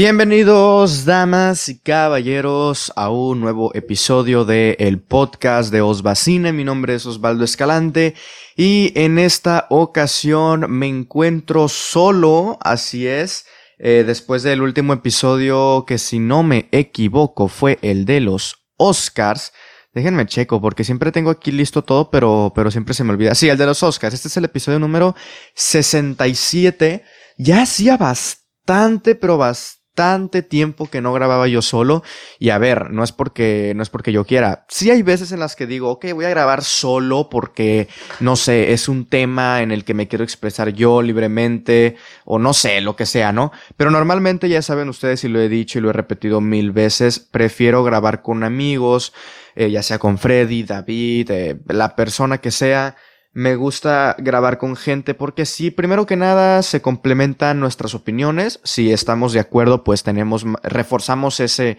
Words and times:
Bienvenidos, 0.00 1.06
damas 1.06 1.68
y 1.68 1.80
caballeros, 1.80 2.92
a 2.94 3.10
un 3.10 3.40
nuevo 3.40 3.74
episodio 3.74 4.44
de 4.44 4.76
el 4.78 5.00
podcast 5.00 5.72
de 5.72 5.80
Osbacine. 5.80 6.52
Mi 6.52 6.62
nombre 6.62 6.94
es 6.94 7.04
Osvaldo 7.04 7.42
Escalante 7.42 8.14
y 8.56 8.92
en 8.94 9.18
esta 9.18 9.66
ocasión 9.70 10.70
me 10.70 10.86
encuentro 10.86 11.66
solo, 11.66 12.58
así 12.60 13.08
es, 13.08 13.46
eh, 13.80 14.04
después 14.06 14.44
del 14.44 14.62
último 14.62 14.92
episodio 14.92 15.84
que 15.84 15.98
si 15.98 16.20
no 16.20 16.44
me 16.44 16.68
equivoco 16.70 17.48
fue 17.48 17.80
el 17.82 18.04
de 18.04 18.20
los 18.20 18.68
Oscars. 18.76 19.52
Déjenme 19.92 20.26
checo 20.26 20.60
porque 20.60 20.84
siempre 20.84 21.10
tengo 21.10 21.30
aquí 21.30 21.50
listo 21.50 21.82
todo, 21.82 22.08
pero, 22.08 22.52
pero 22.54 22.70
siempre 22.70 22.94
se 22.94 23.02
me 23.02 23.10
olvida. 23.10 23.34
Sí, 23.34 23.48
el 23.48 23.58
de 23.58 23.66
los 23.66 23.82
Oscars. 23.82 24.14
Este 24.14 24.28
es 24.28 24.36
el 24.36 24.44
episodio 24.44 24.78
número 24.78 25.16
67. 25.56 27.02
Ya 27.36 27.62
hacía 27.62 27.96
bastante, 27.96 29.16
pero 29.16 29.38
bastante 29.38 29.77
bastante 29.98 30.42
tiempo 30.42 30.88
que 30.88 31.00
no 31.00 31.12
grababa 31.12 31.48
yo 31.48 31.60
solo. 31.60 32.04
Y 32.38 32.50
a 32.50 32.58
ver, 32.58 32.90
no 32.90 33.02
es 33.02 33.10
porque, 33.10 33.72
no 33.74 33.82
es 33.82 33.90
porque 33.90 34.12
yo 34.12 34.24
quiera. 34.24 34.64
Sí 34.68 34.90
hay 34.90 35.02
veces 35.02 35.32
en 35.32 35.40
las 35.40 35.56
que 35.56 35.66
digo, 35.66 35.90
ok, 35.90 36.06
voy 36.14 36.24
a 36.24 36.30
grabar 36.30 36.62
solo 36.62 37.28
porque, 37.28 37.88
no 38.20 38.36
sé, 38.36 38.72
es 38.72 38.88
un 38.88 39.06
tema 39.06 39.60
en 39.60 39.72
el 39.72 39.84
que 39.84 39.94
me 39.94 40.06
quiero 40.06 40.22
expresar 40.22 40.72
yo 40.72 41.02
libremente, 41.02 41.96
o 42.24 42.38
no 42.38 42.54
sé, 42.54 42.80
lo 42.80 42.94
que 42.94 43.06
sea, 43.06 43.32
¿no? 43.32 43.50
Pero 43.76 43.90
normalmente 43.90 44.48
ya 44.48 44.62
saben 44.62 44.88
ustedes, 44.88 45.24
y 45.24 45.28
lo 45.28 45.40
he 45.40 45.48
dicho 45.48 45.78
y 45.78 45.82
lo 45.82 45.90
he 45.90 45.94
repetido 45.94 46.40
mil 46.40 46.70
veces, 46.70 47.18
prefiero 47.18 47.82
grabar 47.82 48.22
con 48.22 48.44
amigos, 48.44 49.12
eh, 49.56 49.70
ya 49.70 49.82
sea 49.82 49.98
con 49.98 50.18
Freddy, 50.18 50.62
David, 50.62 51.30
eh, 51.32 51.58
la 51.66 51.96
persona 51.96 52.38
que 52.38 52.52
sea 52.52 52.94
me 53.38 53.54
gusta 53.54 54.16
grabar 54.18 54.58
con 54.58 54.74
gente 54.74 55.14
porque 55.14 55.46
si 55.46 55.70
primero 55.70 56.06
que 56.06 56.16
nada 56.16 56.60
se 56.64 56.82
complementan 56.82 57.60
nuestras 57.60 57.94
opiniones. 57.94 58.58
Si 58.64 58.90
estamos 58.90 59.32
de 59.32 59.38
acuerdo, 59.38 59.84
pues 59.84 60.02
tenemos, 60.02 60.44
reforzamos 60.64 61.38
ese, 61.38 61.78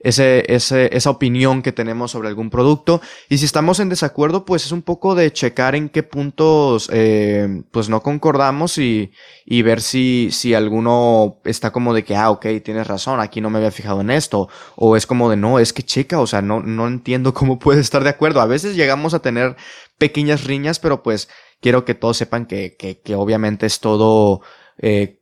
ese, 0.00 0.44
ese, 0.52 0.94
esa 0.96 1.10
opinión 1.10 1.62
que 1.62 1.72
tenemos 1.72 2.12
sobre 2.12 2.28
algún 2.28 2.50
producto. 2.50 3.00
Y 3.28 3.38
si 3.38 3.44
estamos 3.44 3.80
en 3.80 3.88
desacuerdo, 3.88 4.44
pues 4.44 4.64
es 4.64 4.72
un 4.72 4.82
poco 4.82 5.14
de 5.14 5.32
checar 5.32 5.74
en 5.74 5.88
qué 5.88 6.02
puntos, 6.02 6.88
eh, 6.92 7.62
pues 7.70 7.88
no 7.88 8.02
concordamos 8.02 8.78
y, 8.78 9.12
y 9.44 9.62
ver 9.62 9.80
si, 9.80 10.28
si 10.30 10.54
alguno 10.54 11.40
está 11.44 11.72
como 11.72 11.94
de 11.94 12.04
que, 12.04 12.16
ah, 12.16 12.30
ok, 12.30 12.46
tienes 12.64 12.86
razón, 12.86 13.20
aquí 13.20 13.40
no 13.40 13.50
me 13.50 13.58
había 13.58 13.70
fijado 13.70 14.00
en 14.00 14.10
esto. 14.10 14.48
O 14.76 14.96
es 14.96 15.06
como 15.06 15.30
de, 15.30 15.36
no, 15.36 15.58
es 15.58 15.72
que 15.72 15.82
checa, 15.82 16.20
o 16.20 16.26
sea, 16.26 16.42
no, 16.42 16.60
no 16.60 16.86
entiendo 16.86 17.34
cómo 17.34 17.58
puede 17.60 17.80
estar 17.80 18.04
de 18.04 18.10
acuerdo. 18.10 18.40
A 18.40 18.46
veces 18.46 18.76
llegamos 18.76 19.14
a 19.14 19.22
tener 19.22 19.56
pequeñas 19.98 20.44
riñas, 20.44 20.78
pero 20.78 21.02
pues 21.02 21.28
quiero 21.60 21.84
que 21.84 21.94
todos 21.94 22.16
sepan 22.16 22.46
que, 22.46 22.76
que, 22.76 23.00
que 23.00 23.14
obviamente 23.16 23.66
es 23.66 23.80
todo, 23.80 24.42
eh, 24.78 25.17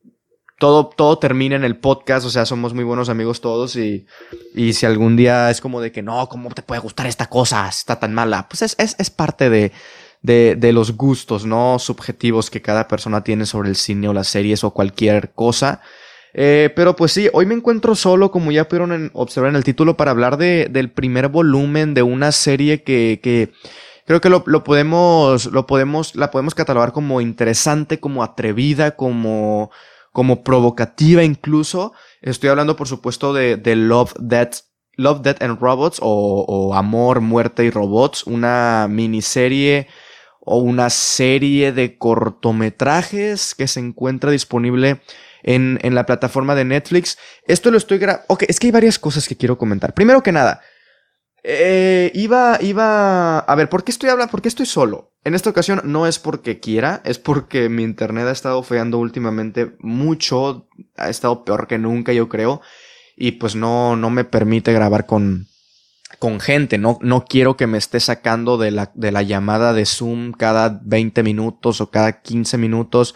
todo, 0.59 0.87
todo 0.89 1.19
termina 1.19 1.57
en 1.57 1.65
el 1.65 1.77
podcast, 1.77 2.27
o 2.27 2.31
sea, 2.31 2.47
somos 2.47 2.73
muy 2.73 2.85
buenos 2.85 3.09
amigos 3.09 3.41
todos 3.41 3.77
y, 3.77 4.07
y 4.55 4.73
si 4.73 4.87
algún 4.87 5.17
día 5.17 5.51
es 5.51 5.61
como 5.61 5.81
de 5.81 5.93
que 5.93 6.03
no, 6.03 6.29
¿cómo 6.29 6.51
te 6.51 6.63
puede 6.63 6.81
gustar 6.81 7.07
esta 7.07 7.29
cosa? 7.29 7.69
Está 7.69 7.99
tan 8.01 8.15
mala. 8.15 8.49
Pues 8.49 8.63
es, 8.63 8.75
es, 8.79 8.97
es 8.99 9.11
parte 9.11 9.51
de, 9.51 9.73
de, 10.23 10.57
de, 10.57 10.73
los 10.73 10.97
gustos, 10.97 11.45
¿no? 11.45 11.79
Subjetivos 11.79 12.51
que 12.51 12.63
cada 12.63 12.89
persona 12.89 13.23
tiene 13.23 13.45
sobre 13.45 13.69
el 13.69 13.77
cine 13.77 14.09
o 14.09 14.15
las 14.15 14.29
series 14.29 14.65
o 14.65 14.71
cualquier 14.71 15.33
cosa. 15.33 15.83
Eh, 16.33 16.71
pero 16.75 16.97
pues 16.97 17.13
sí, 17.13 17.29
hoy 17.33 17.47
me 17.47 17.55
encuentro 17.55 17.95
solo, 17.95 18.31
como 18.31 18.51
ya 18.51 18.69
pudieron 18.69 19.11
observar 19.15 19.51
en 19.51 19.57
el 19.57 19.65
título, 19.65 19.97
para 19.97 20.11
hablar 20.11 20.37
de, 20.39 20.69
del 20.71 20.91
primer 20.91 21.29
volumen 21.29 21.95
de 21.95 22.03
una 22.03 22.33
serie 22.33 22.83
que, 22.83 23.21
que 23.23 23.53
creo 24.07 24.21
que 24.21 24.29
lo, 24.31 24.43
lo, 24.47 24.65
podemos, 24.65 25.47
lo 25.47 25.67
podemos, 25.67 26.15
la 26.15 26.31
podemos 26.31 26.55
catalogar 26.55 26.93
como 26.93 27.21
interesante, 27.21 28.01
como 28.01 28.23
atrevida, 28.23 28.97
como 28.97 29.71
como 30.17 30.43
provocativa 30.43 31.25
incluso. 31.25 31.93
Estoy 32.23 32.49
hablando, 32.49 32.75
por 32.75 32.89
supuesto, 32.89 33.35
de, 33.35 33.59
de 33.59 33.77
Love, 33.77 34.15
Death, 34.19 34.61
Love, 34.95 35.21
Death 35.21 35.43
and 35.43 35.61
Robots 35.61 35.99
o, 36.01 36.73
Amor, 36.75 37.21
Muerte 37.21 37.67
y 37.67 37.71
Robots, 37.71 38.27
una 38.27 38.87
miniserie 38.89 39.89
o 40.41 40.57
una 40.57 40.89
serie 40.89 41.73
de 41.73 41.99
cortometrajes 41.99 43.55
que 43.55 43.69
se 43.69 43.81
encuentra 43.81 44.31
disponible 44.31 45.03
en, 45.43 45.79
en 45.83 45.95
la 45.95 46.07
plataforma 46.07 46.55
de 46.55 46.65
Netflix. 46.65 47.19
Esto 47.47 47.71
lo 47.71 47.77
estoy 47.77 47.99
grabando. 47.99 48.25
Ok, 48.29 48.45
es 48.49 48.59
que 48.59 48.69
hay 48.69 48.73
varias 48.73 48.99
cosas 48.99 49.29
que 49.29 49.37
quiero 49.37 49.59
comentar. 49.59 49.93
Primero 49.93 50.23
que 50.23 50.33
nada, 50.33 50.63
eh, 51.49 52.11
iba, 52.15 52.59
iba. 52.61 53.39
A 53.39 53.55
ver, 53.55 53.69
¿por 53.69 53.85
qué 53.85 53.93
estoy 53.93 54.11
hablando? 54.11 54.33
¿Por 54.33 54.43
qué 54.43 54.49
estoy 54.49 54.67
solo? 54.67 55.13
En 55.23 55.37
esta 55.37 55.51
ocasión 55.51 55.81
no 55.85 56.09
es 56.09 56.19
porque 56.19 56.59
quiera, 56.59 57.03
es 57.05 57.21
porque 57.21 57.69
mi 57.69 57.85
internet 57.85 58.27
ha 58.27 58.33
estado 58.33 58.65
fallando 58.65 58.99
últimamente 58.99 59.77
mucho, 59.79 60.69
ha 60.97 61.09
estado 61.09 61.45
peor 61.45 61.69
que 61.69 61.79
nunca 61.79 62.13
yo 62.13 62.29
creo, 62.29 62.63
y 63.17 63.33
pues 63.33 63.55
no, 63.55 63.95
no 63.95 64.11
me 64.11 64.25
permite 64.25 64.73
grabar 64.73 65.07
con, 65.07 65.47
con 66.19 66.41
gente, 66.41 66.79
no, 66.79 66.99
no 67.01 67.25
quiero 67.25 67.57
que 67.57 67.69
me 67.69 67.79
esté 67.79 68.01
sacando 68.01 68.59
de 68.59 68.73
la, 68.73 68.91
de 68.95 69.13
la 69.13 69.23
llamada 69.23 69.73
de 69.73 69.87
Zoom 69.87 70.33
cada 70.33 70.81
20 70.83 71.23
minutos 71.23 71.81
o 71.81 71.91
cada 71.91 72.23
15 72.23 72.59
minutos 72.59 73.15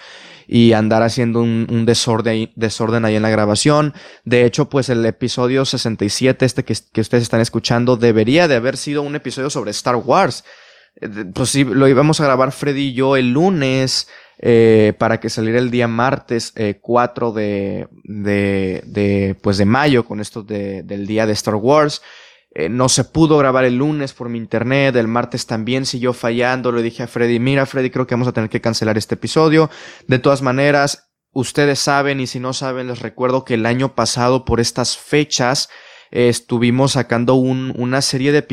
y 0.53 0.73
andar 0.73 1.05
haciendo 1.05 1.41
un, 1.43 1.87
desorden 1.87 3.05
ahí 3.05 3.15
en 3.15 3.23
la 3.23 3.31
grabación. 3.31 3.95
De 4.25 4.45
hecho, 4.45 4.69
pues 4.69 4.89
el 4.89 5.07
episodio 5.07 5.65
67, 5.65 6.45
este 6.45 6.65
que, 6.65 6.75
que 6.93 7.01
ustedes 7.01 7.23
están 7.23 7.41
escuchando, 7.41 7.97
debería 7.97 8.49
de 8.49 8.57
haber 8.57 8.77
sido 8.77 9.03
un 9.03 9.15
episodio 9.15 9.49
sobre 9.49 9.71
Star 9.71 9.95
Wars 9.95 10.43
eh, 11.01 11.09
pues 11.33 11.51
sí, 11.51 11.65
lo 11.65 11.87
íbamos 11.89 12.21
a 12.21 12.25
grabar 12.25 12.53
Freddy 12.53 12.89
y 12.89 12.95
yo 12.95 13.17
el 13.17 13.33
lunes 13.33 14.09
eh, 14.39 14.93
para 14.99 15.21
que 15.21 15.31
saliera 15.31 15.59
el 15.59 15.71
día 15.71 15.87
martes 15.87 16.53
eh, 16.57 16.79
4 16.81 17.33
de, 17.33 17.89
de, 18.05 18.83
de, 18.87 19.37
pues 19.41 19.59
de 19.59 19.67
mayo 19.67 20.05
con 20.05 20.21
esto 20.21 20.43
de, 20.43 20.83
del 20.83 21.07
día 21.07 21.27
de 21.27 21.33
Star 21.33 21.55
Wars. 21.55 22.03
Eh, 22.53 22.69
no 22.69 22.89
se 22.89 23.05
pudo 23.05 23.39
grabar 23.39 23.65
el 23.65 23.77
lunes 23.77 24.13
por 24.13 24.29
mi 24.29 24.39
internet, 24.39 24.97
el 24.97 25.07
martes 25.07 25.47
también 25.47 25.87
siguió 25.87 26.13
fallando, 26.13 26.73
le 26.73 26.83
dije 26.83 27.05
a 27.05 27.07
Freddy, 27.07 27.39
mira 27.39 27.65
Freddy, 27.65 27.91
creo 27.91 28.09
que 28.09 28.15
vamos 28.15 28.27
a 28.27 28.33
tener 28.33 28.51
que 28.51 28.61
cancelar 28.61 28.99
este 28.99 29.15
episodio. 29.15 29.71
De 30.09 30.19
todas 30.19 30.43
maneras, 30.43 31.13
ustedes 31.33 31.79
saben 31.79 32.19
y 32.19 32.27
si 32.27 32.41
no 32.41 32.53
saben, 32.53 32.89
les 32.89 33.01
recuerdo 33.01 33.45
que 33.45 33.55
el 33.55 33.67
año 33.67 33.95
pasado 33.95 34.45
por 34.45 34.59
estas 34.59 34.97
fechas 34.99 35.69
estuvimos 36.11 36.93
sacando 36.93 37.35
un, 37.35 37.73
una 37.77 38.03
serie 38.03 38.33
de, 38.33 38.45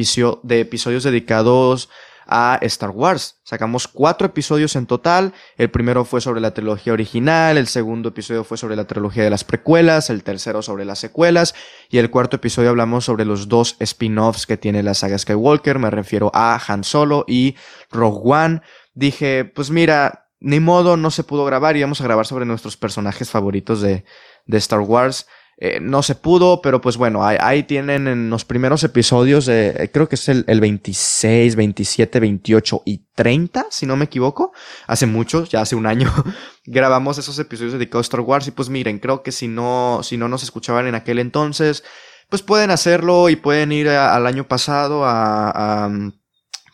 de 0.44 0.60
episodios 0.60 1.04
dedicados 1.04 1.90
a 2.30 2.60
Star 2.62 2.92
Wars. 2.92 3.40
Sacamos 3.44 3.88
cuatro 3.88 4.28
episodios 4.28 4.76
en 4.76 4.86
total. 4.86 5.34
El 5.58 5.70
primero 5.72 6.06
fue 6.06 6.22
sobre 6.22 6.42
la 6.42 6.54
trilogía 6.54 6.94
original, 6.94 7.58
el 7.58 7.68
segundo 7.68 8.10
episodio 8.10 8.44
fue 8.44 8.58
sobre 8.58 8.76
la 8.76 8.86
trilogía 8.86 9.24
de 9.24 9.30
las 9.30 9.44
precuelas, 9.44 10.10
el 10.10 10.24
tercero 10.24 10.62
sobre 10.62 10.86
las 10.86 11.00
secuelas 11.00 11.56
y 11.90 11.98
el 11.98 12.10
cuarto 12.10 12.38
episodio 12.38 12.70
hablamos 12.70 13.06
sobre 13.06 13.26
los 13.26 13.48
dos 13.48 13.76
spin-offs 13.80 14.46
que 14.46 14.58
tiene 14.58 14.84
la 14.84 14.94
saga 14.94 15.18
Skywalker. 15.18 15.80
Me 15.80 15.90
refiero 15.90 16.32
a 16.34 16.60
Han 16.68 16.84
Solo 16.84 17.26
y 17.28 17.56
Rogue 17.92 18.22
One. 18.24 18.62
Dije, 18.94 19.46
pues 19.46 19.70
mira, 19.70 20.28
ni 20.40 20.60
modo, 20.60 20.98
no 20.98 21.12
se 21.12 21.24
pudo 21.24 21.46
grabar, 21.46 21.78
íbamos 21.78 22.02
a 22.02 22.04
grabar 22.04 22.26
sobre 22.26 22.46
nuestros 22.46 22.78
personajes 22.78 23.30
favoritos 23.30 23.82
de, 23.82 24.06
de 24.46 24.58
Star 24.58 24.82
Wars. 24.82 25.28
Eh, 25.60 25.80
no 25.82 26.04
se 26.04 26.14
pudo, 26.14 26.62
pero 26.62 26.82
pues 26.82 26.98
bueno, 26.98 27.26
ahí, 27.26 27.64
tienen 27.64 28.08
en 28.08 28.30
los 28.30 28.46
primeros 28.46 28.84
episodios, 28.84 29.48
eh, 29.48 29.90
creo 29.92 30.08
que 30.08 30.14
es 30.14 30.30
el, 30.30 30.46
el, 30.48 30.60
26, 30.60 31.56
27, 31.56 32.20
28 32.20 32.84
y 32.86 33.08
30, 33.16 33.66
si 33.72 33.88
no 33.88 33.96
me 33.96 34.06
equivoco. 34.06 34.54
Hace 34.86 35.08
mucho, 35.08 35.46
ya 35.46 35.62
hace 35.62 35.76
un 35.76 35.88
año, 35.88 36.14
grabamos 36.66 37.18
esos 37.18 37.40
episodios 37.40 37.74
dedicados 37.74 38.06
a 38.06 38.10
Star 38.10 38.22
Wars 38.22 38.48
y 38.48 38.52
pues 38.52 38.70
miren, 38.70 39.00
creo 39.00 39.24
que 39.24 39.32
si 39.32 39.48
no, 39.48 40.02
si 40.04 40.16
no 40.16 40.30
nos 40.30 40.44
escuchaban 40.44 40.86
en 40.86 40.94
aquel 40.94 41.18
entonces, 41.18 41.84
pues 42.30 42.44
pueden 42.44 42.70
hacerlo 42.70 43.28
y 43.30 43.36
pueden 43.36 43.72
ir 43.72 43.90
al 43.90 44.28
año 44.28 44.48
pasado 44.48 45.06
a, 45.06 45.50
a, 45.86 45.90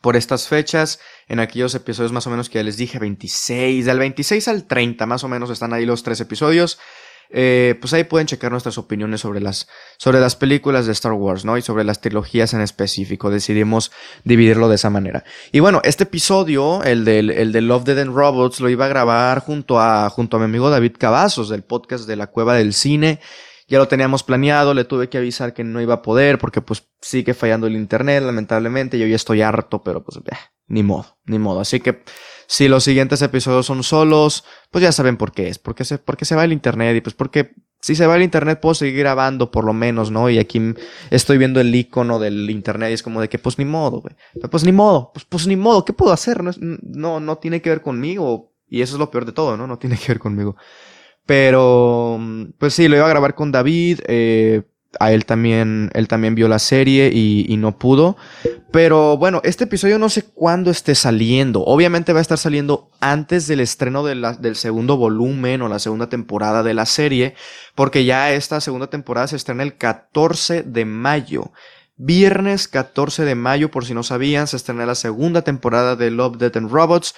por 0.01 0.17
estas 0.17 0.49
fechas 0.49 0.99
en 1.29 1.39
aquellos 1.39 1.73
episodios 1.73 2.11
más 2.11 2.27
o 2.27 2.29
menos 2.29 2.49
que 2.49 2.59
ya 2.59 2.63
les 2.63 2.75
dije, 2.75 2.99
26, 2.99 3.85
del 3.85 3.99
26 3.99 4.47
al 4.49 4.67
30 4.67 5.05
más 5.05 5.23
o 5.23 5.29
menos 5.29 5.49
están 5.49 5.71
ahí 5.71 5.85
los 5.85 6.03
tres 6.03 6.19
episodios. 6.19 6.79
Eh, 7.35 7.75
pues 7.81 7.91
ahí 7.93 8.03
pueden 8.03 8.27
checar 8.27 8.51
nuestras 8.51 8.77
opiniones 8.77 9.21
sobre 9.21 9.41
las, 9.41 9.67
sobre 9.97 10.19
las 10.19 10.35
películas 10.35 10.85
de 10.85 10.91
Star 10.91 11.13
Wars, 11.13 11.45
¿no? 11.45 11.57
Y 11.57 11.63
sobre 11.63 11.83
las 11.83 11.99
trilogías 11.99 12.53
en 12.53 12.61
específico. 12.61 13.31
Decidimos 13.31 13.91
dividirlo 14.23 14.69
de 14.69 14.75
esa 14.75 14.91
manera. 14.91 15.23
Y 15.51 15.59
bueno, 15.59 15.81
este 15.83 16.03
episodio, 16.03 16.83
el 16.83 17.05
de, 17.05 17.19
el 17.19 17.51
de 17.51 17.61
Love, 17.61 17.85
Dead 17.85 17.99
and 17.99 18.15
Robots, 18.15 18.59
lo 18.59 18.69
iba 18.69 18.85
a 18.85 18.89
grabar 18.89 19.39
junto 19.39 19.79
a, 19.79 20.11
junto 20.11 20.37
a 20.37 20.39
mi 20.41 20.45
amigo 20.45 20.69
David 20.69 20.93
Cavazos, 20.99 21.49
del 21.49 21.63
podcast 21.63 22.07
de 22.07 22.17
la 22.17 22.27
Cueva 22.27 22.53
del 22.53 22.71
Cine. 22.73 23.19
Ya 23.67 23.79
lo 23.79 23.87
teníamos 23.87 24.21
planeado, 24.21 24.75
le 24.75 24.83
tuve 24.83 25.09
que 25.09 25.17
avisar 25.17 25.55
que 25.55 25.63
no 25.63 25.81
iba 25.81 25.95
a 25.95 26.01
poder 26.03 26.37
porque 26.37 26.61
pues 26.61 26.87
sigue 27.01 27.33
fallando 27.33 27.65
el 27.65 27.75
internet, 27.75 28.21
lamentablemente. 28.23 28.99
Yo 28.99 29.07
ya 29.07 29.15
estoy 29.15 29.41
harto, 29.41 29.81
pero 29.81 30.03
pues, 30.03 30.19
ni 30.67 30.83
modo, 30.83 31.17
ni 31.25 31.39
modo. 31.39 31.61
Así 31.61 31.79
que 31.79 32.03
si 32.53 32.67
los 32.67 32.83
siguientes 32.83 33.19
episodios 33.23 33.65
son 33.65 33.81
solos, 33.81 34.43
pues 34.69 34.83
ya 34.83 34.91
saben 34.91 35.17
por 35.17 35.31
qué 35.31 35.47
es. 35.47 35.57
Porque 35.57 35.85
se, 35.85 35.97
porque 35.97 36.23
se 36.23 36.35
va 36.35 36.43
el 36.43 36.53
internet 36.53 36.95
y 36.95 37.01
pues 37.01 37.15
porque 37.15 37.55
si 37.81 37.95
se 37.95 38.05
va 38.05 38.15
el 38.15 38.21
internet 38.21 38.59
puedo 38.61 38.75
seguir 38.75 38.99
grabando 38.99 39.49
por 39.49 39.65
lo 39.65 39.73
menos, 39.73 40.11
¿no? 40.11 40.29
Y 40.29 40.37
aquí 40.37 40.61
estoy 41.09 41.39
viendo 41.39 41.59
el 41.59 41.73
icono 41.73 42.19
del 42.19 42.47
internet 42.51 42.91
y 42.91 42.93
es 42.93 43.01
como 43.01 43.21
de 43.21 43.27
que 43.27 43.39
pues 43.39 43.57
ni 43.57 43.65
modo, 43.65 44.01
güey. 44.01 44.15
Pues 44.51 44.63
ni 44.65 44.71
modo, 44.71 45.09
pues, 45.15 45.25
pues 45.25 45.47
ni 45.47 45.55
modo, 45.55 45.83
¿qué 45.83 45.93
puedo 45.93 46.13
hacer? 46.13 46.43
No, 46.43 46.51
no, 46.61 47.19
no 47.19 47.37
tiene 47.39 47.59
que 47.59 47.71
ver 47.71 47.81
conmigo. 47.81 48.53
Y 48.67 48.83
eso 48.83 48.97
es 48.97 48.99
lo 48.99 49.09
peor 49.09 49.25
de 49.25 49.31
todo, 49.31 49.57
¿no? 49.57 49.65
No 49.65 49.79
tiene 49.79 49.97
que 49.97 50.09
ver 50.09 50.19
conmigo. 50.19 50.55
Pero, 51.25 52.19
pues 52.59 52.75
sí, 52.75 52.87
lo 52.87 52.97
iba 52.97 53.07
a 53.07 53.09
grabar 53.09 53.33
con 53.33 53.51
David. 53.51 54.01
Eh, 54.05 54.61
a 54.99 55.11
él 55.11 55.25
también, 55.25 55.89
él 55.93 56.07
también 56.07 56.35
vio 56.35 56.47
la 56.47 56.59
serie 56.59 57.11
y, 57.13 57.55
no 57.57 57.77
pudo. 57.77 58.17
Pero 58.71 59.17
bueno, 59.17 59.41
este 59.43 59.65
episodio 59.65 59.99
no 59.99 60.09
sé 60.09 60.23
cuándo 60.23 60.71
esté 60.71 60.95
saliendo. 60.95 61.63
Obviamente 61.63 62.13
va 62.13 62.19
a 62.19 62.21
estar 62.21 62.37
saliendo 62.37 62.89
antes 62.99 63.47
del 63.47 63.59
estreno 63.59 64.03
del 64.03 64.55
segundo 64.55 64.97
volumen 64.97 65.61
o 65.61 65.69
la 65.69 65.79
segunda 65.79 66.09
temporada 66.09 66.63
de 66.63 66.73
la 66.73 66.85
serie, 66.85 67.35
porque 67.75 68.05
ya 68.05 68.33
esta 68.33 68.59
segunda 68.61 68.87
temporada 68.87 69.27
se 69.27 69.35
estrena 69.35 69.63
el 69.63 69.77
14 69.77 70.63
de 70.63 70.85
mayo. 70.85 71.51
Viernes 71.95 72.67
14 72.67 73.23
de 73.23 73.35
mayo, 73.35 73.69
por 73.69 73.85
si 73.85 73.93
no 73.93 74.03
sabían, 74.03 74.47
se 74.47 74.57
estrena 74.57 74.85
la 74.85 74.95
segunda 74.95 75.43
temporada 75.43 75.95
de 75.95 76.09
Love, 76.09 76.37
Death 76.37 76.57
and 76.57 76.71
Robots. 76.71 77.13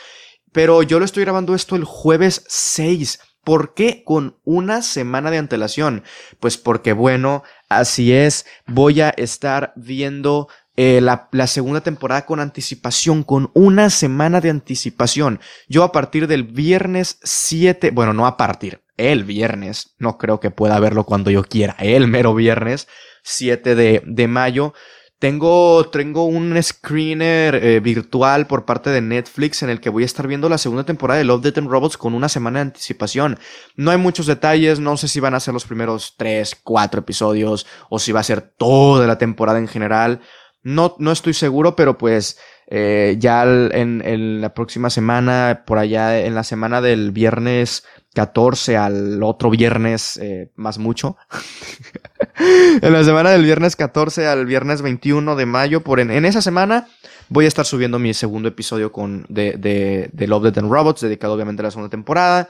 Pero 0.52 0.84
yo 0.84 1.00
lo 1.00 1.06
estoy 1.06 1.24
grabando 1.24 1.56
esto 1.56 1.76
el 1.76 1.84
jueves 1.84 2.44
6. 2.48 3.20
¿Por 3.46 3.76
qué 3.76 4.04
con 4.04 4.38
una 4.44 4.82
semana 4.82 5.32
de 5.32 5.38
antelación? 5.38 6.04
Pues 6.40 6.58
porque, 6.58 6.94
bueno, 6.94 7.44
así 7.70 8.12
es, 8.12 8.46
voy 8.66 9.02
a 9.02 9.12
estar 9.12 9.72
viendo 9.76 10.50
eh, 10.78 11.00
la, 11.00 11.48
segunda 11.48 11.82
temporada 11.82 12.26
con 12.26 12.42
anticipación, 12.42 13.24
con 13.24 13.52
una 13.54 13.90
semana 13.90 14.42
de 14.42 14.50
anticipación. 14.50 15.40
Yo 15.70 15.84
a 15.84 15.92
partir 15.94 16.28
del 16.28 16.44
viernes 16.44 17.20
7, 17.24 17.92
bueno, 17.92 18.14
no 18.14 18.26
a 18.26 18.36
partir, 18.36 18.82
el 18.98 19.24
viernes, 19.24 19.96
no 20.00 20.18
creo 20.18 20.40
que 20.40 20.52
pueda 20.52 20.80
verlo 20.80 21.06
cuando 21.06 21.30
yo 21.30 21.44
quiera, 21.44 21.76
el 21.80 22.08
mero 22.08 22.34
viernes 22.34 22.88
7 23.24 23.76
de, 23.76 24.04
de 24.06 24.28
mayo, 24.28 24.74
tengo, 25.20 25.90
tengo 25.90 26.26
un 26.26 26.62
screener 26.62 27.56
eh, 27.56 27.80
virtual 27.80 28.48
por 28.48 28.66
parte 28.66 28.90
de 28.90 29.02
Netflix 29.02 29.64
en 29.64 29.70
el 29.70 29.80
que 29.80 29.90
voy 29.90 30.04
a 30.04 30.06
estar 30.06 30.28
viendo 30.28 30.50
la 30.50 30.58
segunda 30.58 30.84
temporada 30.84 31.18
de 31.18 31.24
Love, 31.24 31.42
Death 31.42 31.58
and 31.58 31.70
Robots 31.70 31.98
con 31.98 32.14
una 32.14 32.28
semana 32.28 32.60
de 32.60 32.64
anticipación. 32.64 33.40
No 33.76 33.92
hay 33.92 33.98
muchos 33.98 34.26
detalles, 34.26 34.80
no 34.80 34.98
sé 34.98 35.08
si 35.08 35.22
van 35.22 35.34
a 35.34 35.40
ser 35.40 35.54
los 35.54 35.66
primeros 35.66 36.16
3, 36.18 36.58
4 36.64 37.00
episodios 37.00 37.66
o 37.90 37.98
si 37.98 38.12
va 38.12 38.20
a 38.20 38.24
ser 38.24 38.42
toda 38.42 39.08
la 39.08 39.18
temporada 39.18 39.58
en 39.58 39.70
general. 39.70 40.20
No, 40.64 40.96
no 41.00 41.12
estoy 41.12 41.34
seguro, 41.34 41.76
pero 41.76 41.98
pues 41.98 42.38
eh, 42.68 43.16
ya 43.20 43.44
en, 43.44 44.02
en, 44.04 44.42
la 44.42 44.54
próxima 44.54 44.90
semana, 44.90 45.64
por 45.66 45.78
allá 45.78 46.20
en 46.26 46.34
la 46.34 46.44
semana 46.44 46.82
del 46.82 47.12
viernes 47.12 47.86
14 48.16 48.78
al 48.78 49.22
otro 49.22 49.52
viernes, 49.52 50.18
eh, 50.18 50.52
más 50.56 50.80
mucho. 50.80 51.18
en 52.82 52.94
la 52.94 53.04
semana 53.04 53.30
del 53.30 53.44
viernes 53.44 53.76
14 53.76 54.26
al 54.26 54.46
viernes 54.46 54.82
21 54.82 55.36
de 55.36 55.46
mayo, 55.46 55.82
por 55.82 56.00
en, 56.00 56.10
en 56.10 56.26
esa 56.26 56.42
semana 56.42 56.88
voy 57.30 57.46
a 57.46 57.48
estar 57.48 57.66
subiendo 57.66 58.00
mi 58.00 58.14
segundo 58.14 58.48
episodio 58.48 58.92
con, 58.92 59.26
de, 59.30 59.54
de, 59.54 60.10
de 60.14 60.28
Love, 60.28 60.44
Death 60.44 60.58
and 60.60 60.72
Robots, 60.72 61.02
dedicado 61.02 61.34
obviamente 61.34 61.62
a 61.62 61.66
la 61.66 61.72
segunda 61.72 61.90
temporada. 61.90 62.50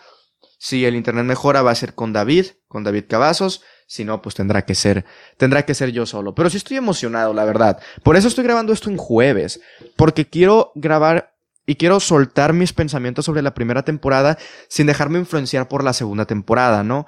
Si 0.57 0.85
el 0.85 0.95
internet 0.95 1.25
mejora, 1.25 1.61
va 1.61 1.71
a 1.71 1.75
ser 1.75 1.93
con 1.95 2.13
David, 2.13 2.45
con 2.67 2.83
David 2.83 3.05
Cavazos. 3.09 3.61
Si 3.87 4.03
no, 4.03 4.21
pues 4.21 4.35
tendrá 4.35 4.63
que 4.63 4.73
ser, 4.73 5.05
tendrá 5.37 5.63
que 5.63 5.75
ser 5.75 5.91
yo 5.91 6.05
solo. 6.05 6.33
Pero 6.33 6.49
sí 6.49 6.57
estoy 6.57 6.77
emocionado, 6.77 7.33
la 7.33 7.45
verdad. 7.45 7.79
Por 8.03 8.15
eso 8.15 8.27
estoy 8.27 8.43
grabando 8.43 8.73
esto 8.73 8.89
en 8.89 8.97
jueves. 8.97 9.61
Porque 9.95 10.25
quiero 10.25 10.71
grabar 10.75 11.34
y 11.65 11.75
quiero 11.75 11.99
soltar 11.99 12.53
mis 12.53 12.73
pensamientos 12.73 13.25
sobre 13.25 13.41
la 13.41 13.53
primera 13.53 13.83
temporada 13.83 14.37
sin 14.67 14.87
dejarme 14.87 15.19
influenciar 15.19 15.67
por 15.67 15.83
la 15.83 15.93
segunda 15.93 16.25
temporada, 16.25 16.83
¿no? 16.83 17.05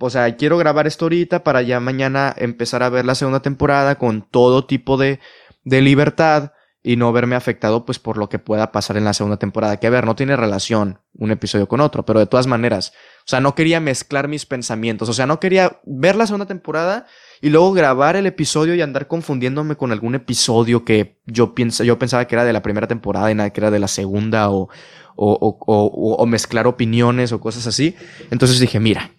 O 0.00 0.10
sea, 0.10 0.36
quiero 0.36 0.58
grabar 0.58 0.86
esto 0.86 1.04
ahorita 1.04 1.44
para 1.44 1.62
ya 1.62 1.80
mañana 1.80 2.34
empezar 2.36 2.82
a 2.82 2.88
ver 2.88 3.04
la 3.04 3.14
segunda 3.14 3.40
temporada 3.40 3.96
con 3.96 4.22
todo 4.22 4.66
tipo 4.66 4.96
de, 4.96 5.20
de 5.64 5.80
libertad 5.80 6.52
y 6.82 6.96
no 6.96 7.12
verme 7.12 7.36
afectado 7.36 7.84
pues 7.84 7.98
por 7.98 8.18
lo 8.18 8.28
que 8.28 8.40
pueda 8.40 8.72
pasar 8.72 8.96
en 8.96 9.04
la 9.04 9.14
segunda 9.14 9.36
temporada. 9.36 9.78
Que 9.78 9.86
a 9.86 9.90
ver, 9.90 10.04
no 10.04 10.16
tiene 10.16 10.36
relación 10.36 10.98
un 11.14 11.30
episodio 11.30 11.68
con 11.68 11.80
otro, 11.80 12.04
pero 12.04 12.18
de 12.18 12.26
todas 12.26 12.46
maneras, 12.46 12.92
o 13.20 13.28
sea, 13.28 13.40
no 13.40 13.54
quería 13.54 13.78
mezclar 13.80 14.26
mis 14.26 14.46
pensamientos, 14.46 15.08
o 15.08 15.12
sea, 15.12 15.26
no 15.26 15.38
quería 15.38 15.80
ver 15.84 16.16
la 16.16 16.26
segunda 16.26 16.46
temporada 16.46 17.06
y 17.42 17.50
luego 17.50 17.72
grabar 17.72 18.16
el 18.16 18.26
episodio 18.26 18.74
y 18.74 18.80
andar 18.80 19.08
confundiéndome 19.08 19.76
con 19.76 19.92
algún 19.92 20.14
episodio 20.14 20.84
que 20.84 21.20
yo, 21.26 21.52
yo 21.56 21.98
pensaba 21.98 22.24
que 22.26 22.34
era 22.36 22.44
de 22.44 22.52
la 22.52 22.62
primera 22.62 22.86
temporada 22.86 23.30
y 23.30 23.34
nada 23.34 23.50
que 23.50 23.60
era 23.60 23.70
de 23.70 23.80
la 23.80 23.88
segunda 23.88 24.48
o, 24.48 24.68
o, 25.16 25.58
o, 25.66 26.14
o 26.14 26.26
mezclar 26.26 26.68
opiniones 26.68 27.32
o 27.32 27.40
cosas 27.40 27.66
así. 27.66 27.96
Entonces 28.30 28.60
dije, 28.60 28.78
mira, 28.78 29.10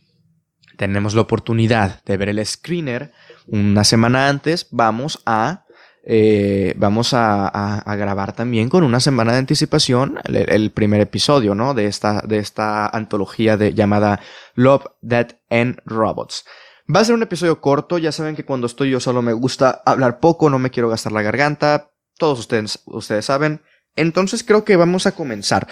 tenemos 0.77 1.13
la 1.13 1.21
oportunidad 1.21 2.01
de 2.05 2.17
ver 2.17 2.29
el 2.29 2.43
screener 2.45 3.11
una 3.45 3.83
semana 3.83 4.29
antes, 4.29 4.67
vamos 4.71 5.21
a 5.25 5.65
eh, 6.05 6.73
vamos 6.75 7.13
a, 7.13 7.81
grabar 7.97 8.33
también 8.33 8.67
con 8.67 8.83
una 8.83 8.99
semana 8.99 9.31
de 9.31 9.37
anticipación 9.37 10.19
el, 10.25 10.71
primer 10.71 10.99
episodio, 10.99 11.55
¿no? 11.55 11.73
De 11.73 11.85
esta, 11.85 12.21
de 12.21 12.39
esta 12.39 12.87
antología 12.87 13.55
de, 13.55 13.73
llamada 13.73 14.19
Love, 14.55 14.85
Dead 15.01 15.37
and 15.49 15.79
Robots. 15.85 16.45
Va 16.93 16.99
a 16.99 17.05
ser 17.05 17.15
un 17.15 17.23
episodio 17.23 17.61
corto, 17.61 17.97
ya 17.97 18.11
saben 18.11 18.35
que 18.35 18.43
cuando 18.43 18.67
estoy 18.67 18.89
yo 18.89 18.99
solo 18.99 19.21
me 19.21 19.33
gusta 19.33 19.81
hablar 19.85 20.19
poco, 20.19 20.49
no 20.49 20.59
me 20.59 20.69
quiero 20.69 20.89
gastar 20.89 21.13
la 21.13 21.21
garganta, 21.21 21.91
todos 22.17 22.39
ustedes, 22.39 22.81
ustedes 22.85 23.25
saben. 23.25 23.61
Entonces 23.95 24.43
creo 24.43 24.65
que 24.65 24.75
vamos 24.75 25.07
a 25.07 25.13
comenzar. 25.13 25.67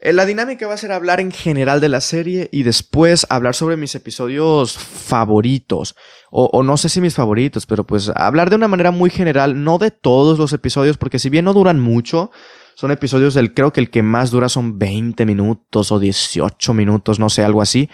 Eh, 0.00 0.12
la 0.12 0.26
dinámica 0.26 0.66
va 0.66 0.74
a 0.74 0.78
ser 0.78 0.92
hablar 0.92 1.20
en 1.20 1.30
general 1.30 1.80
de 1.80 1.88
la 1.88 2.00
serie 2.00 2.48
y 2.52 2.64
después 2.64 3.26
hablar 3.30 3.54
sobre 3.54 3.76
mis 3.76 3.94
episodios 3.94 4.76
favoritos. 4.76 5.94
O, 6.30 6.62
no 6.62 6.76
sé 6.76 6.88
si 6.88 7.00
mis 7.00 7.14
favoritos, 7.14 7.64
pero 7.64 7.84
pues 7.84 8.10
hablar 8.14 8.50
de 8.50 8.56
una 8.56 8.68
manera 8.68 8.90
muy 8.90 9.08
general, 9.08 9.64
no 9.64 9.78
de 9.78 9.90
todos 9.90 10.38
los 10.38 10.52
episodios, 10.52 10.98
porque 10.98 11.18
si 11.18 11.30
bien 11.30 11.46
no 11.46 11.54
duran 11.54 11.80
mucho, 11.80 12.30
son 12.74 12.90
episodios 12.90 13.32
del, 13.32 13.54
creo 13.54 13.72
que 13.72 13.80
el 13.80 13.88
que 13.88 14.02
más 14.02 14.30
dura 14.30 14.50
son 14.50 14.78
20 14.78 15.24
minutos 15.24 15.90
o 15.92 15.98
18 15.98 16.74
minutos, 16.74 17.18
no 17.18 17.30
sé, 17.30 17.42
algo 17.42 17.62
así. 17.62 17.88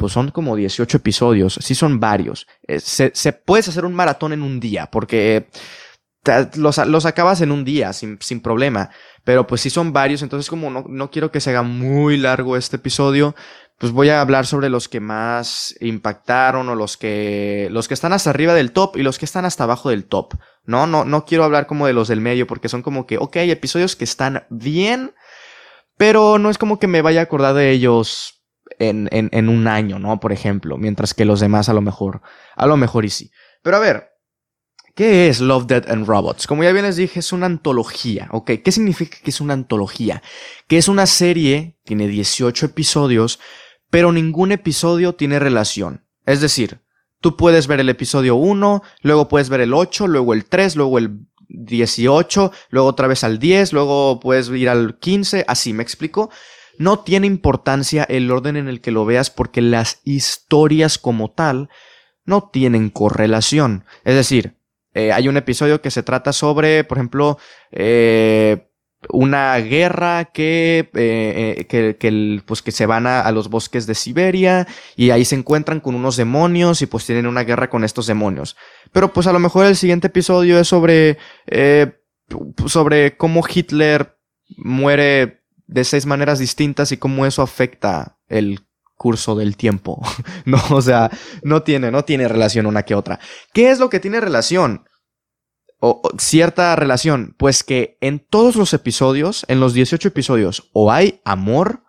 Pues 0.00 0.14
son 0.14 0.30
como 0.30 0.56
18 0.56 0.96
episodios, 0.96 1.58
sí 1.60 1.74
son 1.74 2.00
varios. 2.00 2.46
Eh, 2.66 2.80
se, 2.80 3.32
puedes 3.34 3.68
hacer 3.68 3.84
un 3.84 3.92
maratón 3.92 4.32
en 4.32 4.40
un 4.40 4.58
día, 4.58 4.86
porque 4.90 5.50
los, 6.54 6.78
los 6.78 7.04
acabas 7.04 7.42
en 7.42 7.52
un 7.52 7.66
día 7.66 7.92
sin, 7.92 8.16
sin 8.22 8.40
problema. 8.40 8.88
Pero 9.24 9.46
pues 9.46 9.60
sí 9.60 9.68
son 9.68 9.92
varios, 9.92 10.22
entonces 10.22 10.48
como 10.48 10.70
no, 10.70 10.86
no 10.88 11.10
quiero 11.10 11.30
que 11.30 11.42
se 11.42 11.50
haga 11.50 11.60
muy 11.60 12.16
largo 12.16 12.56
este 12.56 12.76
episodio, 12.76 13.34
pues 13.76 13.92
voy 13.92 14.08
a 14.08 14.22
hablar 14.22 14.46
sobre 14.46 14.70
los 14.70 14.88
que 14.88 15.00
más 15.00 15.76
impactaron 15.82 16.70
o 16.70 16.74
los 16.74 16.96
que 16.96 17.68
los 17.70 17.86
que 17.86 17.92
están 17.92 18.14
hasta 18.14 18.30
arriba 18.30 18.54
del 18.54 18.72
top 18.72 18.96
y 18.96 19.02
los 19.02 19.18
que 19.18 19.26
están 19.26 19.44
hasta 19.44 19.64
abajo 19.64 19.90
del 19.90 20.06
top. 20.06 20.32
No, 20.64 20.86
no, 20.86 21.04
no 21.04 21.26
quiero 21.26 21.44
hablar 21.44 21.66
como 21.66 21.86
de 21.86 21.92
los 21.92 22.08
del 22.08 22.22
medio 22.22 22.46
porque 22.46 22.70
son 22.70 22.80
como 22.80 23.06
que, 23.06 23.18
ok, 23.18 23.36
hay 23.36 23.50
episodios 23.50 23.96
que 23.96 24.04
están 24.04 24.44
bien, 24.48 25.12
pero 25.98 26.38
no 26.38 26.48
es 26.48 26.56
como 26.56 26.78
que 26.78 26.86
me 26.86 27.02
vaya 27.02 27.20
a 27.20 27.24
acordar 27.24 27.54
de 27.54 27.70
ellos 27.70 28.39
en, 28.80 29.08
en, 29.10 29.48
un 29.48 29.68
año, 29.68 29.98
¿no? 29.98 30.18
Por 30.20 30.32
ejemplo, 30.32 30.76
mientras 30.78 31.14
que 31.14 31.24
los 31.24 31.40
demás 31.40 31.68
a 31.68 31.74
lo 31.74 31.80
mejor, 31.80 32.22
a 32.56 32.66
lo 32.66 32.76
mejor 32.76 33.04
y 33.04 33.10
sí. 33.10 33.30
Pero 33.62 33.76
a 33.76 33.80
ver, 33.80 34.10
¿Qué 34.94 35.28
es 35.28 35.40
Love, 35.40 35.66
Dead 35.66 35.90
and 35.90 36.06
Robots? 36.06 36.46
Como 36.46 36.62
ya 36.62 36.72
bien 36.72 36.84
les 36.84 36.96
dije, 36.96 37.20
es 37.20 37.32
una 37.32 37.46
antología, 37.46 38.28
¿ok? 38.32 38.50
¿Qué 38.62 38.72
significa 38.72 39.16
que 39.22 39.30
es 39.30 39.40
una 39.40 39.54
antología? 39.54 40.22
Que 40.66 40.78
es 40.78 40.88
una 40.88 41.06
serie, 41.06 41.78
tiene 41.84 42.08
18 42.08 42.66
episodios, 42.66 43.38
pero 43.88 44.12
ningún 44.12 44.52
episodio 44.52 45.14
tiene 45.14 45.38
relación. 45.38 46.04
Es 46.26 46.40
decir, 46.40 46.80
tú 47.20 47.36
puedes 47.36 47.66
ver 47.66 47.80
el 47.80 47.88
episodio 47.88 48.34
1, 48.34 48.82
luego 49.02 49.28
puedes 49.28 49.48
ver 49.48 49.60
el 49.60 49.74
8, 49.74 50.06
luego 50.06 50.34
el 50.34 50.44
3, 50.44 50.76
luego 50.76 50.98
el 50.98 51.26
18, 51.48 52.52
luego 52.70 52.88
otra 52.88 53.06
vez 53.06 53.24
al 53.24 53.38
10, 53.38 53.72
luego 53.72 54.20
puedes 54.20 54.48
ir 54.50 54.68
al 54.68 54.98
15, 54.98 55.44
así, 55.48 55.72
¿me 55.72 55.82
explico? 55.82 56.30
No 56.80 57.00
tiene 57.00 57.26
importancia 57.26 58.04
el 58.04 58.30
orden 58.30 58.56
en 58.56 58.66
el 58.66 58.80
que 58.80 58.90
lo 58.90 59.04
veas 59.04 59.28
porque 59.28 59.60
las 59.60 60.00
historias 60.04 60.96
como 60.96 61.30
tal 61.30 61.68
no 62.24 62.48
tienen 62.50 62.88
correlación. 62.88 63.84
Es 64.02 64.14
decir, 64.14 64.54
eh, 64.94 65.12
hay 65.12 65.28
un 65.28 65.36
episodio 65.36 65.82
que 65.82 65.90
se 65.90 66.02
trata 66.02 66.32
sobre, 66.32 66.84
por 66.84 66.96
ejemplo, 66.96 67.36
eh, 67.70 68.70
una 69.10 69.58
guerra 69.58 70.30
que, 70.32 70.88
eh, 70.94 71.66
que, 71.68 71.98
que, 71.98 72.42
pues 72.46 72.62
que 72.62 72.72
se 72.72 72.86
van 72.86 73.06
a, 73.06 73.30
los 73.30 73.50
bosques 73.50 73.86
de 73.86 73.94
Siberia 73.94 74.66
y 74.96 75.10
ahí 75.10 75.26
se 75.26 75.34
encuentran 75.36 75.80
con 75.80 75.94
unos 75.94 76.16
demonios 76.16 76.80
y 76.80 76.86
pues 76.86 77.04
tienen 77.04 77.26
una 77.26 77.44
guerra 77.44 77.68
con 77.68 77.84
estos 77.84 78.06
demonios. 78.06 78.56
Pero 78.90 79.12
pues 79.12 79.26
a 79.26 79.34
lo 79.34 79.38
mejor 79.38 79.66
el 79.66 79.76
siguiente 79.76 80.06
episodio 80.06 80.58
es 80.58 80.68
sobre, 80.68 81.18
sobre 82.64 83.18
cómo 83.18 83.42
Hitler 83.46 84.16
muere 84.56 85.39
de 85.70 85.84
seis 85.84 86.04
maneras 86.04 86.38
distintas 86.38 86.90
y 86.90 86.96
cómo 86.96 87.26
eso 87.26 87.42
afecta 87.42 88.18
el 88.28 88.66
curso 88.96 89.36
del 89.36 89.56
tiempo. 89.56 90.02
no, 90.44 90.60
o 90.70 90.82
sea, 90.82 91.10
no 91.42 91.62
tiene, 91.62 91.90
no 91.90 92.04
tiene 92.04 92.28
relación 92.28 92.66
una 92.66 92.82
que 92.82 92.94
otra. 92.94 93.20
¿Qué 93.52 93.70
es 93.70 93.78
lo 93.78 93.88
que 93.88 94.00
tiene 94.00 94.20
relación? 94.20 94.84
O, 95.78 96.02
cierta 96.18 96.74
relación, 96.76 97.34
pues 97.38 97.62
que 97.62 97.96
en 98.00 98.18
todos 98.18 98.56
los 98.56 98.74
episodios, 98.74 99.46
en 99.48 99.60
los 99.60 99.72
18 99.72 100.08
episodios, 100.08 100.68
o 100.72 100.92
hay 100.92 101.22
amor, 101.24 101.84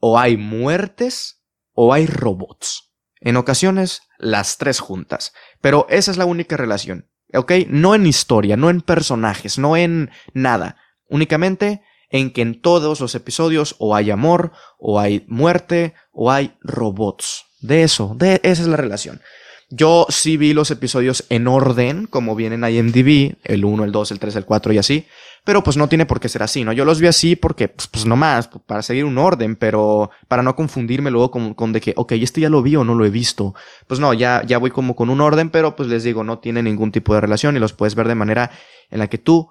o 0.00 0.18
hay 0.18 0.36
muertes, 0.36 1.42
o 1.72 1.94
hay 1.94 2.06
robots. 2.06 2.92
En 3.20 3.36
ocasiones, 3.36 4.02
las 4.18 4.58
tres 4.58 4.80
juntas. 4.80 5.32
Pero 5.60 5.86
esa 5.88 6.10
es 6.10 6.18
la 6.18 6.26
única 6.26 6.56
relación. 6.56 7.08
¿Ok? 7.32 7.52
No 7.68 7.94
en 7.94 8.06
historia, 8.06 8.56
no 8.56 8.70
en 8.70 8.80
personajes, 8.80 9.56
no 9.56 9.76
en 9.76 10.10
nada. 10.34 10.76
Únicamente 11.08 11.80
en 12.14 12.30
que 12.30 12.42
en 12.42 12.60
todos 12.60 13.00
los 13.00 13.16
episodios 13.16 13.74
o 13.80 13.96
hay 13.96 14.12
amor, 14.12 14.52
o 14.78 15.00
hay 15.00 15.24
muerte, 15.26 15.94
o 16.12 16.30
hay 16.30 16.56
robots. 16.60 17.44
De 17.60 17.82
eso, 17.82 18.14
de 18.16 18.40
esa 18.44 18.62
es 18.62 18.68
la 18.68 18.76
relación. 18.76 19.20
Yo 19.68 20.06
sí 20.10 20.36
vi 20.36 20.54
los 20.54 20.70
episodios 20.70 21.24
en 21.28 21.48
orden, 21.48 22.06
como 22.06 22.36
vienen 22.36 22.62
en 22.62 22.92
DB, 22.92 23.38
el 23.42 23.64
1, 23.64 23.82
el 23.82 23.90
2, 23.90 24.12
el 24.12 24.20
3, 24.20 24.36
el 24.36 24.44
4 24.44 24.72
y 24.74 24.78
así. 24.78 25.06
Pero 25.44 25.64
pues 25.64 25.76
no 25.76 25.88
tiene 25.88 26.06
por 26.06 26.20
qué 26.20 26.28
ser 26.28 26.44
así, 26.44 26.62
¿no? 26.62 26.72
Yo 26.72 26.84
los 26.84 27.00
vi 27.00 27.08
así 27.08 27.34
porque, 27.34 27.66
pues, 27.66 27.88
pues 27.88 28.06
nomás, 28.06 28.48
para 28.64 28.82
seguir 28.82 29.06
un 29.06 29.18
orden, 29.18 29.56
pero 29.56 30.10
para 30.28 30.44
no 30.44 30.54
confundirme 30.54 31.10
luego 31.10 31.32
con, 31.32 31.54
con, 31.54 31.72
de 31.72 31.80
que, 31.80 31.94
ok, 31.96 32.12
este 32.12 32.42
ya 32.42 32.48
lo 32.48 32.62
vi 32.62 32.76
o 32.76 32.84
no 32.84 32.94
lo 32.94 33.04
he 33.04 33.10
visto. 33.10 33.56
Pues 33.88 33.98
no, 33.98 34.14
ya, 34.14 34.44
ya 34.46 34.58
voy 34.58 34.70
como 34.70 34.94
con 34.94 35.10
un 35.10 35.20
orden, 35.20 35.50
pero 35.50 35.74
pues 35.74 35.88
les 35.88 36.04
digo, 36.04 36.22
no 36.22 36.38
tiene 36.38 36.62
ningún 36.62 36.92
tipo 36.92 37.12
de 37.12 37.22
relación 37.22 37.56
y 37.56 37.58
los 37.58 37.72
puedes 37.72 37.96
ver 37.96 38.06
de 38.06 38.14
manera 38.14 38.52
en 38.88 39.00
la 39.00 39.08
que 39.08 39.18
tú 39.18 39.48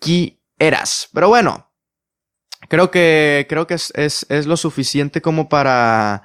quieras. 0.00 1.08
Pero 1.14 1.28
bueno, 1.28 1.71
creo 2.72 2.90
que, 2.90 3.44
creo 3.50 3.66
que 3.66 3.74
es, 3.74 3.92
es, 3.96 4.24
es 4.30 4.46
lo 4.46 4.56
suficiente 4.56 5.20
como 5.20 5.50
para, 5.50 6.22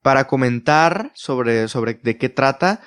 para 0.00 0.26
comentar 0.26 1.10
sobre, 1.14 1.68
sobre 1.68 2.00
de 2.02 2.16
qué 2.16 2.30
trata. 2.30 2.80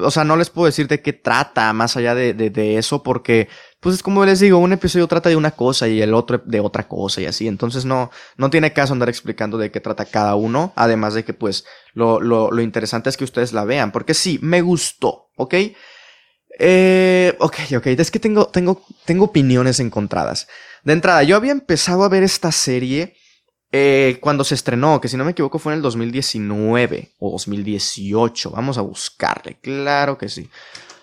O 0.00 0.12
sea, 0.12 0.22
no 0.22 0.36
les 0.36 0.48
puedo 0.48 0.66
decir 0.66 0.86
de 0.86 1.02
qué 1.02 1.12
trata 1.12 1.72
más 1.72 1.96
allá 1.96 2.14
de, 2.14 2.34
de, 2.34 2.78
eso 2.78 3.02
porque 3.02 3.48
pues 3.80 3.96
es 3.96 4.04
como 4.04 4.24
les 4.24 4.38
digo, 4.38 4.58
un 4.58 4.72
episodio 4.72 5.08
trata 5.08 5.28
de 5.28 5.34
una 5.34 5.50
cosa 5.50 5.88
y 5.88 6.00
el 6.00 6.14
otro 6.14 6.40
de 6.44 6.60
otra 6.60 6.86
cosa 6.86 7.20
y 7.20 7.26
así. 7.26 7.48
Entonces 7.48 7.84
no, 7.84 8.12
no 8.36 8.50
tiene 8.50 8.72
caso 8.72 8.92
andar 8.92 9.08
explicando 9.08 9.58
de 9.58 9.72
qué 9.72 9.80
trata 9.80 10.04
cada 10.04 10.36
uno. 10.36 10.72
Además 10.76 11.14
de 11.14 11.24
que 11.24 11.34
pues 11.34 11.64
lo, 11.92 12.20
lo, 12.20 12.52
lo 12.52 12.62
interesante 12.62 13.10
es 13.10 13.16
que 13.16 13.24
ustedes 13.24 13.52
la 13.52 13.64
vean. 13.64 13.90
Porque 13.90 14.14
sí, 14.14 14.38
me 14.42 14.62
gustó, 14.62 15.30
¿ok? 15.34 15.54
Eh, 16.60 17.34
ok, 17.40 17.56
ok. 17.78 17.86
Es 17.86 18.12
que 18.12 18.20
tengo, 18.20 18.46
tengo, 18.46 18.84
tengo 19.04 19.24
opiniones 19.24 19.80
encontradas. 19.80 20.46
De 20.84 20.92
entrada, 20.92 21.22
yo 21.22 21.36
había 21.36 21.52
empezado 21.52 22.04
a 22.04 22.08
ver 22.08 22.22
esta 22.22 22.52
serie 22.52 23.16
eh, 23.70 24.18
cuando 24.20 24.44
se 24.44 24.54
estrenó, 24.54 25.00
que 25.00 25.08
si 25.08 25.16
no 25.16 25.24
me 25.24 25.32
equivoco 25.32 25.58
fue 25.58 25.72
en 25.72 25.78
el 25.78 25.82
2019 25.82 27.12
o 27.18 27.32
2018. 27.32 28.50
Vamos 28.50 28.78
a 28.78 28.82
buscarle, 28.82 29.58
claro 29.60 30.16
que 30.16 30.28
sí. 30.28 30.48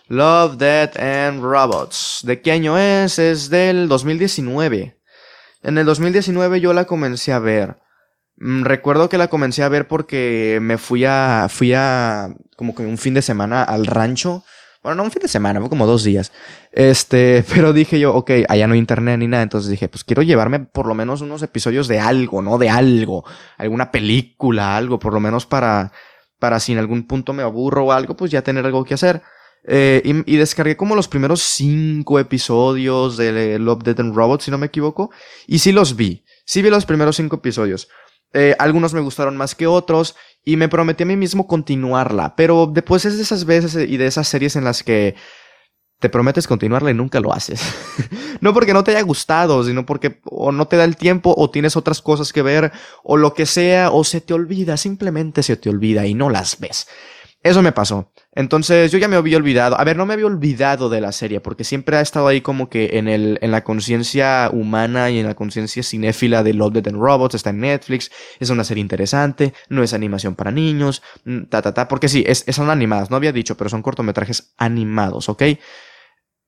Love, 0.08 0.58
Death 0.58 0.98
and 0.98 1.42
Robots. 1.42 2.22
¿De 2.24 2.42
qué 2.42 2.52
año 2.52 2.78
es? 2.78 3.20
Es 3.20 3.50
del 3.50 3.88
2019. 3.88 5.00
En 5.64 5.78
el 5.78 5.86
2019 5.86 6.62
yo 6.62 6.74
la 6.74 6.86
comencé 6.86 7.34
a 7.34 7.40
ver. 7.40 7.78
Mm, 8.38 8.64
recuerdo 8.64 9.10
que 9.10 9.18
la 9.18 9.30
comencé 9.30 9.64
a 9.64 9.70
ver 9.70 9.88
porque 9.88 10.60
me 10.62 10.78
fui 10.78 11.06
a, 11.06 11.48
fui 11.50 11.74
a, 11.74 12.30
como 12.56 12.76
que 12.76 12.84
un 12.84 12.98
fin 12.98 13.14
de 13.14 13.22
semana 13.22 13.64
al 13.64 13.86
rancho. 13.86 14.44
Bueno, 14.86 14.98
no 14.98 15.04
un 15.06 15.12
fin 15.12 15.24
de 15.24 15.28
semana, 15.28 15.60
fue 15.60 15.68
como 15.68 15.88
dos 15.88 16.04
días. 16.04 16.32
Este, 16.72 17.44
pero 17.52 17.74
dije 17.74 18.00
yo, 18.00 18.14
ok, 18.14 18.30
allá 18.48 18.68
no 18.68 18.74
hay 18.74 18.80
internet 18.80 19.18
ni 19.18 19.26
nada. 19.26 19.42
Entonces 19.42 19.72
dije, 19.72 19.90
pues 19.90 20.04
quiero 20.04 20.22
llevarme 20.22 20.60
por 20.60 20.86
lo 20.86 20.94
menos 20.94 21.22
unos 21.22 21.42
episodios 21.42 21.88
de 21.88 22.00
algo, 22.00 22.44
¿no? 22.44 22.60
De 22.60 22.70
algo. 22.70 23.26
Alguna 23.58 23.90
película, 23.90 24.78
algo, 24.78 25.00
por 25.00 25.12
lo 25.12 25.20
menos 25.20 25.48
para, 25.48 25.92
para 26.38 26.60
si 26.60 26.74
en 26.74 26.78
algún 26.78 27.08
punto 27.08 27.34
me 27.34 27.42
aburro 27.42 27.86
o 27.86 27.92
algo, 27.94 28.16
pues 28.16 28.30
ya 28.30 28.44
tener 28.44 28.64
algo 28.64 28.86
que 28.86 28.94
hacer. 28.94 29.24
Eh, 29.68 30.04
y, 30.28 30.36
descargué 30.36 30.78
como 30.78 30.96
los 30.96 31.08
primeros 31.08 31.42
cinco 31.42 32.20
episodios 32.20 33.18
de 33.18 33.58
Love, 33.58 33.82
Dead 33.86 34.00
and 34.00 34.16
Robots, 34.16 34.44
si 34.44 34.52
no 34.52 34.60
me 34.60 34.68
equivoco. 34.68 35.10
Y 35.48 35.58
sí 35.58 35.72
los 35.72 35.96
vi. 35.96 36.24
Sí 36.46 36.62
vi 36.62 36.70
los 36.70 36.86
primeros 36.86 37.16
cinco 37.16 37.38
episodios. 37.38 37.90
Eh, 38.34 38.56
algunos 38.60 38.94
me 38.94 39.02
gustaron 39.02 39.38
más 39.38 39.56
que 39.56 39.68
otros. 39.68 40.16
Y 40.44 40.58
me 40.58 40.70
prometí 40.70 41.04
a 41.04 41.08
mí 41.08 41.16
mismo 41.16 41.48
continuarla. 41.48 42.36
Pero 42.36 42.70
después 42.72 43.06
es 43.06 43.18
de 43.18 43.24
esas 43.24 43.46
veces 43.46 43.76
y 43.90 43.98
de 43.98 44.08
esas 44.08 44.28
series 44.28 44.56
en 44.56 44.64
las 44.64 44.84
que 44.84 45.16
te 46.00 46.10
prometes 46.10 46.48
continuarla 46.48 46.92
y 46.92 46.94
nunca 46.94 47.20
lo 47.20 47.34
haces. 47.34 47.62
no 48.42 48.54
porque 48.54 48.74
no 48.74 48.84
te 48.84 48.92
haya 48.92 49.02
gustado, 49.02 49.64
sino 49.64 49.86
porque 49.86 50.20
o 50.26 50.52
no 50.52 50.68
te 50.68 50.78
da 50.78 50.84
el 50.84 50.98
tiempo 50.98 51.34
o 51.36 51.50
tienes 51.50 51.76
otras 51.78 52.02
cosas 52.02 52.34
que 52.34 52.42
ver 52.42 52.72
o 53.04 53.18
lo 53.18 53.34
que 53.34 53.46
sea 53.46 53.90
o 53.92 54.04
se 54.04 54.22
te 54.22 54.34
olvida, 54.34 54.78
simplemente 54.78 55.42
se 55.42 55.56
te 55.56 55.70
olvida 55.70 56.06
y 56.06 56.14
no 56.14 56.30
las 56.30 56.60
ves. 56.60 56.88
Eso 57.46 57.62
me 57.62 57.72
pasó. 57.72 58.12
Entonces 58.34 58.92
yo 58.92 58.98
ya 58.98 59.08
me 59.08 59.18
había 59.18 59.38
olvidado. 59.38 59.80
A 59.80 59.84
ver, 59.84 59.98
no 59.98 60.08
me 60.08 60.16
había 60.16 60.26
olvidado 60.26 60.90
de 60.90 61.00
la 61.00 61.12
serie 61.12 61.42
porque 61.42 61.64
siempre 61.64 61.96
ha 61.96 62.02
estado 62.02 62.28
ahí 62.28 62.42
como 62.42 62.70
que 62.70 62.98
en, 62.98 63.08
el, 63.08 63.38
en 63.40 63.52
la 63.52 63.64
conciencia 63.64 64.50
humana 64.52 65.12
y 65.12 65.20
en 65.20 65.28
la 65.28 65.36
conciencia 65.36 65.84
cinéfila 65.84 66.42
de 66.42 66.56
Love, 66.56 66.74
Dead 66.74 66.88
and 66.88 67.00
Robots. 67.00 67.36
Está 67.36 67.52
en 67.52 67.60
Netflix. 67.60 68.10
Es 68.40 68.50
una 68.50 68.64
serie 68.64 68.82
interesante. 68.82 69.54
No 69.70 69.84
es 69.84 69.94
animación 69.94 70.34
para 70.34 70.50
niños. 70.50 71.04
Mm, 71.26 71.44
ta, 71.44 71.62
ta, 71.62 71.72
ta. 71.72 71.88
Porque 71.88 72.10
sí, 72.10 72.24
es, 72.26 72.46
son 72.50 72.72
animadas. 72.72 73.12
No 73.12 73.16
había 73.16 73.32
dicho, 73.32 73.56
pero 73.56 73.70
son 73.70 73.84
cortometrajes 73.84 74.56
animados, 74.58 75.30
¿ok? 75.30 75.44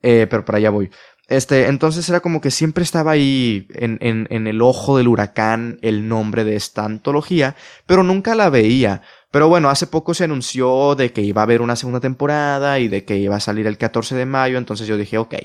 Eh, 0.02 0.26
pero 0.28 0.46
para 0.46 0.58
allá 0.58 0.72
voy. 0.72 0.90
Este, 1.28 1.68
entonces 1.68 2.08
era 2.08 2.22
como 2.22 2.40
que 2.40 2.52
siempre 2.52 2.84
estaba 2.84 3.12
ahí 3.12 3.68
en, 3.74 3.98
en, 4.02 4.28
en 4.30 4.48
el 4.48 4.62
ojo 4.62 4.98
del 4.98 5.10
huracán 5.10 5.78
el 5.82 6.08
nombre 6.08 6.46
de 6.46 6.56
esta 6.56 6.86
antología, 6.86 7.56
pero 7.86 8.04
nunca 8.04 8.34
la 8.34 8.50
veía. 8.50 9.02
Pero 9.30 9.50
bueno, 9.50 9.70
hace 9.70 9.88
poco 9.88 10.14
se 10.14 10.24
anunció 10.24 10.96
de 10.96 11.12
que 11.12 11.22
iba 11.22 11.42
a 11.42 11.44
haber 11.44 11.62
una 11.62 11.76
segunda 11.76 12.00
temporada 12.00 12.80
y 12.80 12.88
de 12.88 13.04
que 13.04 13.18
iba 13.18 13.36
a 13.36 13.42
salir 13.42 13.68
el 13.68 13.78
14 13.78 14.16
de 14.16 14.26
mayo, 14.26 14.58
entonces 14.58 14.88
yo 14.88 14.96
dije, 14.96 15.18
ok, 15.18 15.36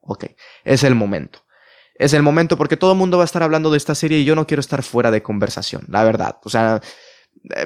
ok, 0.00 0.24
es 0.64 0.84
el 0.84 0.94
momento. 0.94 1.40
Es 1.98 2.12
el 2.12 2.22
momento 2.22 2.56
porque 2.56 2.76
todo 2.76 2.92
el 2.92 2.98
mundo 2.98 3.18
va 3.18 3.24
a 3.24 3.26
estar 3.26 3.42
hablando 3.42 3.70
de 3.70 3.78
esta 3.78 3.94
serie 3.94 4.18
y 4.18 4.24
yo 4.24 4.34
no 4.34 4.46
quiero 4.46 4.60
estar 4.60 4.82
fuera 4.82 5.10
de 5.10 5.22
conversación, 5.22 5.84
la 5.88 6.04
verdad. 6.04 6.38
O 6.44 6.50
sea, 6.50 6.80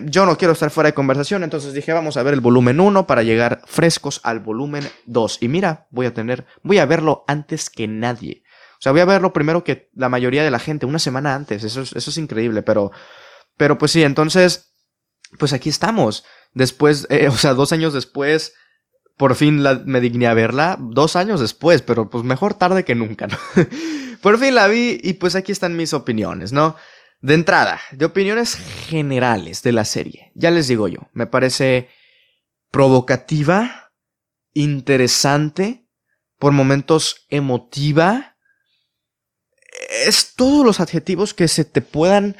yo 0.05 0.27
no 0.27 0.37
quiero 0.37 0.53
estar 0.53 0.71
fuera 0.71 0.89
de 0.89 0.95
conversación, 0.95 1.43
entonces 1.43 1.73
dije, 1.73 1.93
vamos 1.93 2.17
a 2.17 2.23
ver 2.23 2.35
el 2.35 2.41
volumen 2.41 2.81
1 2.81 3.07
para 3.07 3.23
llegar 3.23 3.63
frescos 3.67 4.21
al 4.25 4.41
volumen 4.41 4.89
2. 5.07 5.39
Y 5.43 5.49
mira, 5.49 5.87
voy 5.91 6.07
a 6.07 6.15
tener, 6.15 6.47
voy 6.63 6.79
a 6.79 6.87
verlo 6.87 7.25
antes 7.27 7.71
que 7.71 7.89
nadie. 7.89 8.43
O 8.75 8.83
sea, 8.83 8.93
voy 8.93 9.01
a 9.01 9.07
verlo 9.07 9.33
primero 9.33 9.65
que 9.65 9.91
la 9.95 10.09
mayoría 10.09 10.43
de 10.43 10.51
la 10.51 10.59
gente, 10.59 10.87
una 10.87 10.99
semana 10.99 11.35
antes. 11.35 11.65
Eso 11.65 11.83
es, 11.83 11.93
eso 11.93 12.11
es 12.11 12.19
increíble, 12.19 12.63
pero, 12.63 12.93
pero 13.57 13.79
pues 13.79 13.93
sí, 13.93 14.03
entonces 14.03 14.71
pues 15.39 15.53
aquí 15.53 15.69
estamos. 15.69 16.25
Después, 16.55 17.07
eh, 17.11 17.29
o 17.33 17.37
sea, 17.37 17.55
dos 17.55 17.73
años 17.73 17.93
después, 17.93 18.55
por 19.17 19.35
fin 19.35 19.63
la, 19.63 19.83
me 19.85 20.01
digné 20.01 20.27
a 20.27 20.35
verla. 20.35 20.77
Dos 20.81 21.17
años 21.17 21.41
después, 21.41 21.83
pero 21.83 22.11
pues 22.11 22.25
mejor 22.25 22.55
tarde 22.55 22.85
que 22.85 22.95
nunca, 22.95 23.27
¿no? 23.27 23.39
por 24.23 24.39
fin 24.39 24.55
la 24.55 24.67
vi 24.69 24.99
y 25.03 25.15
pues 25.15 25.35
aquí 25.35 25.53
están 25.53 25.77
mis 25.77 25.95
opiniones, 25.95 26.53
¿no? 26.53 26.77
De 27.21 27.35
entrada, 27.35 27.81
de 27.93 28.07
opiniones 28.07 28.55
generales 28.55 29.63
de 29.63 29.73
la 29.73 29.85
serie. 29.85 30.33
Ya 30.35 30.51
les 30.51 30.69
digo 30.69 30.89
yo, 30.89 31.01
me 31.13 31.27
parece 31.27 31.89
provocativa, 32.71 33.93
interesante, 34.55 35.87
por 36.39 36.53
momentos 36.53 37.27
emotiva. 37.29 38.37
Es 40.07 40.35
todos 40.35 40.65
los 40.65 40.81
adjetivos 40.81 41.35
que 41.35 41.47
se 41.49 41.67
te 41.67 41.83
puedan 41.83 42.37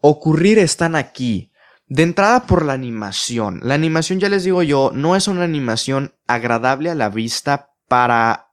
ocurrir 0.00 0.58
están 0.58 0.94
aquí. 0.94 1.50
De 1.88 2.02
entrada 2.02 2.46
por 2.46 2.64
la 2.64 2.72
animación. 2.72 3.60
La 3.62 3.74
animación, 3.74 4.18
ya 4.20 4.28
les 4.28 4.44
digo 4.44 4.62
yo, 4.62 4.90
no 4.92 5.16
es 5.16 5.28
una 5.28 5.44
animación 5.44 6.14
agradable 6.26 6.90
a 6.90 6.94
la 6.94 7.08
vista 7.08 7.70
para 7.88 8.50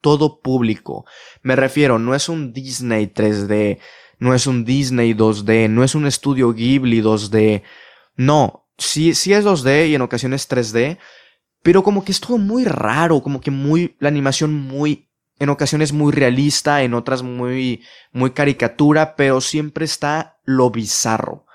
todo 0.00 0.40
público. 0.40 1.04
Me 1.42 1.56
refiero, 1.56 1.98
no 1.98 2.14
es 2.14 2.28
un 2.28 2.52
Disney 2.52 3.06
3D, 3.06 3.80
no 4.22 4.34
es 4.34 4.46
un 4.46 4.64
Disney 4.64 5.14
2D, 5.14 5.68
no 5.68 5.82
es 5.82 5.96
un 5.96 6.06
estudio 6.06 6.52
Ghibli 6.52 7.02
2D. 7.02 7.64
No, 8.14 8.68
sí, 8.78 9.16
sí 9.16 9.32
es 9.32 9.44
2D 9.44 9.88
y 9.88 9.96
en 9.96 10.00
ocasiones 10.00 10.48
3D, 10.48 10.98
pero 11.64 11.82
como 11.82 12.04
que 12.04 12.12
es 12.12 12.20
todo 12.20 12.38
muy 12.38 12.64
raro, 12.64 13.20
como 13.20 13.40
que 13.40 13.50
muy, 13.50 13.96
la 13.98 14.06
animación 14.06 14.54
muy, 14.54 15.08
en 15.40 15.48
ocasiones 15.48 15.92
muy 15.92 16.12
realista, 16.12 16.84
en 16.84 16.94
otras 16.94 17.24
muy, 17.24 17.82
muy 18.12 18.30
caricatura, 18.30 19.16
pero 19.16 19.40
siempre 19.40 19.84
está 19.84 20.38
lo 20.44 20.70
bizarro. 20.70 21.46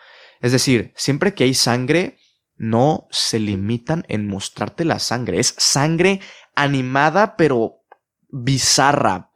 Es 0.41 0.51
decir, 0.51 0.91
siempre 0.97 1.33
que 1.33 1.45
hay 1.45 1.53
sangre, 1.53 2.17
no 2.57 3.07
se 3.12 3.39
limitan 3.39 4.03
en 4.09 4.27
mostrarte 4.27 4.83
la 4.83 5.00
sangre. 5.00 5.39
Es 5.39 5.55
sangre 5.57 6.19
animada, 6.53 7.38
pero 7.38 7.86
bizarra, 8.27 9.31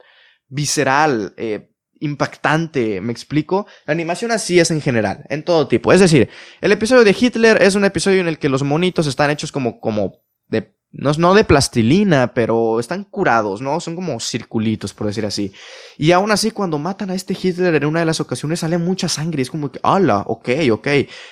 visceral, 0.49 1.33
eh, 1.37 1.70
impactante, 2.01 2.99
¿me 2.99 3.13
explico? 3.13 3.65
La 3.85 3.93
animación 3.93 4.31
así 4.31 4.59
es 4.59 4.69
en 4.71 4.81
general, 4.81 5.25
en 5.29 5.43
todo 5.43 5.67
tipo. 5.67 5.93
Es 5.93 6.01
decir, 6.01 6.29
el 6.59 6.71
episodio 6.71 7.03
de 7.03 7.15
Hitler 7.17 7.61
es 7.61 7.75
un 7.75 7.85
episodio 7.85 8.19
en 8.19 8.27
el 8.27 8.37
que 8.37 8.49
los 8.49 8.63
monitos 8.63 9.07
están 9.07 9.29
hechos 9.29 9.51
como, 9.51 9.79
como 9.79 10.21
de 10.47 10.75
no, 10.91 11.11
no 11.13 11.33
de 11.33 11.45
plastilina, 11.45 12.33
pero 12.33 12.79
están 12.79 13.05
curados, 13.05 13.61
¿no? 13.61 13.79
Son 13.79 13.95
como 13.95 14.19
circulitos, 14.19 14.93
por 14.93 15.07
decir 15.07 15.25
así. 15.25 15.53
Y 15.97 16.11
aún 16.11 16.31
así, 16.31 16.51
cuando 16.51 16.77
matan 16.79 17.11
a 17.11 17.15
este 17.15 17.37
Hitler 17.41 17.75
en 17.75 17.85
una 17.85 18.01
de 18.01 18.05
las 18.05 18.19
ocasiones, 18.19 18.59
sale 18.59 18.77
mucha 18.77 19.07
sangre. 19.07 19.41
Es 19.41 19.49
como 19.49 19.71
que, 19.71 19.79
¡hala! 19.83 20.23
Ok, 20.27 20.49
ok. 20.71 20.87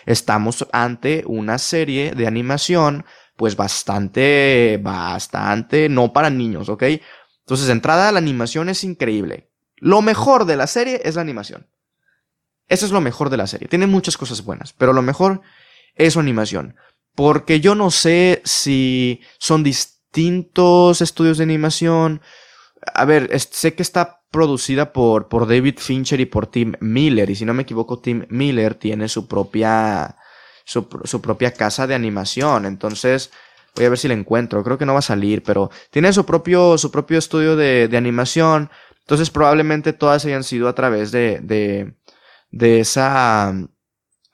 Estamos 0.05 0.65
ante 0.71 1.23
una 1.25 1.57
serie 1.57 2.13
de 2.13 2.25
animación, 2.25 3.03
pues 3.35 3.57
bastante, 3.57 4.79
bastante, 4.81 5.89
no 5.89 6.13
para 6.13 6.29
niños, 6.29 6.69
¿ok? 6.69 6.83
Entonces, 7.41 7.67
de 7.67 7.73
entrada, 7.73 8.11
la 8.11 8.19
animación 8.19 8.69
es 8.69 8.83
increíble. 8.83 9.48
Lo 9.79 10.01
mejor 10.01 10.45
de 10.45 10.57
la 10.57 10.67
serie 10.67 11.01
es 11.03 11.15
la 11.15 11.21
animación. 11.21 11.67
Eso 12.67 12.85
es 12.85 12.91
lo 12.91 13.01
mejor 13.01 13.29
de 13.29 13.37
la 13.37 13.47
serie. 13.47 13.67
Tiene 13.67 13.87
muchas 13.87 14.15
cosas 14.15 14.43
buenas, 14.43 14.73
pero 14.73 14.93
lo 14.93 15.01
mejor 15.01 15.41
es 15.95 16.13
su 16.13 16.19
animación. 16.19 16.75
Porque 17.15 17.59
yo 17.59 17.75
no 17.75 17.91
sé 17.91 18.41
si 18.45 19.21
son 19.39 19.63
distintos 19.63 21.01
estudios 21.01 21.39
de 21.39 21.43
animación. 21.43 22.21
A 22.93 23.05
ver, 23.05 23.37
sé 23.39 23.73
que 23.73 23.81
está 23.81 24.21
producida 24.31 24.93
por, 24.93 25.27
por 25.27 25.47
David 25.47 25.79
Fincher 25.79 26.19
y 26.19 26.25
por 26.25 26.47
Tim 26.47 26.73
Miller. 26.79 27.29
Y 27.29 27.35
si 27.35 27.45
no 27.45 27.53
me 27.53 27.63
equivoco, 27.63 27.99
Tim 27.99 28.25
Miller 28.29 28.75
tiene 28.75 29.09
su 29.09 29.27
propia, 29.27 30.15
su, 30.63 30.87
propia 30.87 31.51
casa 31.51 31.87
de 31.87 31.95
animación. 31.95 32.67
Entonces, 32.67 33.31
voy 33.75 33.85
a 33.85 33.89
ver 33.89 33.97
si 33.97 34.07
la 34.07 34.13
encuentro. 34.13 34.63
Creo 34.63 34.77
que 34.77 34.85
no 34.85 34.93
va 34.93 34.99
a 34.99 35.01
salir, 35.01 35.41
pero 35.41 35.71
tiene 35.89 36.13
su 36.13 36.25
propio, 36.25 36.77
su 36.77 36.91
propio 36.91 37.17
estudio 37.17 37.55
de, 37.55 37.87
de 37.87 37.97
animación. 37.97 38.69
Entonces, 39.09 39.31
probablemente 39.31 39.91
todas 39.91 40.23
hayan 40.25 40.43
sido 40.43 40.67
a 40.67 40.75
través 40.75 41.11
de, 41.11 41.39
de, 41.41 41.95
de 42.51 42.79
esa, 42.79 43.55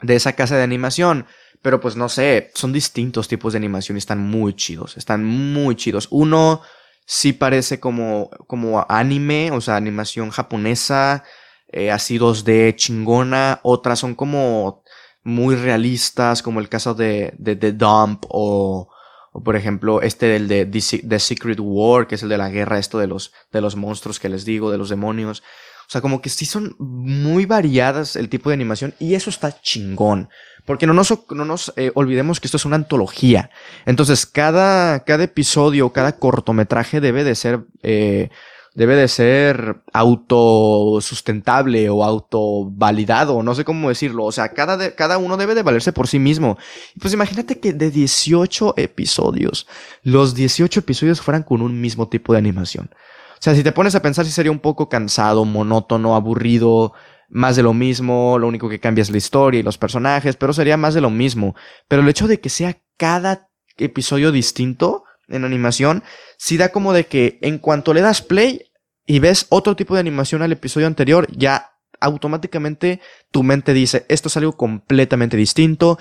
de 0.02 0.16
esa 0.18 0.34
casa 0.34 0.58
de 0.58 0.64
animación. 0.64 1.28
Pero 1.62 1.80
pues 1.80 1.96
no 1.96 2.10
sé, 2.10 2.52
son 2.56 2.74
distintos 2.74 3.30
tipos 3.30 3.54
de 3.54 3.58
animación 3.58 3.96
y 3.96 4.00
están 4.00 4.20
muy 4.20 4.54
chidos. 4.54 4.98
Están 4.98 5.24
muy 5.24 5.78
chidos. 5.78 6.10
Uno 6.12 6.62
sí 7.06 7.32
parece 7.32 7.80
como, 7.80 8.30
como 8.48 8.86
anime, 8.90 9.50
o 9.52 9.62
sea, 9.62 9.78
animación 9.78 10.30
japonesa, 10.30 11.24
eh, 11.70 11.90
así 11.90 12.20
2D 12.20 12.76
chingona. 12.76 13.62
Otras 13.64 14.00
son 14.00 14.14
como 14.14 14.84
muy 15.24 15.56
realistas, 15.56 16.42
como 16.42 16.60
el 16.60 16.68
caso 16.68 16.94
de, 16.94 17.34
de 17.38 17.56
The 17.56 17.72
Dump 17.72 18.26
o, 18.28 18.90
o 19.36 19.44
por 19.44 19.58
ejemplo 19.58 20.02
este 20.02 20.28
del 20.28 20.48
de 20.48 20.66
The 20.66 21.20
Secret 21.20 21.60
War, 21.62 22.08
que 22.08 22.16
es 22.16 22.24
el 22.24 22.30
de 22.30 22.38
la 22.38 22.50
guerra, 22.50 22.80
esto 22.80 23.00
de 23.00 23.08
los, 23.08 23.34
de 23.52 23.60
los 23.60 23.76
monstruos 23.76 24.18
que 24.18 24.30
les 24.30 24.46
digo, 24.46 24.72
de 24.72 24.78
los 24.78 24.88
demonios. 24.88 25.44
O 25.82 25.90
sea, 25.90 26.00
como 26.00 26.22
que 26.22 26.30
sí 26.30 26.46
son 26.46 26.74
muy 26.80 27.46
variadas 27.46 28.16
el 28.16 28.30
tipo 28.30 28.50
de 28.50 28.54
animación 28.54 28.94
y 28.98 29.14
eso 29.14 29.30
está 29.30 29.60
chingón. 29.62 30.30
Porque 30.64 30.88
no 30.88 30.94
nos, 30.94 31.14
no 31.32 31.44
nos 31.44 31.74
eh, 31.76 31.92
olvidemos 31.96 32.40
que 32.40 32.48
esto 32.48 32.56
es 32.56 32.64
una 32.64 32.78
antología. 32.78 33.50
Entonces, 33.86 34.26
cada, 34.26 35.04
cada 35.04 35.26
episodio, 35.26 35.92
cada 35.92 36.14
cortometraje 36.14 37.02
debe 37.02 37.26
de 37.26 37.36
ser, 37.36 37.66
eh, 37.84 38.30
debe 38.76 38.96
de 38.96 39.08
ser 39.08 39.82
autosustentable 39.94 41.90
o 41.90 42.04
autovalidado, 42.04 43.42
no 43.42 43.56
sé 43.56 43.64
cómo 43.64 43.90
decirlo. 43.90 44.26
O 44.26 44.32
sea, 44.32 44.50
cada, 44.50 44.94
cada 44.96 45.18
uno 45.18 45.38
debe 45.38 45.56
de 45.56 45.64
valerse 45.64 45.94
por 45.94 46.08
sí 46.08 46.20
mismo. 46.20 46.58
Pues 47.02 47.14
imagínate 47.14 47.60
que 47.60 47.74
de 47.74 47.90
18 47.90 48.76
episodios, 48.78 49.66
los 50.04 50.36
18 50.36 50.82
episodios 50.82 51.22
fueran 51.22 51.44
con 51.44 51.62
un 51.62 51.80
mismo 51.80 52.10
tipo 52.10 52.34
de 52.34 52.40
animación. 52.40 52.90
O 52.94 53.42
sea, 53.46 53.56
si 53.56 53.64
te 53.64 53.72
pones 53.72 53.96
a 53.96 54.02
pensar 54.02 54.26
si 54.26 54.32
sería 54.32 54.52
un 54.52 54.60
poco 54.60 54.90
cansado, 54.90 55.46
monótono, 55.46 56.16
aburrido, 56.16 56.94
más 57.30 57.56
de 57.56 57.64
lo 57.64 57.74
mismo, 57.74 58.38
lo 58.38 58.48
único 58.48 58.68
que 58.68 58.80
cambia 58.80 59.02
es 59.02 59.10
la 59.10 59.18
historia 59.18 59.62
y 59.62 59.64
los 59.64 59.78
personajes, 59.78 60.36
pero 60.36 60.54
sería 60.54 60.78
más 60.78 60.94
de 60.94 61.02
lo 61.02 61.10
mismo. 61.10 61.56
Pero 61.88 62.02
el 62.02 62.10
hecho 62.10 62.28
de 62.28 62.42
que 62.42 62.50
sea 62.50 62.82
cada 62.98 63.50
episodio 63.78 64.32
distinto 64.32 65.05
en 65.28 65.46
animación, 65.46 66.04
sí 66.38 66.58
da 66.58 66.70
como 66.70 66.94
de 66.94 67.06
que 67.06 67.38
en 67.42 67.58
cuanto 67.58 67.94
le 67.94 68.02
das 68.02 68.22
play 68.22 68.72
y 69.06 69.20
ves 69.20 69.48
otro 69.50 69.76
tipo 69.76 69.94
de 69.94 70.00
animación 70.00 70.42
al 70.42 70.52
episodio 70.52 70.88
anterior, 70.88 71.28
ya 71.32 71.72
automáticamente 72.00 73.02
tu 73.32 73.44
mente 73.44 73.74
dice, 73.74 74.06
esto 74.10 74.28
es 74.28 74.38
algo 74.38 74.58
completamente 74.58 75.38
distinto, 75.38 75.98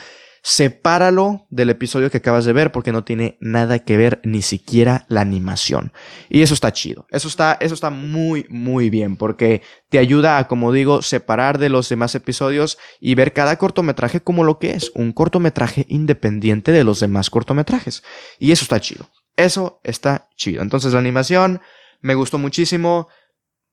sepáralo 0.46 1.46
del 1.48 1.70
episodio 1.70 2.10
que 2.10 2.18
acabas 2.18 2.44
de 2.44 2.52
ver 2.52 2.70
porque 2.70 2.92
no 2.92 3.02
tiene 3.02 3.38
nada 3.40 3.78
que 3.78 3.96
ver 3.96 4.20
ni 4.24 4.42
siquiera 4.42 5.06
la 5.08 5.22
animación. 5.22 5.94
Y 6.28 6.42
eso 6.42 6.52
está 6.52 6.70
chido. 6.70 7.06
Eso 7.08 7.28
está, 7.28 7.56
eso 7.60 7.72
está 7.72 7.88
muy, 7.88 8.44
muy 8.50 8.90
bien 8.90 9.16
porque 9.16 9.62
te 9.88 9.98
ayuda 9.98 10.36
a, 10.36 10.46
como 10.46 10.70
digo, 10.70 11.00
separar 11.00 11.56
de 11.56 11.70
los 11.70 11.88
demás 11.88 12.14
episodios 12.14 12.76
y 13.00 13.14
ver 13.14 13.32
cada 13.32 13.56
cortometraje 13.56 14.20
como 14.20 14.44
lo 14.44 14.58
que 14.58 14.72
es, 14.72 14.92
un 14.94 15.12
cortometraje 15.12 15.86
independiente 15.88 16.72
de 16.72 16.84
los 16.84 17.00
demás 17.00 17.30
cortometrajes. 17.30 18.02
Y 18.38 18.52
eso 18.52 18.64
está 18.64 18.78
chido. 18.80 19.08
Eso 19.38 19.80
está 19.82 20.28
chido. 20.36 20.60
Entonces 20.60 20.92
la 20.92 20.98
animación 20.98 21.62
me 22.02 22.14
gustó 22.14 22.36
muchísimo 22.36 23.08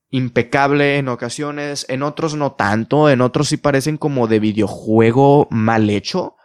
impecable 0.09 0.99
en 0.99 1.09
ocasiones, 1.09 1.85
en 1.89 2.01
otros 2.01 2.35
no 2.35 2.53
tanto, 2.53 3.09
en 3.09 3.19
otros 3.19 3.49
sí 3.49 3.57
parecen 3.57 3.97
como 3.97 4.27
de 4.27 4.39
videojuego 4.39 5.49
mal 5.51 5.89
hecho, 5.89 6.37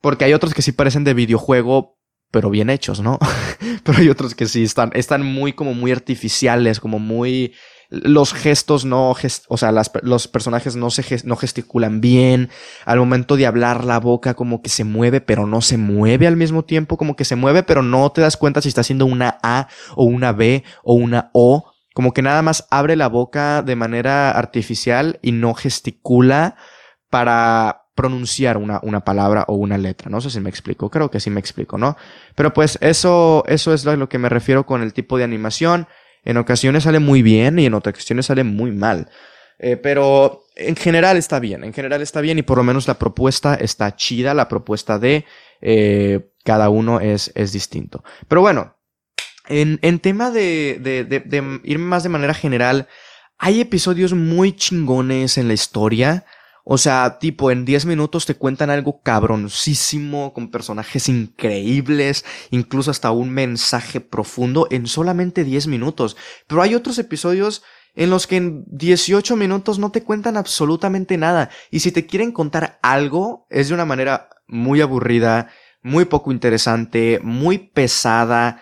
porque 0.00 0.24
hay 0.24 0.34
otros 0.34 0.54
que 0.54 0.62
sí 0.62 0.72
parecen 0.72 1.04
de 1.04 1.14
videojuego, 1.14 1.96
pero 2.30 2.50
bien 2.50 2.70
hechos, 2.70 3.00
¿no? 3.00 3.18
pero 3.84 3.98
hay 3.98 4.08
otros 4.08 4.34
que 4.34 4.46
sí 4.46 4.62
están, 4.62 4.90
están 4.94 5.24
muy 5.24 5.52
como 5.52 5.74
muy 5.74 5.92
artificiales, 5.92 6.80
como 6.80 6.98
muy... 6.98 7.54
Los 7.88 8.34
gestos 8.34 8.84
no, 8.84 9.14
o 9.48 9.56
sea, 9.56 9.72
los 10.02 10.26
personajes 10.26 10.74
no 10.74 10.90
se 10.90 11.04
no 11.24 11.36
gesticulan 11.36 12.00
bien. 12.00 12.50
Al 12.84 12.98
momento 12.98 13.36
de 13.36 13.46
hablar 13.46 13.84
la 13.84 14.00
boca 14.00 14.34
como 14.34 14.60
que 14.60 14.70
se 14.70 14.82
mueve, 14.82 15.20
pero 15.20 15.46
no 15.46 15.60
se 15.60 15.76
mueve 15.76 16.26
al 16.26 16.36
mismo 16.36 16.64
tiempo, 16.64 16.96
como 16.96 17.14
que 17.14 17.24
se 17.24 17.36
mueve, 17.36 17.62
pero 17.62 17.82
no 17.82 18.10
te 18.10 18.22
das 18.22 18.36
cuenta 18.36 18.60
si 18.60 18.68
está 18.68 18.80
haciendo 18.80 19.06
una 19.06 19.38
A 19.44 19.68
o 19.94 20.04
una 20.04 20.32
B 20.32 20.64
o 20.82 20.94
una 20.94 21.30
O. 21.32 21.72
Como 21.94 22.12
que 22.12 22.22
nada 22.22 22.42
más 22.42 22.66
abre 22.70 22.96
la 22.96 23.08
boca 23.08 23.62
de 23.62 23.76
manera 23.76 24.32
artificial 24.32 25.20
y 25.22 25.30
no 25.30 25.54
gesticula 25.54 26.56
para 27.08 27.85
pronunciar 27.96 28.58
una, 28.58 28.78
una, 28.82 29.00
palabra 29.00 29.44
o 29.48 29.54
una 29.54 29.78
letra. 29.78 30.08
No 30.10 30.20
sé 30.20 30.30
si 30.30 30.38
me 30.38 30.50
explico, 30.50 30.90
creo 30.90 31.10
que 31.10 31.18
sí 31.18 31.30
me 31.30 31.40
explico, 31.40 31.78
¿no? 31.78 31.96
Pero 32.36 32.52
pues 32.52 32.78
eso, 32.80 33.42
eso 33.48 33.74
es 33.74 33.84
lo, 33.84 34.08
que 34.08 34.18
me 34.18 34.28
refiero 34.28 34.66
con 34.66 34.82
el 34.82 34.92
tipo 34.92 35.18
de 35.18 35.24
animación. 35.24 35.88
En 36.22 36.36
ocasiones 36.36 36.84
sale 36.84 37.00
muy 37.00 37.22
bien 37.22 37.58
y 37.58 37.66
en 37.66 37.74
otras 37.74 37.94
ocasiones 37.94 38.26
sale 38.26 38.44
muy 38.44 38.70
mal. 38.70 39.08
Eh, 39.58 39.76
pero 39.76 40.44
en 40.54 40.76
general 40.76 41.16
está 41.16 41.40
bien, 41.40 41.64
en 41.64 41.72
general 41.72 42.02
está 42.02 42.20
bien 42.20 42.38
y 42.38 42.42
por 42.42 42.58
lo 42.58 42.64
menos 42.64 42.86
la 42.86 42.98
propuesta 42.98 43.54
está 43.54 43.96
chida, 43.96 44.34
la 44.34 44.48
propuesta 44.48 44.98
de 44.98 45.24
eh, 45.62 46.30
cada 46.44 46.68
uno 46.68 47.00
es, 47.00 47.32
es 47.34 47.52
distinto. 47.52 48.04
Pero 48.28 48.42
bueno, 48.42 48.76
en, 49.48 49.78
en 49.80 49.98
tema 50.00 50.30
de, 50.30 50.78
de, 50.80 51.04
de 51.04 51.60
ir 51.64 51.78
más 51.78 52.02
de 52.02 52.10
manera 52.10 52.34
general, 52.34 52.88
hay 53.38 53.60
episodios 53.60 54.12
muy 54.12 54.52
chingones 54.52 55.38
en 55.38 55.48
la 55.48 55.54
historia. 55.54 56.24
O 56.68 56.78
sea, 56.78 57.20
tipo, 57.20 57.52
en 57.52 57.64
10 57.64 57.86
minutos 57.86 58.26
te 58.26 58.34
cuentan 58.34 58.70
algo 58.70 59.00
cabroncísimo, 59.00 60.32
con 60.34 60.50
personajes 60.50 61.08
increíbles, 61.08 62.24
incluso 62.50 62.90
hasta 62.90 63.12
un 63.12 63.30
mensaje 63.30 64.00
profundo 64.00 64.66
en 64.72 64.88
solamente 64.88 65.44
10 65.44 65.68
minutos. 65.68 66.16
Pero 66.48 66.62
hay 66.62 66.74
otros 66.74 66.98
episodios 66.98 67.62
en 67.94 68.10
los 68.10 68.26
que 68.26 68.38
en 68.38 68.64
18 68.66 69.36
minutos 69.36 69.78
no 69.78 69.92
te 69.92 70.02
cuentan 70.02 70.36
absolutamente 70.36 71.16
nada. 71.16 71.50
Y 71.70 71.78
si 71.80 71.92
te 71.92 72.04
quieren 72.04 72.32
contar 72.32 72.80
algo, 72.82 73.46
es 73.48 73.68
de 73.68 73.74
una 73.74 73.84
manera 73.84 74.28
muy 74.48 74.80
aburrida, 74.80 75.50
muy 75.84 76.06
poco 76.06 76.32
interesante, 76.32 77.20
muy 77.22 77.58
pesada 77.58 78.60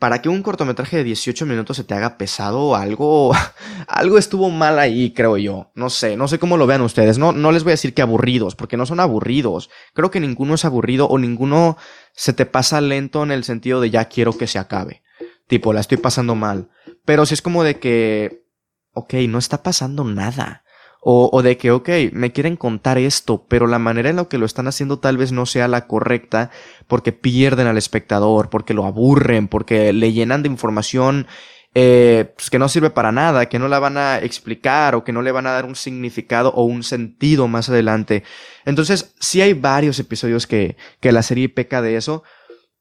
para 0.00 0.22
que 0.22 0.30
un 0.30 0.42
cortometraje 0.42 0.96
de 0.96 1.04
18 1.04 1.44
minutos 1.44 1.76
se 1.76 1.84
te 1.84 1.92
haga 1.92 2.16
pesado, 2.16 2.74
algo, 2.74 3.32
algo 3.86 4.16
estuvo 4.16 4.48
mal 4.48 4.78
ahí, 4.78 5.12
creo 5.12 5.36
yo. 5.36 5.70
No 5.74 5.90
sé, 5.90 6.16
no 6.16 6.26
sé 6.26 6.38
cómo 6.38 6.56
lo 6.56 6.66
vean 6.66 6.80
ustedes. 6.80 7.18
No, 7.18 7.32
no 7.32 7.52
les 7.52 7.64
voy 7.64 7.72
a 7.72 7.74
decir 7.74 7.92
que 7.92 8.00
aburridos, 8.00 8.56
porque 8.56 8.78
no 8.78 8.86
son 8.86 8.98
aburridos. 8.98 9.68
Creo 9.92 10.10
que 10.10 10.18
ninguno 10.18 10.54
es 10.54 10.64
aburrido 10.64 11.06
o 11.06 11.18
ninguno 11.18 11.76
se 12.14 12.32
te 12.32 12.46
pasa 12.46 12.80
lento 12.80 13.22
en 13.22 13.30
el 13.30 13.44
sentido 13.44 13.78
de 13.82 13.90
ya 13.90 14.06
quiero 14.06 14.38
que 14.38 14.46
se 14.46 14.58
acabe. 14.58 15.02
Tipo, 15.46 15.74
la 15.74 15.80
estoy 15.80 15.98
pasando 15.98 16.34
mal. 16.34 16.70
Pero 17.04 17.26
si 17.26 17.34
es 17.34 17.42
como 17.42 17.62
de 17.62 17.78
que, 17.78 18.46
ok, 18.94 19.12
no 19.28 19.38
está 19.38 19.62
pasando 19.62 20.04
nada. 20.04 20.64
O, 21.02 21.30
o, 21.32 21.42
de 21.42 21.56
que, 21.56 21.70
ok, 21.70 21.88
me 22.12 22.30
quieren 22.30 22.56
contar 22.56 22.98
esto, 22.98 23.46
pero 23.48 23.66
la 23.66 23.78
manera 23.78 24.10
en 24.10 24.16
la 24.16 24.26
que 24.26 24.36
lo 24.36 24.44
están 24.44 24.68
haciendo 24.68 24.98
tal 24.98 25.16
vez 25.16 25.32
no 25.32 25.46
sea 25.46 25.66
la 25.66 25.86
correcta 25.86 26.50
porque 26.88 27.12
pierden 27.12 27.66
al 27.66 27.78
espectador, 27.78 28.50
porque 28.50 28.74
lo 28.74 28.84
aburren, 28.84 29.48
porque 29.48 29.94
le 29.94 30.12
llenan 30.12 30.42
de 30.42 30.50
información 30.50 31.26
eh, 31.72 32.32
pues 32.34 32.50
que 32.50 32.58
no 32.58 32.68
sirve 32.68 32.90
para 32.90 33.12
nada, 33.12 33.48
que 33.48 33.60
no 33.60 33.68
la 33.68 33.78
van 33.78 33.96
a 33.96 34.18
explicar 34.18 34.96
o 34.96 35.04
que 35.04 35.12
no 35.12 35.22
le 35.22 35.30
van 35.30 35.46
a 35.46 35.52
dar 35.52 35.64
un 35.64 35.76
significado 35.76 36.50
o 36.50 36.64
un 36.64 36.82
sentido 36.82 37.46
más 37.46 37.68
adelante. 37.68 38.24
Entonces, 38.64 39.14
sí 39.20 39.40
hay 39.40 39.52
varios 39.52 39.98
episodios 40.00 40.46
que, 40.46 40.76
que 41.00 41.12
la 41.12 41.22
serie 41.22 41.48
peca 41.48 41.80
de 41.80 41.96
eso. 41.96 42.24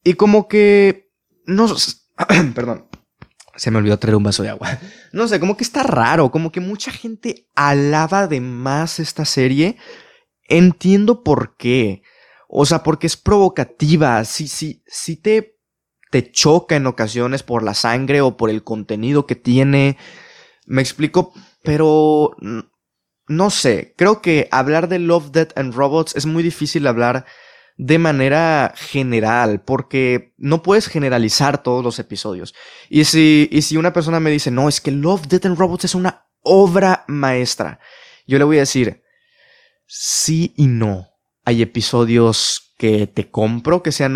Y 0.04 0.14
como 0.14 0.48
que... 0.48 1.12
No... 1.46 1.68
perdón. 2.56 2.88
Se 3.60 3.72
me 3.72 3.78
olvidó 3.78 4.00
traer 4.00 4.16
un 4.16 4.24
vaso 4.24 4.42
de 4.42 4.50
agua. 4.50 4.80
No 5.12 5.28
sé, 5.28 5.40
como 5.40 5.58
que 5.58 5.66
está 5.66 5.84
raro, 5.84 6.32
como 6.32 6.52
que 6.52 6.62
mucha 6.62 6.92
gente 6.92 7.48
alaba 7.56 8.28
de 8.28 8.40
más 8.40 9.00
esta 9.00 9.26
serie. 9.26 9.76
Entiendo 10.48 11.24
por 11.24 11.58
qué. 11.58 12.04
O 12.48 12.66
sea, 12.66 12.84
porque 12.84 13.08
es 13.08 13.18
provocativa. 13.18 14.24
Sí, 14.24 14.48
sí, 14.48 14.82
sí 14.88 15.18
te, 15.18 15.58
te 16.10 16.32
choca 16.32 16.78
en 16.78 16.88
ocasiones 16.88 17.44
por 17.44 17.64
la 17.64 17.74
sangre 17.74 18.22
o 18.22 18.38
por 18.38 18.50
el 18.50 18.64
contenido 18.64 19.26
que 19.26 19.36
tiene. 19.36 19.98
Me 20.66 20.82
explico, 20.82 21.34
pero 21.64 22.38
no 23.28 23.50
sé. 23.50 23.94
Creo 23.98 24.22
que 24.22 24.48
hablar 24.52 24.88
de 24.88 25.00
Love, 25.00 25.32
Death 25.32 25.58
and 25.58 25.74
Robots 25.74 26.16
es 26.16 26.26
muy 26.26 26.44
difícil 26.44 26.88
hablar 26.88 27.26
de 27.80 27.98
manera 27.98 28.74
general, 28.76 29.62
porque 29.62 30.34
no 30.38 30.62
puedes 30.62 30.88
generalizar 30.88 31.64
todos 31.64 31.82
los 31.82 31.98
episodios. 31.98 32.54
Y 32.90 33.06
si, 33.06 33.48
y 33.54 33.62
si 33.62 33.78
una 33.78 33.94
persona 33.94 34.20
me 34.20 34.30
dice, 34.30 34.52
no, 34.52 34.68
es 34.68 34.82
que 34.82 34.92
Love, 34.92 35.28
Death 35.30 35.46
and 35.46 35.58
Robots 35.58 35.86
es 35.86 35.96
una 35.96 36.26
obra 36.42 37.06
maestra, 37.08 37.80
yo 38.28 38.38
le 38.38 38.44
voy 38.44 38.58
a 38.58 38.62
decir, 38.62 39.02
sí 39.88 40.54
y 40.58 40.68
no. 40.68 41.08
Hay 41.46 41.62
episodios 41.62 42.74
que 42.78 43.08
te 43.08 43.32
compro, 43.32 43.82
que 43.82 43.94
sean 43.94 44.16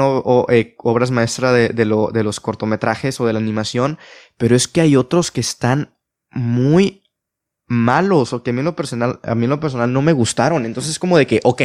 eh, 0.50 0.76
obras 0.80 1.12
maestras 1.12 1.74
de, 1.74 1.86
los 1.86 2.40
cortometrajes 2.42 3.22
o 3.22 3.26
de 3.26 3.32
la 3.32 3.40
animación, 3.40 3.98
pero 4.38 4.58
es 4.58 4.68
que 4.68 4.82
hay 4.82 4.98
otros 4.98 5.32
que 5.32 5.40
están 5.40 5.98
muy 6.32 7.04
malos 7.66 8.34
o 8.34 8.44
que 8.44 8.50
a 8.50 8.54
mí 8.54 8.60
en 8.60 8.66
lo 8.66 8.76
personal, 8.76 9.22
a 9.24 9.36
mí 9.36 9.46
en 9.46 9.52
lo 9.52 9.62
personal 9.62 9.94
no 9.94 10.02
me 10.02 10.12
gustaron. 10.12 10.66
Entonces 10.66 10.92
es 10.92 11.00
como 11.00 11.18
de 11.18 11.28
que, 11.28 11.40
ok, 11.44 11.62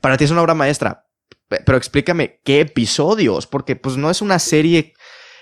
para 0.00 0.16
ti 0.16 0.24
es 0.24 0.32
una 0.32 0.42
obra 0.42 0.54
maestra, 0.54 1.05
pero 1.48 1.76
explícame 1.76 2.40
qué 2.44 2.60
episodios, 2.60 3.46
porque 3.46 3.76
pues 3.76 3.96
no 3.96 4.10
es 4.10 4.20
una 4.20 4.38
serie 4.38 4.94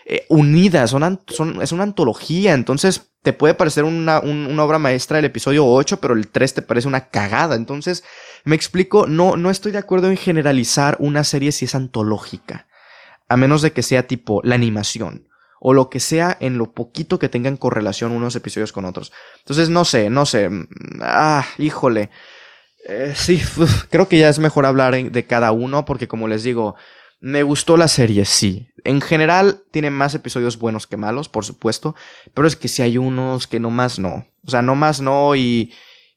eh, 0.06 0.26
unida, 0.28 0.86
son, 0.86 1.22
son, 1.28 1.62
es 1.62 1.72
una 1.72 1.84
antología, 1.84 2.52
entonces 2.52 3.14
te 3.22 3.32
puede 3.32 3.54
parecer 3.54 3.84
una, 3.84 4.20
una, 4.20 4.62
obra 4.62 4.78
maestra 4.78 5.18
el 5.18 5.24
episodio 5.24 5.66
8, 5.66 5.98
pero 5.98 6.12
el 6.12 6.28
3 6.28 6.54
te 6.54 6.62
parece 6.62 6.88
una 6.88 7.08
cagada. 7.08 7.54
Entonces, 7.54 8.04
me 8.44 8.54
explico, 8.54 9.06
no, 9.06 9.38
no 9.38 9.50
estoy 9.50 9.72
de 9.72 9.78
acuerdo 9.78 10.10
en 10.10 10.18
generalizar 10.18 10.98
una 11.00 11.24
serie 11.24 11.50
si 11.50 11.64
es 11.64 11.74
antológica, 11.74 12.68
a 13.30 13.38
menos 13.38 13.62
de 13.62 13.72
que 13.72 13.82
sea 13.82 14.06
tipo 14.06 14.42
la 14.44 14.56
animación 14.56 15.26
o 15.58 15.72
lo 15.72 15.88
que 15.88 15.98
sea 15.98 16.36
en 16.40 16.58
lo 16.58 16.72
poquito 16.72 17.18
que 17.18 17.30
tengan 17.30 17.56
correlación 17.56 18.12
unos 18.12 18.36
episodios 18.36 18.72
con 18.72 18.84
otros. 18.84 19.10
Entonces, 19.38 19.70
no 19.70 19.86
sé, 19.86 20.10
no 20.10 20.26
sé. 20.26 20.50
Mm, 20.50 20.66
ah, 21.00 21.46
híjole. 21.56 22.10
Eh, 22.86 23.12
sí, 23.16 23.40
creo 23.90 24.08
que 24.08 24.18
ya 24.18 24.28
es 24.28 24.38
mejor 24.38 24.66
hablar 24.66 24.94
de 24.94 25.26
cada 25.26 25.52
uno 25.52 25.84
porque 25.84 26.08
como 26.08 26.28
les 26.28 26.42
digo, 26.42 26.76
me 27.20 27.42
gustó 27.42 27.76
la 27.76 27.88
serie, 27.88 28.24
sí. 28.24 28.68
En 28.84 29.00
general 29.00 29.62
tiene 29.70 29.90
más 29.90 30.14
episodios 30.14 30.58
buenos 30.58 30.86
que 30.86 30.98
malos, 30.98 31.28
por 31.30 31.44
supuesto, 31.44 31.94
pero 32.34 32.46
es 32.46 32.56
que 32.56 32.68
si 32.68 32.82
hay 32.82 32.98
unos 32.98 33.46
que 33.46 33.60
no 33.60 33.70
más 33.70 33.98
no. 33.98 34.26
O 34.46 34.50
sea, 34.50 34.60
no 34.60 34.74
más 34.74 35.00
no 35.00 35.34
y, 35.34 35.72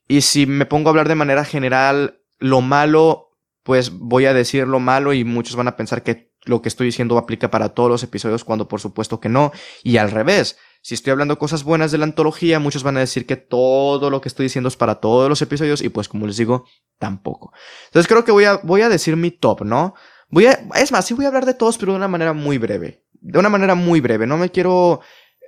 y 0.08 0.22
si 0.22 0.46
me 0.46 0.66
pongo 0.66 0.90
a 0.90 0.92
hablar 0.92 1.08
de 1.08 1.16
manera 1.16 1.46
general, 1.46 2.20
lo 2.40 2.60
malo, 2.60 3.30
pues 3.64 3.92
voy 3.92 4.26
a 4.26 4.34
decir 4.34 4.68
lo 4.68 4.80
malo 4.80 5.14
y 5.14 5.24
muchos 5.24 5.56
van 5.56 5.70
a 5.70 5.78
pensar 5.78 6.04
que 6.04 6.34
lo 6.44 6.62
que 6.62 6.70
estoy 6.70 6.88
diciendo 6.88 7.18
aplica 7.18 7.50
para 7.50 7.70
todos 7.70 7.90
los 7.90 8.04
episodios 8.04 8.44
cuando 8.44 8.68
por 8.68 8.82
supuesto 8.82 9.20
que 9.20 9.30
no. 9.30 9.52
Y 9.84 9.98
al 9.98 10.12
revés, 10.12 10.58
si 10.88 10.94
estoy 10.94 11.12
hablando 11.12 11.38
cosas 11.38 11.66
buenas 11.66 11.92
de 11.92 11.98
la 11.98 12.06
antología, 12.06 12.60
muchos 12.60 12.82
van 12.82 12.96
a 12.96 13.02
decir 13.02 13.26
que 13.26 13.36
todo 13.36 14.10
lo 14.10 14.22
que 14.22 14.30
estoy 14.30 14.46
diciendo 14.46 14.70
es 14.70 14.78
para 14.78 15.02
todos 15.02 15.28
los 15.28 15.42
episodios 15.42 15.82
y 15.82 15.90
pues 15.90 16.08
como 16.08 16.26
les 16.26 16.38
digo, 16.38 16.66
tampoco. 16.98 17.52
Entonces 17.88 18.08
creo 18.08 18.24
que 18.24 18.32
voy 18.32 18.46
a, 18.46 18.62
voy 18.64 18.84
a 18.84 18.88
decir 18.88 19.18
mi 19.18 19.32
top, 19.32 19.66
¿no? 19.66 19.96
Voy 20.30 20.46
es 20.46 20.92
más, 20.94 21.06
sí 21.06 21.14
voy 21.14 21.26
a 21.26 21.28
hablar 21.28 21.46
de 21.46 21.56
todos, 21.56 21.78
pero 21.78 21.92
de 21.92 21.98
una 21.98 22.08
manera 22.08 22.32
muy 22.32 22.58
breve. 22.58 23.04
De 23.20 23.38
una 23.38 23.50
manera 23.50 23.76
muy 23.76 24.00
breve. 24.00 24.28
No 24.28 24.38
me 24.38 24.50
quiero 24.50 25.02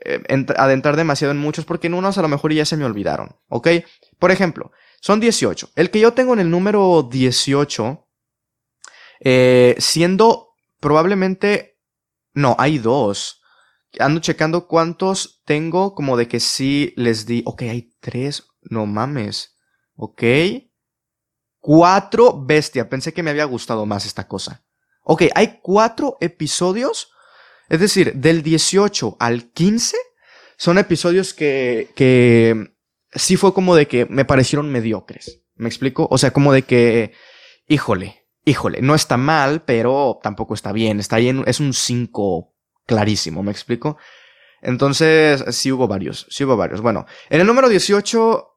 eh, 0.03 0.21
adentrar 0.57 0.97
demasiado 0.97 1.31
en 1.31 1.37
muchos 1.37 1.63
porque 1.63 1.87
en 1.87 1.93
unos 1.93 2.17
a 2.17 2.21
lo 2.21 2.27
mejor 2.27 2.51
ya 2.51 2.65
se 2.65 2.75
me 2.75 2.83
olvidaron, 2.83 3.37
¿ok? 3.47 3.69
Por 4.19 4.31
ejemplo, 4.31 4.73
son 4.99 5.21
18. 5.21 5.69
El 5.77 5.89
que 5.89 6.01
yo 6.01 6.11
tengo 6.11 6.33
en 6.33 6.39
el 6.39 6.49
número 6.49 7.07
18, 7.09 8.05
eh, 9.21 9.75
siendo 9.77 10.49
probablemente... 10.81 11.77
No, 12.33 12.57
hay 12.59 12.77
dos. 12.77 13.38
Ando 13.97 14.21
checando 14.21 14.67
cuántos 14.67 15.41
tengo, 15.45 15.95
como 15.95 16.15
de 16.15 16.27
que 16.27 16.39
sí 16.39 16.93
les 16.95 17.25
di. 17.25 17.41
Ok, 17.45 17.63
hay 17.63 17.91
tres. 17.99 18.47
No 18.61 18.85
mames. 18.85 19.55
Ok. 19.95 20.23
Cuatro 21.59 22.45
bestia. 22.45 22.89
Pensé 22.89 23.13
que 23.13 23.23
me 23.23 23.31
había 23.31 23.45
gustado 23.45 23.85
más 23.85 24.05
esta 24.05 24.27
cosa. 24.27 24.63
Ok, 25.03 25.23
hay 25.33 25.59
cuatro 25.61 26.17
episodios. 26.21 27.11
Es 27.67 27.79
decir, 27.79 28.13
del 28.13 28.43
18 28.43 29.17
al 29.19 29.51
15 29.51 29.97
son 30.57 30.77
episodios 30.77 31.33
que, 31.33 31.91
que 31.95 32.73
sí 33.13 33.37
fue 33.37 33.53
como 33.53 33.75
de 33.75 33.87
que 33.87 34.05
me 34.05 34.25
parecieron 34.25 34.71
mediocres. 34.71 35.41
¿Me 35.55 35.67
explico? 35.67 36.07
O 36.11 36.17
sea, 36.17 36.31
como 36.31 36.53
de 36.53 36.63
que, 36.63 37.13
híjole, 37.67 38.27
híjole, 38.45 38.81
no 38.81 38.95
está 38.95 39.17
mal, 39.17 39.63
pero 39.63 40.19
tampoco 40.21 40.53
está 40.53 40.71
bien. 40.71 40.99
Está 40.99 41.17
ahí 41.17 41.29
es 41.45 41.59
un 41.59 41.73
5 41.73 42.55
clarísimo, 42.89 43.43
¿me 43.43 43.51
explico? 43.51 43.97
Entonces, 44.61 45.45
sí 45.55 45.71
hubo 45.71 45.87
varios, 45.87 46.27
sí 46.29 46.43
hubo 46.43 46.57
varios. 46.57 46.81
Bueno, 46.81 47.05
en 47.29 47.39
el 47.39 47.47
número 47.47 47.69
18 47.69 48.49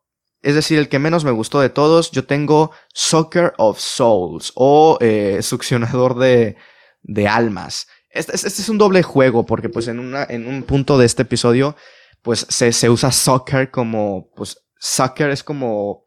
es 0.43 0.57
decir, 0.57 0.79
el 0.79 0.89
que 0.89 0.99
menos 0.99 1.25
me 1.25 1.31
gustó 1.31 1.61
de 1.61 1.71
todos, 1.71 2.11
yo 2.11 2.27
tengo 2.27 2.73
Soccer 2.93 3.55
of 3.59 3.79
Souls 3.79 4.53
o 4.57 4.99
eh, 5.01 5.39
Succionador 5.41 6.19
de, 6.19 6.57
de 7.03 7.29
Almas. 7.29 7.87
Este, 8.11 8.35
este, 8.35 8.49
es 8.49 8.69
un 8.69 8.77
doble 8.77 9.05
juego 9.05 9.47
porque 9.47 9.69
pues 9.69 9.87
en, 9.87 10.01
una, 10.01 10.25
en 10.25 10.49
un 10.49 10.65
punto 10.65 10.99
de 10.99 11.07
este 11.07 11.23
episodio 11.23 11.77
pues 12.23 12.45
se, 12.49 12.73
se 12.73 12.91
usa 12.91 13.13
soccer 13.13 13.71
como, 13.71 14.31
pues 14.35 14.59
soccer 14.79 15.31
es 15.31 15.45
como, 15.45 16.05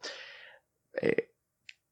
eh, 1.00 1.32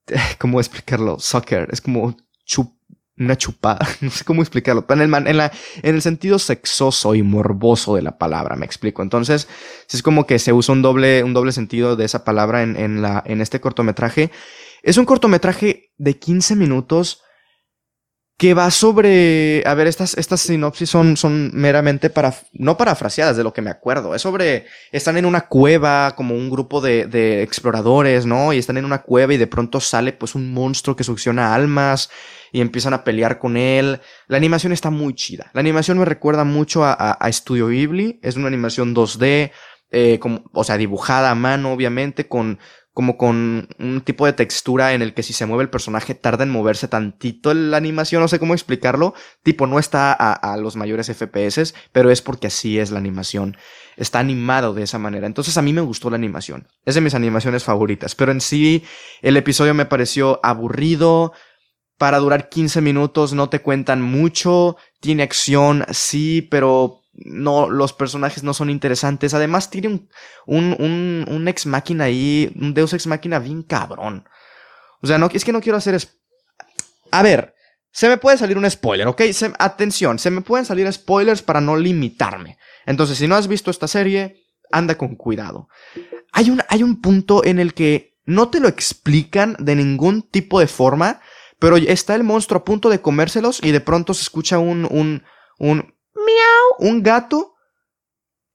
¿cómo 0.39 0.59
explicarlo? 0.59 1.17
Soccer 1.19 1.67
es 1.71 1.81
como 1.81 2.15
chup, 2.45 2.75
una 3.17 3.37
chupada, 3.37 3.87
no 4.01 4.09
sé 4.09 4.25
cómo 4.25 4.41
explicarlo, 4.41 4.85
en 4.89 5.01
el, 5.01 5.13
en, 5.27 5.37
la, 5.37 5.51
en 5.81 5.95
el 5.95 6.01
sentido 6.01 6.39
sexoso 6.39 7.15
y 7.15 7.23
morboso 7.23 7.95
de 7.95 8.01
la 8.01 8.17
palabra, 8.17 8.55
me 8.55 8.65
explico. 8.65 9.01
Entonces, 9.01 9.47
es 9.91 10.03
como 10.03 10.25
que 10.25 10.39
se 10.39 10.53
usa 10.53 10.73
un 10.73 10.81
doble, 10.81 11.23
un 11.23 11.33
doble 11.33 11.51
sentido 11.51 11.95
de 11.95 12.05
esa 12.05 12.23
palabra 12.23 12.63
en, 12.63 12.75
en, 12.75 13.01
la, 13.01 13.23
en 13.25 13.41
este 13.41 13.61
cortometraje. 13.61 14.31
Es 14.83 14.97
un 14.97 15.05
cortometraje 15.05 15.91
de 15.97 16.19
15 16.19 16.55
minutos 16.55 17.21
que 18.37 18.53
va 18.53 18.69
sobre, 18.69 19.63
a 19.65 19.73
ver, 19.75 19.87
estas, 19.87 20.17
estas 20.17 20.41
sinopsis 20.41 20.89
son, 20.89 21.15
son 21.15 21.51
meramente 21.53 22.09
para, 22.09 22.35
no 22.51 22.75
parafraseadas 22.75 23.37
de 23.37 23.43
lo 23.45 23.53
que 23.53 23.61
me 23.61 23.69
acuerdo, 23.69 24.13
es 24.13 24.21
sobre, 24.21 24.65
están 24.91 25.15
en 25.15 25.25
una 25.25 25.47
cueva 25.47 26.15
como 26.17 26.35
un 26.35 26.49
grupo 26.49 26.81
de, 26.81 27.05
de 27.05 27.43
exploradores, 27.43 28.25
¿no? 28.25 28.51
Y 28.51 28.57
están 28.57 28.75
en 28.75 28.83
una 28.83 29.03
cueva 29.03 29.33
y 29.33 29.37
de 29.37 29.47
pronto 29.47 29.79
sale 29.79 30.11
pues 30.11 30.35
un 30.35 30.53
monstruo 30.53 30.97
que 30.97 31.05
succiona 31.05 31.55
almas 31.55 32.09
y 32.55 32.61
empiezan 32.61 32.93
a 32.93 33.03
pelear 33.03 33.37
con 33.37 33.57
él. 33.57 33.99
La 34.27 34.37
animación 34.37 34.71
está 34.71 34.89
muy 34.89 35.13
chida. 35.13 35.51
La 35.51 35.59
animación 35.59 35.99
me 35.99 36.05
recuerda 36.05 36.45
mucho 36.45 36.85
a, 36.85 36.93
a, 36.93 37.11
a 37.11 37.29
Studio 37.29 37.67
Ghibli, 37.67 38.17
es 38.23 38.37
una 38.37 38.47
animación 38.47 38.95
2D, 38.95 39.51
eh, 39.91 40.19
como, 40.19 40.45
o 40.53 40.63
sea, 40.63 40.77
dibujada 40.77 41.31
a 41.31 41.35
mano, 41.35 41.73
obviamente, 41.73 42.29
con, 42.29 42.59
como 42.95 43.17
con 43.17 43.67
un 43.77 44.01
tipo 44.05 44.25
de 44.25 44.31
textura 44.31 44.93
en 44.93 45.01
el 45.01 45.13
que 45.13 45.21
si 45.21 45.33
se 45.33 45.45
mueve 45.45 45.63
el 45.63 45.69
personaje 45.69 46.15
tarda 46.15 46.45
en 46.45 46.49
moverse 46.49 46.87
tantito 46.87 47.53
la 47.53 47.75
animación, 47.75 48.21
no 48.21 48.29
sé 48.29 48.39
cómo 48.39 48.53
explicarlo, 48.53 49.13
tipo 49.43 49.67
no 49.67 49.79
está 49.79 50.13
a, 50.13 50.55
los 50.55 50.77
mayores 50.77 51.11
FPS, 51.13 51.75
pero 51.91 52.09
es 52.09 52.21
porque 52.21 52.47
así 52.47 52.79
es 52.79 52.91
la 52.91 52.99
animación, 52.99 53.57
está 53.97 54.19
animado 54.19 54.73
de 54.73 54.83
esa 54.83 54.97
manera, 54.97 55.27
entonces 55.27 55.57
a 55.57 55.61
mí 55.61 55.73
me 55.73 55.81
gustó 55.81 56.09
la 56.09 56.15
animación, 56.15 56.69
es 56.85 56.95
de 56.95 57.01
mis 57.01 57.15
animaciones 57.15 57.65
favoritas, 57.65 58.15
pero 58.15 58.31
en 58.31 58.39
sí 58.39 58.85
el 59.21 59.35
episodio 59.35 59.73
me 59.73 59.85
pareció 59.85 60.39
aburrido, 60.41 61.33
para 61.97 62.19
durar 62.19 62.49
15 62.49 62.81
minutos 62.81 63.33
no 63.33 63.49
te 63.49 63.61
cuentan 63.61 64.01
mucho, 64.01 64.77
tiene 64.99 65.23
acción, 65.23 65.85
sí, 65.91 66.41
pero 66.41 67.01
no, 67.13 67.69
los 67.69 67.93
personajes 67.93 68.43
no 68.43 68.53
son 68.53 68.69
interesantes. 68.69 69.33
Además, 69.33 69.69
tiene 69.69 69.87
un, 69.87 70.09
un, 70.45 70.75
un, 70.79 71.25
un 71.29 71.47
ex 71.47 71.65
máquina 71.65 72.05
ahí, 72.05 72.51
un 72.59 72.73
Deus 72.73 72.93
ex 72.93 73.07
máquina 73.07 73.39
bien 73.39 73.63
cabrón. 73.63 74.27
O 75.01 75.07
sea, 75.07 75.17
no, 75.17 75.29
es 75.31 75.45
que 75.45 75.53
no 75.53 75.61
quiero 75.61 75.77
hacer. 75.77 75.97
A 77.11 77.23
ver, 77.23 77.55
se 77.91 78.09
me 78.09 78.17
puede 78.17 78.37
salir 78.37 78.57
un 78.57 78.69
spoiler, 78.69 79.07
¿ok? 79.07 79.21
atención, 79.57 80.19
se 80.19 80.29
me 80.29 80.41
pueden 80.41 80.65
salir 80.65 80.91
spoilers 80.91 81.41
para 81.41 81.61
no 81.61 81.77
limitarme. 81.77 82.57
Entonces, 82.85 83.17
si 83.17 83.27
no 83.27 83.35
has 83.35 83.47
visto 83.47 83.71
esta 83.71 83.87
serie, 83.87 84.43
anda 84.71 84.97
con 84.97 85.15
cuidado. 85.15 85.69
Hay 86.33 86.49
un, 86.49 86.61
hay 86.67 86.83
un 86.83 87.01
punto 87.01 87.45
en 87.45 87.59
el 87.59 87.73
que 87.73 88.17
no 88.25 88.49
te 88.49 88.59
lo 88.59 88.67
explican 88.67 89.55
de 89.59 89.75
ningún 89.75 90.23
tipo 90.23 90.59
de 90.59 90.67
forma, 90.67 91.21
pero 91.65 91.77
está 91.77 92.13
el 92.13 92.23
monstruo 92.23 92.59
a 92.59 92.63
punto 92.63 92.91
de 92.91 93.01
comérselos 93.01 93.59
y 93.63 93.71
de 93.71 93.81
pronto 93.81 94.13
se 94.13 94.21
escucha 94.21 94.59
un, 94.59 94.85
un, 94.85 95.23
un 95.57 95.77
miau, 96.13 96.91
un 96.91 97.01
gato, 97.01 97.55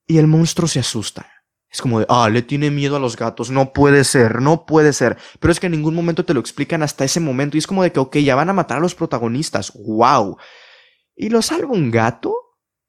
y 0.07 0.19
el 0.19 0.29
monstruo 0.29 0.69
se 0.69 0.79
asusta. 0.79 1.27
Es 1.69 1.83
como 1.83 1.99
de, 1.99 2.07
ah, 2.09 2.29
le 2.31 2.43
tiene 2.43 2.71
miedo 2.71 2.95
a 2.95 3.01
los 3.01 3.17
gatos, 3.17 3.51
no 3.51 3.73
puede 3.73 4.05
ser, 4.05 4.41
no 4.41 4.65
puede 4.65 4.93
ser. 4.93 5.19
Pero 5.41 5.51
es 5.51 5.59
que 5.59 5.67
en 5.67 5.73
ningún 5.73 5.93
momento 5.93 6.25
te 6.25 6.35
lo 6.35 6.39
explican 6.39 6.85
hasta 6.85 7.05
ese 7.05 7.19
momento. 7.19 7.57
Y 7.57 7.59
es 7.59 7.67
como 7.67 7.83
de 7.83 7.91
que, 7.91 7.99
ok, 7.99 8.19
ya 8.19 8.37
van 8.37 8.49
a 8.49 8.53
matar 8.53 8.77
a 8.77 8.81
los 8.81 8.95
protagonistas, 8.95 9.73
wow. 9.75 10.37
¿Y 11.17 11.31
lo 11.31 11.43
salva 11.43 11.73
un 11.73 11.91
gato? 11.91 12.33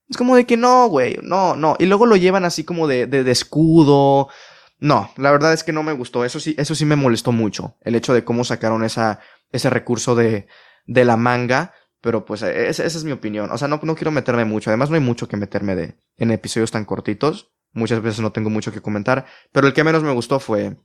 Es 0.07 0.17
como 0.17 0.35
de 0.35 0.45
que 0.45 0.55
no, 0.55 0.87
güey, 0.87 1.17
no, 1.23 1.55
no. 1.55 1.77
Y 1.79 1.87
luego 1.87 2.05
lo 2.05 2.15
llevan 2.15 2.45
así 2.45 2.63
como 2.63 2.85
de, 2.85 3.07
de, 3.07 3.23
de, 3.23 3.31
escudo. 3.31 4.29
No, 4.77 5.09
la 5.17 5.31
verdad 5.31 5.51
es 5.53 5.63
que 5.63 5.73
no 5.73 5.81
me 5.81 5.93
gustó. 5.93 6.23
Eso 6.25 6.39
sí, 6.39 6.53
eso 6.59 6.75
sí 6.75 6.85
me 6.85 6.95
molestó 6.95 7.31
mucho. 7.31 7.75
El 7.81 7.95
hecho 7.95 8.13
de 8.13 8.23
cómo 8.23 8.43
sacaron 8.43 8.83
esa, 8.83 9.19
ese 9.51 9.69
recurso 9.69 10.15
de, 10.15 10.47
de 10.85 11.05
la 11.05 11.17
manga. 11.17 11.73
Pero 12.01 12.25
pues 12.25 12.41
e-, 12.41 12.69
esa, 12.69 12.83
es 12.83 13.03
mi 13.03 13.11
opinión. 13.11 13.51
O 13.51 13.57
sea, 13.57 13.67
no, 13.67 13.79
no 13.83 13.95
quiero 13.95 14.11
meterme 14.11 14.45
mucho. 14.45 14.69
Además, 14.69 14.89
no 14.89 14.95
hay 14.95 15.01
mucho 15.01 15.27
que 15.27 15.37
meterme 15.37 15.75
de, 15.75 15.95
en 16.17 16.31
episodios 16.31 16.71
tan 16.71 16.85
cortitos. 16.85 17.51
Muchas 17.73 18.01
veces 18.01 18.19
no 18.19 18.31
tengo 18.31 18.49
mucho 18.49 18.71
que 18.71 18.81
comentar. 18.81 19.25
Pero 19.51 19.67
el 19.67 19.73
que 19.73 19.83
menos 19.83 20.03
me 20.03 20.11
gustó 20.11 20.39
fue, 20.39 20.77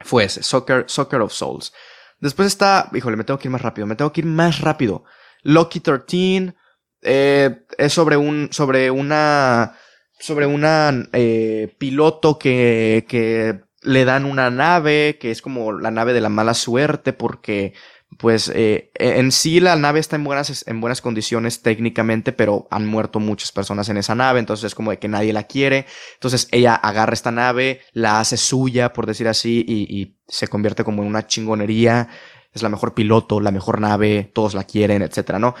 fue 0.00 0.24
ese, 0.24 0.42
Soccer, 0.42 0.84
Soccer 0.88 1.20
of 1.20 1.32
Souls. 1.32 1.72
Después 2.20 2.46
está, 2.46 2.88
híjole, 2.94 3.16
me 3.16 3.24
tengo 3.24 3.38
que 3.38 3.48
ir 3.48 3.52
más 3.52 3.62
rápido. 3.62 3.86
Me 3.86 3.96
tengo 3.96 4.12
que 4.12 4.20
ir 4.20 4.26
más 4.26 4.60
rápido. 4.60 5.04
Lucky 5.42 5.80
13 5.80 6.54
eh, 7.02 7.64
es 7.76 7.92
sobre 7.92 8.16
un, 8.16 8.48
sobre 8.50 8.90
una, 8.90 9.76
sobre 10.18 10.46
una 10.46 11.06
eh, 11.12 11.74
piloto 11.78 12.38
que, 12.38 13.04
que 13.06 13.60
le 13.82 14.04
dan 14.06 14.24
una 14.24 14.50
nave, 14.50 15.18
que 15.20 15.30
es 15.30 15.42
como 15.42 15.72
la 15.72 15.90
nave 15.90 16.14
de 16.14 16.22
la 16.22 16.30
mala 16.30 16.54
suerte 16.54 17.12
porque 17.12 17.74
pues 18.18 18.50
eh, 18.54 18.90
en 18.94 19.32
sí 19.32 19.60
la 19.60 19.76
nave 19.76 20.00
está 20.00 20.16
en 20.16 20.24
buenas, 20.24 20.64
en 20.66 20.80
buenas 20.80 21.00
condiciones 21.00 21.62
técnicamente, 21.62 22.32
pero 22.32 22.66
han 22.70 22.86
muerto 22.86 23.20
muchas 23.20 23.52
personas 23.52 23.88
en 23.88 23.96
esa 23.96 24.14
nave, 24.14 24.40
entonces 24.40 24.64
es 24.64 24.74
como 24.74 24.90
de 24.90 24.98
que 24.98 25.08
nadie 25.08 25.32
la 25.32 25.44
quiere. 25.44 25.86
Entonces 26.14 26.48
ella 26.50 26.74
agarra 26.74 27.14
esta 27.14 27.30
nave, 27.30 27.80
la 27.92 28.20
hace 28.20 28.36
suya, 28.36 28.92
por 28.92 29.06
decir 29.06 29.28
así, 29.28 29.64
y, 29.66 30.16
se 30.26 30.48
convierte 30.48 30.84
como 30.84 31.02
en 31.02 31.08
una 31.08 31.26
chingonería. 31.26 32.08
Es 32.52 32.62
la 32.62 32.70
mejor 32.70 32.94
piloto, 32.94 33.40
la 33.40 33.50
mejor 33.50 33.80
nave, 33.80 34.30
todos 34.32 34.54
la 34.54 34.64
quieren, 34.64 35.02
etcétera, 35.02 35.38
¿no? 35.38 35.54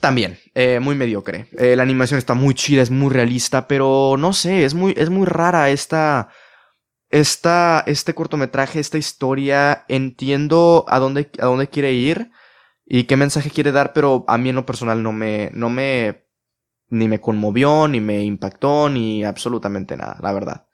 También, 0.00 0.38
eh, 0.54 0.80
muy 0.80 0.94
mediocre. 0.94 1.48
Eh, 1.58 1.76
la 1.76 1.82
animación 1.82 2.18
está 2.18 2.34
muy 2.34 2.54
chida, 2.54 2.82
es 2.82 2.90
muy 2.90 3.12
realista, 3.12 3.68
pero 3.68 4.16
no 4.18 4.32
sé, 4.32 4.64
es 4.64 4.72
muy, 4.72 4.94
es 4.96 5.10
muy 5.10 5.26
rara 5.26 5.68
esta 5.70 6.30
esta, 7.14 7.84
este 7.86 8.12
cortometraje, 8.12 8.80
esta 8.80 8.98
historia, 8.98 9.84
entiendo 9.86 10.84
a 10.88 10.98
dónde, 10.98 11.30
a 11.38 11.46
dónde 11.46 11.68
quiere 11.68 11.92
ir 11.92 12.32
y 12.84 13.04
qué 13.04 13.16
mensaje 13.16 13.50
quiere 13.50 13.70
dar, 13.70 13.92
pero 13.92 14.24
a 14.26 14.36
mí 14.36 14.48
en 14.48 14.56
lo 14.56 14.66
personal 14.66 15.00
no 15.00 15.12
me, 15.12 15.48
no 15.54 15.70
me, 15.70 16.26
ni 16.88 17.06
me 17.06 17.20
conmovió, 17.20 17.86
ni 17.86 18.00
me 18.00 18.24
impactó, 18.24 18.88
ni 18.88 19.22
absolutamente 19.22 19.96
nada, 19.96 20.18
la 20.20 20.32
verdad, 20.32 20.66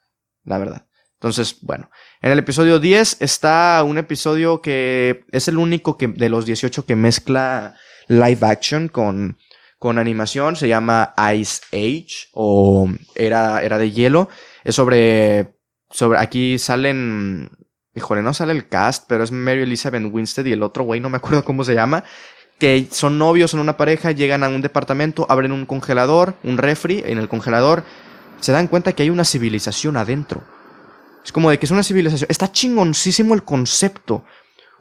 la 0.43 0.57
verdad. 0.57 0.87
Entonces, 1.13 1.59
bueno, 1.61 1.91
en 2.23 2.31
el 2.31 2.39
episodio 2.39 2.79
10 2.79 3.21
está 3.21 3.83
un 3.85 3.99
episodio 3.99 4.61
que 4.61 5.25
es 5.31 5.47
el 5.47 5.59
único 5.59 5.95
que, 5.95 6.07
de 6.07 6.29
los 6.29 6.47
18 6.47 6.87
que 6.87 6.95
mezcla 6.95 7.75
live 8.07 8.39
action 8.41 8.87
con, 8.87 9.37
con 9.77 9.99
animación, 9.99 10.55
se 10.55 10.67
llama 10.67 11.13
Ice 11.35 11.61
Age 11.71 12.29
o 12.33 12.89
Era, 13.13 13.61
era 13.61 13.77
de 13.77 13.91
Hielo, 13.91 14.27
es 14.63 14.73
sobre 14.73 15.60
sobre 15.91 16.19
aquí 16.19 16.57
salen. 16.57 17.49
Híjole, 17.93 18.21
no 18.21 18.33
sale 18.33 18.53
el 18.53 18.67
cast, 18.67 19.05
pero 19.07 19.23
es 19.23 19.31
Mary 19.31 19.63
Elizabeth 19.63 20.03
Winstead 20.09 20.45
y 20.45 20.53
el 20.53 20.63
otro 20.63 20.85
güey, 20.85 21.01
no 21.01 21.09
me 21.09 21.17
acuerdo 21.17 21.43
cómo 21.43 21.63
se 21.63 21.73
llama. 21.73 22.03
Que 22.57 22.87
son 22.91 23.17
novios, 23.17 23.51
son 23.51 23.59
una 23.59 23.75
pareja, 23.75 24.11
llegan 24.11 24.43
a 24.43 24.49
un 24.49 24.61
departamento, 24.61 25.25
abren 25.29 25.51
un 25.51 25.65
congelador, 25.65 26.35
un 26.43 26.57
refri 26.57 27.03
en 27.05 27.17
el 27.17 27.27
congelador, 27.27 27.83
se 28.39 28.51
dan 28.51 28.67
cuenta 28.67 28.93
que 28.93 29.03
hay 29.03 29.09
una 29.09 29.25
civilización 29.25 29.97
adentro. 29.97 30.43
Es 31.23 31.31
como 31.31 31.49
de 31.49 31.59
que 31.59 31.65
es 31.65 31.71
una 31.71 31.83
civilización. 31.83 32.27
Está 32.29 32.51
chingoncísimo 32.51 33.33
el 33.33 33.43
concepto. 33.43 34.23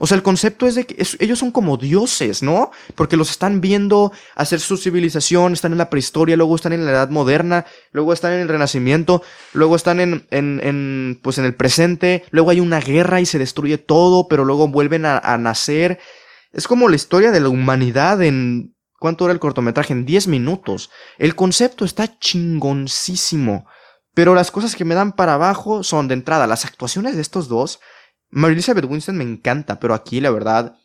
O 0.02 0.06
sea, 0.06 0.16
el 0.16 0.22
concepto 0.22 0.66
es 0.66 0.76
de 0.76 0.86
que 0.86 1.06
ellos 1.18 1.38
son 1.38 1.50
como 1.50 1.76
dioses, 1.76 2.42
¿no? 2.42 2.70
Porque 2.94 3.18
los 3.18 3.30
están 3.30 3.60
viendo 3.60 4.12
hacer 4.34 4.58
su 4.58 4.78
civilización, 4.78 5.52
están 5.52 5.72
en 5.72 5.78
la 5.78 5.90
prehistoria, 5.90 6.38
luego 6.38 6.56
están 6.56 6.72
en 6.72 6.86
la 6.86 6.92
edad 6.92 7.10
moderna, 7.10 7.66
luego 7.92 8.14
están 8.14 8.32
en 8.32 8.40
el 8.40 8.48
renacimiento, 8.48 9.22
luego 9.52 9.76
están 9.76 10.00
en, 10.00 10.26
en, 10.30 10.58
en 10.64 11.20
pues 11.22 11.36
en 11.36 11.44
el 11.44 11.54
presente, 11.54 12.24
luego 12.30 12.48
hay 12.48 12.60
una 12.60 12.80
guerra 12.80 13.20
y 13.20 13.26
se 13.26 13.38
destruye 13.38 13.76
todo, 13.76 14.26
pero 14.26 14.46
luego 14.46 14.68
vuelven 14.68 15.04
a, 15.04 15.18
a 15.18 15.36
nacer. 15.36 15.98
Es 16.50 16.66
como 16.66 16.88
la 16.88 16.96
historia 16.96 17.30
de 17.30 17.40
la 17.40 17.50
humanidad 17.50 18.22
en... 18.22 18.74
¿Cuánto 18.98 19.24
dura 19.24 19.34
el 19.34 19.40
cortometraje? 19.40 19.92
En 19.92 20.06
10 20.06 20.28
minutos. 20.28 20.90
El 21.18 21.34
concepto 21.34 21.84
está 21.84 22.18
chingoncísimo. 22.18 23.66
Pero 24.14 24.34
las 24.34 24.50
cosas 24.50 24.76
que 24.76 24.84
me 24.84 24.94
dan 24.94 25.12
para 25.12 25.34
abajo 25.34 25.82
son 25.82 26.08
de 26.08 26.14
entrada 26.14 26.46
las 26.46 26.64
actuaciones 26.64 27.16
de 27.16 27.22
estos 27.22 27.48
dos 27.48 27.80
Mary 28.30 28.54
Elizabeth 28.54 28.84
Winston 28.84 29.16
me 29.16 29.24
encanta, 29.24 29.80
pero 29.80 29.94
aquí 29.94 30.20
la 30.20 30.30
verdad, 30.30 30.78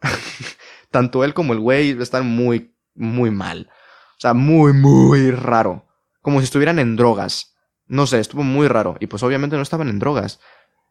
tanto 0.90 1.24
él 1.24 1.34
como 1.34 1.52
el 1.52 1.60
güey 1.60 1.90
están 2.00 2.26
muy, 2.26 2.74
muy 2.94 3.30
mal. 3.30 3.70
O 4.18 4.20
sea, 4.20 4.34
muy, 4.34 4.72
muy 4.72 5.30
raro. 5.30 5.86
Como 6.22 6.40
si 6.40 6.44
estuvieran 6.44 6.78
en 6.78 6.96
drogas. 6.96 7.54
No 7.86 8.06
sé, 8.06 8.18
estuvo 8.18 8.42
muy 8.42 8.68
raro. 8.68 8.96
Y 9.00 9.06
pues 9.06 9.22
obviamente 9.22 9.56
no 9.56 9.62
estaban 9.62 9.88
en 9.88 9.98
drogas. 9.98 10.40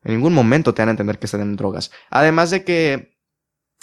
En 0.04 0.14
ningún 0.14 0.34
momento 0.34 0.74
te 0.74 0.82
van 0.82 0.90
a 0.90 0.92
entender 0.92 1.20
que 1.20 1.26
están 1.26 1.42
en 1.42 1.58
drogas. 1.58 1.92
Además 2.10 2.50
de 2.52 2.64
que, 2.64 3.18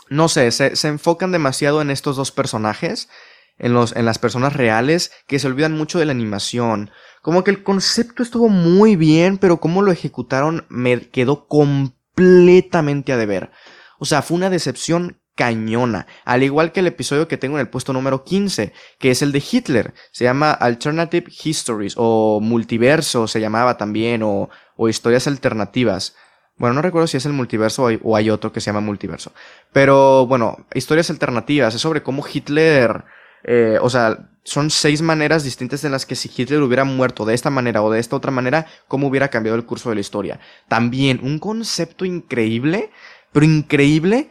no 0.08 0.28
sé, 0.28 0.50
se, 0.50 0.76
se 0.76 0.88
enfocan 0.88 1.30
demasiado 1.30 1.82
en 1.82 1.90
estos 1.90 2.16
dos 2.16 2.32
personajes. 2.32 3.08
En, 3.56 3.72
los, 3.72 3.94
en 3.94 4.04
las 4.04 4.18
personas 4.18 4.54
reales 4.54 5.12
que 5.28 5.38
se 5.38 5.46
olvidan 5.46 5.76
mucho 5.76 6.00
de 6.00 6.06
la 6.06 6.10
animación. 6.10 6.90
Como 7.22 7.44
que 7.44 7.52
el 7.52 7.62
concepto 7.62 8.24
estuvo 8.24 8.48
muy 8.48 8.96
bien, 8.96 9.38
pero 9.38 9.60
cómo 9.60 9.80
lo 9.80 9.92
ejecutaron 9.92 10.66
me 10.68 11.08
quedó 11.10 11.46
completamente 11.46 11.93
a 12.16 13.16
deber. 13.16 13.50
O 13.98 14.04
sea, 14.04 14.22
fue 14.22 14.36
una 14.36 14.50
decepción 14.50 15.18
cañona. 15.34 16.06
Al 16.24 16.42
igual 16.42 16.72
que 16.72 16.80
el 16.80 16.86
episodio 16.86 17.26
que 17.28 17.36
tengo 17.36 17.56
en 17.56 17.62
el 17.62 17.68
puesto 17.68 17.92
número 17.92 18.24
15, 18.24 18.72
que 18.98 19.10
es 19.10 19.22
el 19.22 19.32
de 19.32 19.42
Hitler. 19.50 19.94
Se 20.12 20.24
llama 20.24 20.52
Alternative 20.52 21.26
Histories 21.42 21.94
o 21.96 22.40
Multiverso 22.40 23.26
se 23.26 23.40
llamaba 23.40 23.76
también 23.76 24.22
o, 24.22 24.48
o 24.76 24.88
Historias 24.88 25.26
Alternativas. 25.26 26.14
Bueno, 26.56 26.74
no 26.74 26.82
recuerdo 26.82 27.08
si 27.08 27.16
es 27.16 27.26
el 27.26 27.32
multiverso 27.32 27.88
o 28.02 28.16
hay, 28.16 28.30
otro 28.30 28.52
que 28.52 28.60
se 28.60 28.66
llama 28.66 28.80
multiverso. 28.80 29.32
Pero 29.72 30.26
bueno, 30.26 30.66
historias 30.72 31.10
alternativas. 31.10 31.74
Es 31.74 31.80
sobre 31.80 32.02
cómo 32.02 32.24
Hitler, 32.32 33.04
eh, 33.42 33.78
o 33.80 33.90
sea, 33.90 34.30
son 34.44 34.70
seis 34.70 35.00
maneras 35.00 35.42
distintas 35.42 35.84
en 35.84 35.92
las 35.92 36.04
que 36.04 36.14
si 36.14 36.30
Hitler 36.34 36.62
hubiera 36.62 36.84
muerto 36.84 37.24
de 37.24 37.34
esta 37.34 37.50
manera 37.50 37.82
o 37.82 37.90
de 37.90 37.98
esta 37.98 38.14
otra 38.16 38.30
manera, 38.30 38.66
cómo 38.88 39.08
hubiera 39.08 39.28
cambiado 39.28 39.56
el 39.56 39.64
curso 39.64 39.88
de 39.88 39.96
la 39.96 40.02
historia. 40.02 40.38
También 40.68 41.20
un 41.22 41.38
concepto 41.38 42.04
increíble, 42.04 42.90
pero 43.32 43.46
increíble, 43.46 44.30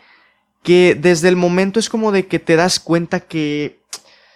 que 0.61 0.95
desde 0.95 1.29
el 1.29 1.35
momento 1.35 1.79
es 1.79 1.89
como 1.89 2.11
de 2.11 2.27
que 2.27 2.39
te 2.39 2.55
das 2.55 2.79
cuenta 2.79 3.21
que 3.21 3.81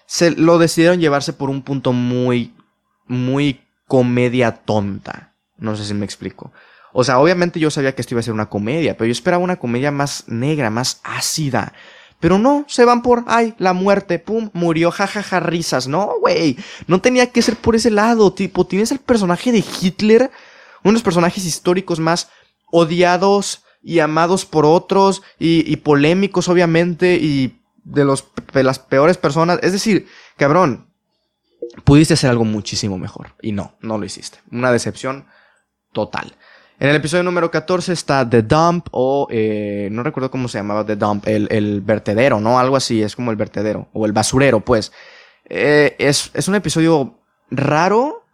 se 0.08 0.32
lo 0.32 0.58
decidieron 0.58 1.00
llevarse 1.00 1.32
por 1.32 1.50
un 1.50 1.62
punto 1.62 1.94
muy, 1.94 2.56
muy 3.06 3.62
comedia 3.86 4.52
tonta. 4.52 5.36
No 5.58 5.76
sé 5.76 5.86
si 5.86 5.94
me 5.94 6.06
explico. 6.06 6.52
O 6.92 7.04
sea, 7.04 7.20
obviamente 7.20 7.60
yo 7.60 7.70
sabía 7.70 7.94
que 7.94 8.02
esto 8.02 8.16
iba 8.16 8.22
a 8.22 8.24
ser 8.24 8.34
una 8.34 8.50
comedia, 8.50 8.98
pero 8.98 9.06
yo 9.06 9.12
esperaba 9.12 9.44
una 9.44 9.58
comedia 9.58 9.92
más 9.92 10.28
negra, 10.28 10.72
más 10.72 11.02
ácida, 11.04 11.74
pero 12.20 12.40
no, 12.40 12.66
se 12.68 12.84
van 12.84 13.04
por, 13.04 13.24
ay, 13.28 13.54
la 13.60 13.74
muerte, 13.74 14.18
pum, 14.18 14.50
murió, 14.54 14.92
jajaja, 14.92 15.40
risas. 15.40 15.88
No, 15.88 16.14
güey, 16.20 16.58
no 16.88 17.00
tenía 17.00 17.32
que 17.32 17.42
ser 17.42 17.56
por 17.56 17.76
ese 17.76 17.92
lado. 17.92 18.34
Tipo, 18.34 18.66
tienes 18.66 18.92
el 18.92 19.00
personaje 19.00 19.52
de 19.52 19.64
Hitler, 19.82 20.32
uno 20.84 20.92
de 20.92 20.94
los 20.94 21.04
personajes 21.04 21.46
históricos 21.46 22.00
más 22.00 22.30
odiados 22.72 23.64
y 23.84 24.00
amados 24.00 24.46
por 24.46 24.66
otros 24.66 25.22
y, 25.38 25.76
polémicos, 25.78 26.50
obviamente, 26.50 27.16
y 27.16 27.62
de, 27.84 28.04
los, 28.04 28.26
de 28.52 28.64
las 28.64 28.80
peores 28.80 29.18
personas. 29.18 29.60
Es 29.62 29.72
decir, 29.72 30.08
cabrón, 30.38 30.88
pudiste 31.84 32.16
hacer 32.16 32.32
algo 32.32 32.46
muchísimo 32.46 32.98
mejor. 32.98 33.36
Y 33.42 33.52
no, 33.52 33.76
no 33.80 34.00
lo 34.00 34.06
hiciste. 34.06 34.40
Una 34.52 34.72
decepción 34.72 35.28
total. 35.94 36.36
En 36.80 36.90
el 36.90 36.96
episodio 36.96 37.24
número 37.24 37.50
14 37.50 37.92
está 37.92 38.30
The 38.30 38.44
Dump 38.44 38.88
o 38.92 39.28
eh, 39.32 39.90
no 39.92 40.04
recuerdo 40.04 40.30
cómo 40.30 40.48
se 40.48 40.60
llamaba 40.60 40.86
The 40.86 40.96
Dump, 40.96 41.28
el, 41.28 41.82
vertedero, 41.82 42.40
¿no? 42.40 42.60
Algo 42.60 42.76
así, 42.76 43.02
es 43.02 43.16
como 43.16 43.32
el 43.32 43.38
vertedero 43.38 43.88
o 43.94 44.06
el 44.06 44.12
basurero, 44.12 44.60
pues. 44.60 44.92
Eh, 45.50 45.96
es, 45.98 46.30
es, 46.36 46.48
un 46.48 46.54
episodio 46.54 47.16
raro. 47.50 48.26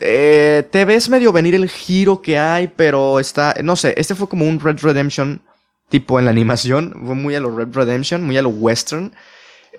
Eh, 0.00 0.66
te 0.70 0.86
ves 0.86 1.10
medio 1.10 1.32
venir 1.32 1.54
el 1.54 1.68
giro 1.68 2.22
que 2.22 2.38
hay, 2.38 2.68
pero 2.68 3.20
está, 3.20 3.54
no 3.62 3.76
sé, 3.76 3.92
este 3.98 4.14
fue 4.14 4.28
como 4.28 4.46
un 4.46 4.58
Red 4.58 4.78
Redemption 4.80 5.42
tipo 5.90 6.18
en 6.18 6.24
la 6.24 6.30
animación, 6.30 6.94
fue 7.04 7.14
muy 7.14 7.34
a 7.34 7.40
lo 7.40 7.54
Red 7.54 7.74
Redemption, 7.74 8.24
muy 8.24 8.38
a 8.38 8.42
lo 8.42 8.48
western. 8.48 9.12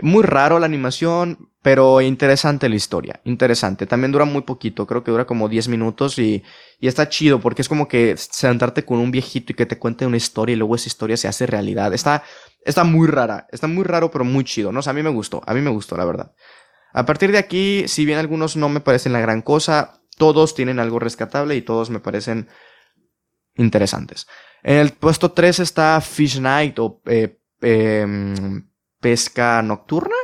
Muy 0.04 0.24
raro 0.24 0.60
la 0.60 0.68
animación, 0.68 1.50
pero 1.62 2.02
interesante 2.02 2.68
la 2.70 2.76
historia. 2.76 3.22
Interesante. 3.24 3.86
También 3.86 4.12
dura 4.12 4.26
muy 4.26 4.42
poquito, 4.42 4.88
creo 4.88 5.04
que 5.04 5.12
dura 5.12 5.26
como 5.26 5.48
10 5.48 5.68
minutos 5.68 6.18
y, 6.18 6.44
y 6.80 6.88
está 6.88 7.08
chido 7.10 7.40
porque 7.40 7.62
es 7.62 7.70
como 7.70 7.88
que 7.88 8.16
sentarte 8.18 8.84
con 8.84 8.98
un 9.00 9.12
viejito 9.12 9.52
y 9.52 9.56
que 9.56 9.66
te 9.66 9.78
cuente 9.78 10.06
una 10.06 10.18
historia 10.18 10.54
y 10.54 10.58
luego 10.58 10.76
esa 10.76 10.88
historia 10.88 11.18
se 11.18 11.28
hace 11.28 11.46
realidad. 11.46 11.94
Está, 11.94 12.24
está 12.66 12.84
muy 12.84 13.08
rara. 13.08 13.48
Está 13.52 13.68
muy 13.68 13.84
raro, 13.84 14.10
pero 14.10 14.26
muy 14.26 14.44
chido. 14.44 14.72
No 14.72 14.80
o 14.80 14.90
a 14.90 14.94
mí 14.94 15.04
me 15.04 15.10
gustó. 15.10 15.42
A 15.46 15.54
mí 15.54 15.62
me 15.62 15.70
gustó, 15.70 15.96
la 15.98 16.06
verdad. 16.06 16.34
A 16.94 17.06
partir 17.06 17.32
de 17.32 17.38
aquí, 17.38 17.88
si 17.88 18.06
bien 18.06 18.18
algunos 18.18 18.56
no 18.56 18.68
me 18.68 18.82
parecen 18.82 19.14
la 19.14 19.22
gran 19.22 19.42
cosa, 19.42 20.02
todos 20.18 20.56
tienen 20.56 20.80
algo 20.80 21.00
rescatable 21.00 21.56
y 21.56 21.62
todos 21.62 21.90
me 21.90 22.00
parecen 22.00 22.50
interesantes. 23.56 24.28
En 24.64 24.78
el 24.78 24.92
puesto 24.92 25.32
3 25.32 25.60
está 25.60 26.00
Fish 26.02 26.40
Night 26.40 26.78
o 26.80 27.02
eh, 27.06 27.40
em, 27.62 28.68
pesca 29.00 29.62
nocturna. 29.62 30.16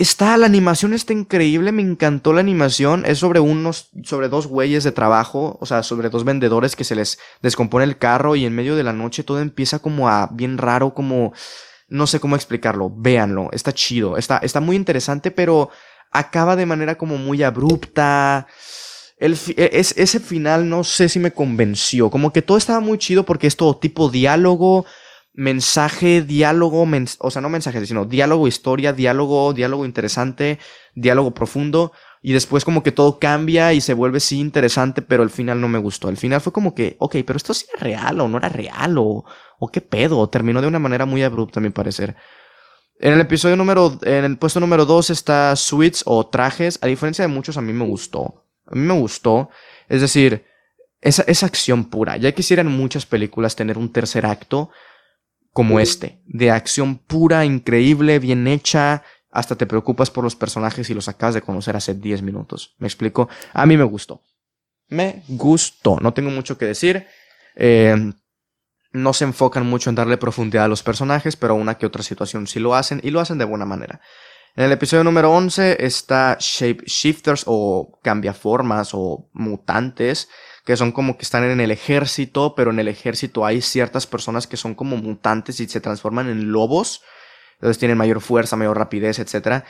Está, 0.00 0.38
la 0.38 0.46
animación 0.46 0.94
está 0.94 1.12
increíble, 1.12 1.72
me 1.72 1.82
encantó 1.82 2.32
la 2.32 2.40
animación. 2.40 3.04
Es 3.04 3.18
sobre 3.18 3.38
unos, 3.38 3.90
sobre 4.02 4.30
dos 4.30 4.46
güeyes 4.46 4.82
de 4.82 4.92
trabajo, 4.92 5.58
o 5.60 5.66
sea, 5.66 5.82
sobre 5.82 6.08
dos 6.08 6.24
vendedores 6.24 6.74
que 6.74 6.84
se 6.84 6.94
les 6.94 7.18
descompone 7.42 7.84
el 7.84 7.98
carro 7.98 8.34
y 8.34 8.46
en 8.46 8.54
medio 8.54 8.76
de 8.76 8.82
la 8.82 8.94
noche 8.94 9.24
todo 9.24 9.40
empieza 9.40 9.80
como 9.80 10.08
a 10.08 10.30
bien 10.32 10.56
raro, 10.56 10.94
como, 10.94 11.34
no 11.88 12.06
sé 12.06 12.18
cómo 12.18 12.34
explicarlo. 12.34 12.90
Véanlo, 12.96 13.50
está 13.52 13.74
chido, 13.74 14.16
está, 14.16 14.38
está 14.38 14.60
muy 14.60 14.74
interesante, 14.74 15.30
pero 15.30 15.68
acaba 16.10 16.56
de 16.56 16.64
manera 16.64 16.96
como 16.96 17.18
muy 17.18 17.42
abrupta. 17.42 18.46
El, 19.18 19.34
e, 19.54 19.70
es, 19.74 19.92
ese 19.98 20.18
final 20.18 20.66
no 20.66 20.82
sé 20.82 21.10
si 21.10 21.18
me 21.18 21.32
convenció, 21.32 22.08
como 22.08 22.32
que 22.32 22.40
todo 22.40 22.56
estaba 22.56 22.80
muy 22.80 22.96
chido 22.96 23.26
porque 23.26 23.48
es 23.48 23.54
todo 23.54 23.76
tipo 23.76 24.08
diálogo, 24.08 24.86
mensaje, 25.32 26.22
diálogo, 26.22 26.86
o 27.18 27.30
sea, 27.30 27.42
no 27.42 27.48
mensaje, 27.48 27.84
sino 27.86 28.04
diálogo, 28.04 28.48
historia, 28.48 28.92
diálogo, 28.92 29.52
diálogo 29.52 29.84
interesante, 29.84 30.58
diálogo 30.94 31.32
profundo. 31.32 31.92
Y 32.22 32.34
después 32.34 32.66
como 32.66 32.82
que 32.82 32.92
todo 32.92 33.18
cambia 33.18 33.72
y 33.72 33.80
se 33.80 33.94
vuelve 33.94 34.20
sí 34.20 34.38
interesante, 34.40 35.00
pero 35.00 35.22
al 35.22 35.30
final 35.30 35.60
no 35.60 35.68
me 35.68 35.78
gustó. 35.78 36.08
Al 36.08 36.18
final 36.18 36.42
fue 36.42 36.52
como 36.52 36.74
que, 36.74 36.96
ok, 36.98 37.16
pero 37.26 37.38
esto 37.38 37.54
sí 37.54 37.64
era 37.72 37.82
real 37.82 38.20
o 38.20 38.28
no 38.28 38.36
era 38.36 38.50
real 38.50 38.98
o, 38.98 39.24
o 39.58 39.68
qué 39.68 39.80
pedo. 39.80 40.28
Terminó 40.28 40.60
de 40.60 40.66
una 40.68 40.78
manera 40.78 41.06
muy 41.06 41.22
abrupta 41.22 41.60
a 41.60 41.62
mi 41.62 41.70
parecer. 41.70 42.16
En 42.98 43.14
el 43.14 43.20
episodio 43.20 43.56
número, 43.56 43.98
en 44.02 44.24
el 44.24 44.36
puesto 44.36 44.60
número 44.60 44.84
2 44.84 45.08
está 45.08 45.56
suites 45.56 46.02
o 46.04 46.26
trajes. 46.26 46.78
A 46.82 46.86
diferencia 46.88 47.22
de 47.22 47.28
muchos, 47.28 47.56
a 47.56 47.62
mí 47.62 47.72
me 47.72 47.86
gustó. 47.86 48.44
A 48.66 48.74
mí 48.74 48.82
me 48.82 48.92
gustó. 48.92 49.48
Es 49.88 50.02
decir, 50.02 50.44
esa, 51.00 51.22
esa 51.22 51.46
acción 51.46 51.86
pura. 51.86 52.18
Ya 52.18 52.32
quisieran 52.32 52.66
muchas 52.66 53.06
películas 53.06 53.56
tener 53.56 53.78
un 53.78 53.90
tercer 53.90 54.26
acto 54.26 54.70
como 55.52 55.80
este. 55.80 56.22
De 56.26 56.50
acción 56.50 56.98
pura, 56.98 57.44
increíble, 57.44 58.18
bien 58.18 58.46
hecha. 58.46 59.02
Hasta 59.30 59.56
te 59.56 59.66
preocupas 59.66 60.10
por 60.10 60.24
los 60.24 60.36
personajes 60.36 60.90
y 60.90 60.94
los 60.94 61.08
acabas 61.08 61.34
de 61.34 61.42
conocer 61.42 61.76
hace 61.76 61.94
10 61.94 62.22
minutos. 62.22 62.74
¿Me 62.78 62.88
explico? 62.88 63.28
A 63.52 63.66
mí 63.66 63.76
me 63.76 63.84
gustó. 63.84 64.22
Me 64.88 65.22
gustó. 65.28 65.98
No 66.00 66.12
tengo 66.12 66.30
mucho 66.30 66.58
que 66.58 66.66
decir. 66.66 67.06
Eh, 67.54 68.12
no 68.92 69.12
se 69.12 69.24
enfocan 69.24 69.66
mucho 69.66 69.90
en 69.90 69.96
darle 69.96 70.16
profundidad 70.16 70.64
a 70.64 70.68
los 70.68 70.82
personajes, 70.82 71.36
pero 71.36 71.54
una 71.54 71.78
que 71.78 71.86
otra 71.86 72.02
situación 72.02 72.46
sí 72.46 72.58
lo 72.58 72.74
hacen 72.74 73.00
y 73.04 73.10
lo 73.10 73.20
hacen 73.20 73.38
de 73.38 73.44
buena 73.44 73.64
manera. 73.64 74.00
En 74.56 74.64
el 74.64 74.72
episodio 74.72 75.04
número 75.04 75.30
11 75.30 75.84
está 75.84 76.36
Shape 76.40 76.84
Shifters 76.84 77.44
o 77.46 78.00
cambiaformas 78.02 78.90
o 78.92 79.30
mutantes, 79.32 80.28
que 80.70 80.76
son 80.76 80.92
como 80.92 81.16
que 81.16 81.24
están 81.24 81.42
en 81.42 81.60
el 81.60 81.72
ejército, 81.72 82.54
pero 82.54 82.70
en 82.70 82.78
el 82.78 82.86
ejército 82.86 83.44
hay 83.44 83.60
ciertas 83.60 84.06
personas 84.06 84.46
que 84.46 84.56
son 84.56 84.76
como 84.76 84.96
mutantes 84.96 85.58
y 85.58 85.66
se 85.66 85.80
transforman 85.80 86.28
en 86.28 86.52
lobos. 86.52 87.02
Entonces 87.54 87.76
tienen 87.76 87.98
mayor 87.98 88.20
fuerza, 88.20 88.54
mayor 88.54 88.78
rapidez, 88.78 89.18
etc. 89.18 89.64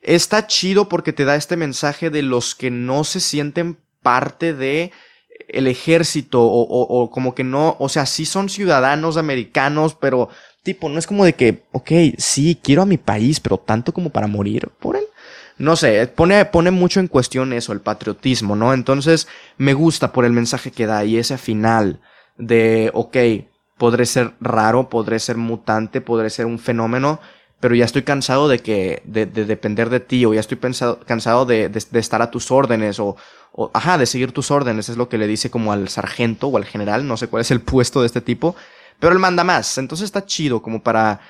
Está 0.00 0.46
chido 0.46 0.88
porque 0.88 1.12
te 1.12 1.26
da 1.26 1.36
este 1.36 1.58
mensaje 1.58 2.08
de 2.08 2.22
los 2.22 2.54
que 2.54 2.70
no 2.70 3.04
se 3.04 3.20
sienten 3.20 3.76
parte 4.02 4.54
de 4.54 4.92
el 5.48 5.66
ejército 5.66 6.40
o, 6.42 7.10
como 7.10 7.34
que 7.34 7.44
no, 7.44 7.76
o 7.78 7.90
sea, 7.90 8.06
sí 8.06 8.24
son 8.24 8.48
ciudadanos 8.48 9.18
americanos, 9.18 9.94
pero 9.94 10.30
tipo, 10.62 10.88
no 10.88 10.98
es 10.98 11.06
como 11.06 11.26
de 11.26 11.34
que, 11.34 11.64
ok, 11.72 11.90
sí, 12.16 12.58
quiero 12.62 12.80
a 12.80 12.86
mi 12.86 12.96
país, 12.96 13.40
pero 13.40 13.58
tanto 13.58 13.92
como 13.92 14.08
para 14.08 14.26
morir 14.26 14.70
por 14.80 14.96
él. 14.96 15.04
No 15.58 15.74
sé, 15.76 16.06
pone, 16.06 16.44
pone 16.44 16.70
mucho 16.70 17.00
en 17.00 17.08
cuestión 17.08 17.52
eso, 17.52 17.72
el 17.72 17.80
patriotismo, 17.80 18.56
¿no? 18.56 18.74
Entonces, 18.74 19.26
me 19.56 19.72
gusta 19.72 20.12
por 20.12 20.24
el 20.24 20.32
mensaje 20.32 20.70
que 20.70 20.86
da 20.86 21.04
y 21.04 21.16
ese 21.16 21.38
final 21.38 22.00
de, 22.36 22.90
ok, 22.92 23.16
podré 23.78 24.04
ser 24.06 24.34
raro, 24.40 24.88
podré 24.88 25.18
ser 25.18 25.36
mutante, 25.36 26.00
podré 26.00 26.28
ser 26.28 26.46
un 26.46 26.58
fenómeno, 26.58 27.20
pero 27.58 27.74
ya 27.74 27.86
estoy 27.86 28.02
cansado 28.02 28.48
de 28.48 28.58
que, 28.58 29.02
de, 29.04 29.24
de 29.24 29.46
depender 29.46 29.88
de 29.88 30.00
ti, 30.00 30.26
o 30.26 30.34
ya 30.34 30.40
estoy 30.40 30.58
pensado, 30.58 31.00
cansado 31.06 31.46
de, 31.46 31.70
de, 31.70 31.82
de 31.90 31.98
estar 31.98 32.20
a 32.20 32.30
tus 32.30 32.50
órdenes, 32.50 33.00
o, 33.00 33.16
o, 33.52 33.70
ajá, 33.72 33.96
de 33.96 34.06
seguir 34.06 34.32
tus 34.32 34.50
órdenes, 34.50 34.90
es 34.90 34.98
lo 34.98 35.08
que 35.08 35.18
le 35.18 35.26
dice 35.26 35.50
como 35.50 35.72
al 35.72 35.88
sargento 35.88 36.48
o 36.48 36.56
al 36.58 36.66
general, 36.66 37.06
no 37.06 37.16
sé 37.16 37.28
cuál 37.28 37.40
es 37.40 37.50
el 37.50 37.60
puesto 37.60 38.00
de 38.00 38.06
este 38.06 38.20
tipo, 38.20 38.56
pero 39.00 39.12
él 39.12 39.18
manda 39.18 39.42
más, 39.42 39.78
entonces 39.78 40.04
está 40.04 40.26
chido 40.26 40.60
como 40.60 40.82
para 40.82 41.20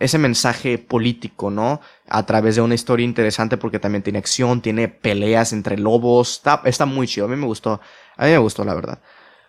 ese 0.00 0.18
mensaje 0.18 0.78
político, 0.78 1.50
¿no? 1.50 1.80
A 2.08 2.26
través 2.26 2.56
de 2.56 2.62
una 2.62 2.74
historia 2.74 3.04
interesante 3.04 3.56
porque 3.58 3.78
también 3.78 4.02
tiene 4.02 4.18
acción, 4.18 4.62
tiene 4.62 4.88
peleas 4.88 5.52
entre 5.52 5.78
lobos, 5.78 6.38
está, 6.38 6.62
está 6.64 6.86
muy 6.86 7.06
chido, 7.06 7.26
a 7.26 7.28
mí 7.28 7.36
me 7.36 7.46
gustó, 7.46 7.80
a 8.16 8.24
mí 8.24 8.32
me 8.32 8.38
gustó 8.38 8.64
la 8.64 8.74
verdad. 8.74 9.00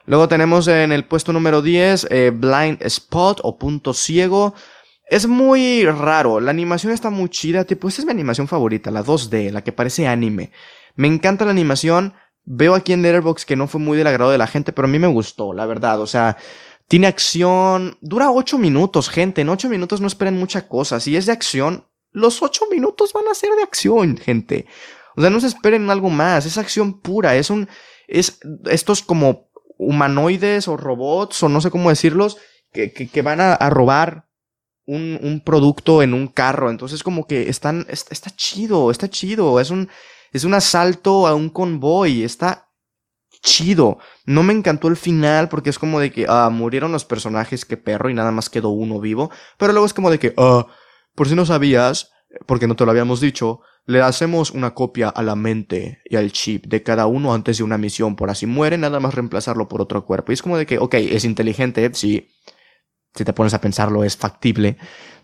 Luego 0.05 0.27
tenemos 0.27 0.67
en 0.67 0.91
el 0.91 1.05
puesto 1.05 1.31
número 1.31 1.61
10 1.61 2.07
eh, 2.09 2.31
Blind 2.35 2.81
Spot 2.81 3.39
o 3.43 3.57
Punto 3.57 3.93
Ciego. 3.93 4.53
Es 5.07 5.25
muy 5.25 5.85
raro, 5.85 6.39
la 6.39 6.51
animación 6.51 6.91
está 6.91 7.09
muy 7.09 7.29
chida, 7.29 7.63
tipo, 7.63 7.87
esta 7.87 8.01
es 8.01 8.05
mi 8.05 8.11
animación 8.11 8.47
favorita, 8.47 8.91
la 8.91 9.03
2D, 9.03 9.51
la 9.51 9.63
que 9.63 9.71
parece 9.71 10.07
anime. 10.07 10.51
Me 10.95 11.07
encanta 11.07 11.45
la 11.45 11.51
animación. 11.51 12.13
Veo 12.43 12.73
aquí 12.73 12.91
en 12.91 13.03
Letterboxd 13.03 13.45
que 13.45 13.55
no 13.55 13.67
fue 13.67 13.79
muy 13.79 13.97
del 13.97 14.07
agrado 14.07 14.31
de 14.31 14.37
la 14.37 14.47
gente, 14.47 14.73
pero 14.73 14.87
a 14.87 14.91
mí 14.91 14.99
me 14.99 15.07
gustó, 15.07 15.53
la 15.53 15.65
verdad. 15.65 16.01
O 16.01 16.07
sea, 16.07 16.37
tiene 16.91 17.07
acción. 17.07 17.97
Dura 18.01 18.31
8 18.31 18.57
minutos, 18.57 19.07
gente. 19.07 19.39
En 19.39 19.47
8 19.47 19.69
minutos 19.69 20.01
no 20.01 20.07
esperen 20.07 20.37
mucha 20.37 20.67
cosa. 20.67 20.99
Si 20.99 21.15
es 21.15 21.25
de 21.25 21.31
acción, 21.31 21.87
los 22.11 22.41
8 22.41 22.65
minutos 22.69 23.13
van 23.13 23.29
a 23.29 23.33
ser 23.33 23.51
de 23.55 23.63
acción, 23.63 24.17
gente. 24.17 24.65
O 25.15 25.21
sea, 25.21 25.29
no 25.29 25.39
se 25.39 25.47
esperen 25.47 25.89
algo 25.89 26.09
más. 26.09 26.45
Es 26.45 26.57
acción 26.57 26.99
pura. 26.99 27.37
Es 27.37 27.49
un. 27.49 27.69
Es 28.09 28.39
estos 28.69 29.03
como 29.03 29.49
humanoides 29.77 30.67
o 30.67 30.75
robots, 30.75 31.41
o 31.43 31.47
no 31.47 31.61
sé 31.61 31.71
cómo 31.71 31.87
decirlos, 31.87 32.37
que, 32.73 32.91
que, 32.91 33.21
van 33.21 33.39
a, 33.39 33.53
a 33.53 33.69
robar 33.69 34.27
un, 34.85 35.17
un, 35.23 35.39
producto 35.45 36.03
en 36.03 36.13
un 36.13 36.27
carro. 36.27 36.69
Entonces, 36.69 37.03
como 37.03 37.25
que 37.25 37.47
están. 37.47 37.85
Está, 37.87 38.13
está 38.13 38.31
chido, 38.31 38.91
está 38.91 39.09
chido. 39.09 39.61
Es 39.61 39.69
un 39.69 39.87
es 40.33 40.43
un 40.43 40.53
asalto 40.53 41.25
a 41.25 41.35
un 41.35 41.49
convoy. 41.49 42.23
Está 42.23 42.69
chido. 43.41 43.99
No 44.25 44.43
me 44.43 44.53
encantó 44.53 44.87
el 44.87 44.97
final 44.97 45.49
porque 45.49 45.69
es 45.69 45.79
como 45.79 45.99
de 45.99 46.11
que, 46.11 46.25
ah, 46.29 46.49
murieron 46.51 46.91
los 46.91 47.05
personajes, 47.05 47.65
que 47.65 47.77
perro, 47.77 48.09
y 48.09 48.13
nada 48.13 48.31
más 48.31 48.49
quedó 48.49 48.69
uno 48.69 48.99
vivo. 48.99 49.31
Pero 49.57 49.73
luego 49.73 49.85
es 49.85 49.93
como 49.93 50.09
de 50.09 50.19
que, 50.19 50.33
ah, 50.37 50.67
por 51.15 51.27
si 51.27 51.35
no 51.35 51.45
sabías, 51.45 52.11
porque 52.45 52.67
no 52.67 52.75
te 52.75 52.85
lo 52.85 52.91
habíamos 52.91 53.19
dicho, 53.19 53.61
le 53.85 54.01
hacemos 54.01 54.51
una 54.51 54.73
copia 54.73 55.09
a 55.09 55.23
la 55.23 55.35
mente 55.35 56.01
y 56.05 56.15
al 56.15 56.31
chip 56.31 56.65
de 56.67 56.83
cada 56.83 57.07
uno 57.07 57.33
antes 57.33 57.57
de 57.57 57.63
una 57.63 57.77
misión. 57.77 58.15
Por 58.15 58.29
así 58.29 58.45
muere, 58.45 58.77
nada 58.77 58.99
más 58.99 59.15
reemplazarlo 59.15 59.67
por 59.67 59.81
otro 59.81 60.05
cuerpo. 60.05 60.31
Y 60.31 60.35
es 60.35 60.41
como 60.41 60.57
de 60.57 60.65
que, 60.65 60.77
ok, 60.77 60.95
es 60.95 61.25
inteligente, 61.25 61.89
sí. 61.93 62.29
Si 63.13 63.25
te 63.25 63.33
pones 63.33 63.53
a 63.53 63.59
pensarlo, 63.59 64.03
es 64.05 64.15
factible 64.15 64.77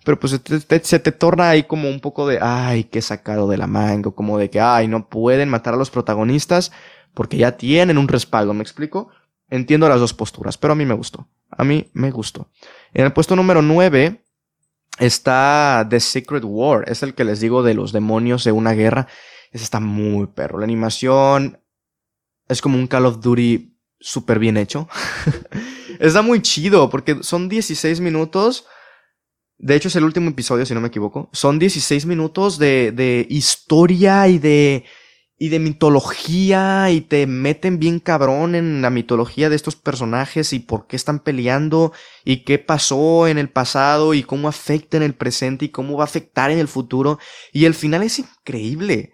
pero 0.08 0.18
pues 0.22 0.32
se 0.32 0.40
te, 0.40 0.80
se 0.86 1.00
te, 1.00 1.12
torna 1.12 1.50
ahí 1.50 1.64
como 1.64 1.90
un 1.90 2.00
poco 2.00 2.26
de, 2.28 2.40
ay, 2.42 2.86
qué 2.86 3.02
sacado 3.02 3.50
de 3.50 3.58
la 3.58 3.68
manga, 3.68 4.10
como 4.12 4.38
de 4.38 4.50
que, 4.50 4.62
ay, 4.62 4.88
no 4.88 5.10
pueden 5.10 5.50
matar 5.50 5.74
a 5.74 5.78
los 5.78 5.90
protagonistas 5.90 6.72
porque 7.18 7.38
ya 7.38 7.58
tienen 7.58 7.98
un 7.98 8.08
respaldo, 8.08 8.54
¿me 8.54 8.62
explico? 8.62 9.10
Entiendo 9.50 9.90
las 9.90 10.00
dos 10.00 10.14
posturas, 10.14 10.56
pero 10.56 10.74
a 10.74 10.76
mí 10.76 10.86
me 10.86 10.94
gustó, 10.94 11.28
a 11.50 11.64
mí 11.64 11.90
me 11.94 12.12
gustó. 12.12 12.52
En 12.94 13.06
el 13.06 13.12
puesto 13.12 13.36
número 13.36 13.64
9 13.64 14.24
está 15.00 15.88
The 15.90 16.00
Secret 16.00 16.44
War, 16.46 16.88
es 16.88 17.02
el 17.02 17.16
que 17.16 17.24
les 17.24 17.40
digo 17.40 17.64
de 17.64 17.74
los 17.74 17.92
demonios 17.92 18.44
de 18.44 18.52
una 18.52 18.74
guerra, 18.74 19.08
ese 19.52 19.64
está 19.64 19.80
muy 19.80 20.28
perro, 20.28 20.60
la 20.60 20.66
animación 20.66 21.60
es 22.48 22.62
como 22.62 22.78
un 22.78 22.86
Call 22.86 23.08
of 23.08 23.20
Duty 23.20 23.76
súper 24.00 24.38
bien 24.38 24.56
hecho. 24.56 24.88
está 26.00 26.22
muy 26.22 26.44
chido 26.44 26.92
porque 26.92 27.24
son 27.24 27.50
16 27.50 28.00
minutos 28.00 28.68
de 29.58 29.76
hecho, 29.76 29.88
es 29.88 29.96
el 29.96 30.04
último 30.04 30.30
episodio, 30.30 30.68
si 30.68 30.76
no 30.76 30.82
me 30.82 30.90
equivoco. 30.90 31.32
Son 31.34 31.58
16 31.58 32.06
minutos 32.06 32.60
de, 32.60 32.92
de 32.92 33.26
historia 33.28 34.28
y 34.28 34.38
de, 34.38 34.86
y 35.39 35.50
de 35.50 35.60
mitología 35.60 36.89
y 36.89 37.02
te 37.02 37.28
meten 37.28 37.80
bien 37.80 38.00
cabrón 38.00 38.56
en 38.56 38.82
la 38.82 38.89
mitología 38.89 39.50
de 39.50 39.56
estos 39.56 39.76
personajes 39.76 40.52
y 40.52 40.60
por 40.60 40.88
qué 40.88 40.95
están 40.95 41.19
peleando 41.19 41.93
y 42.26 42.43
qué 42.43 42.58
pasó 42.58 43.28
en 43.28 43.38
el 43.38 43.50
pasado 43.50 44.13
y 44.15 44.23
cómo 44.23 44.47
afecta 44.47 44.97
en 44.97 45.04
el 45.04 45.13
presente 45.13 45.65
y 45.65 45.69
cómo 45.69 45.95
va 45.95 46.04
a 46.04 46.08
afectar 46.08 46.50
en 46.50 46.58
el 46.58 46.67
futuro. 46.67 47.19
Y 47.54 47.65
el 47.65 47.76
final 47.76 48.02
es 48.02 48.17
increíble. 48.17 49.13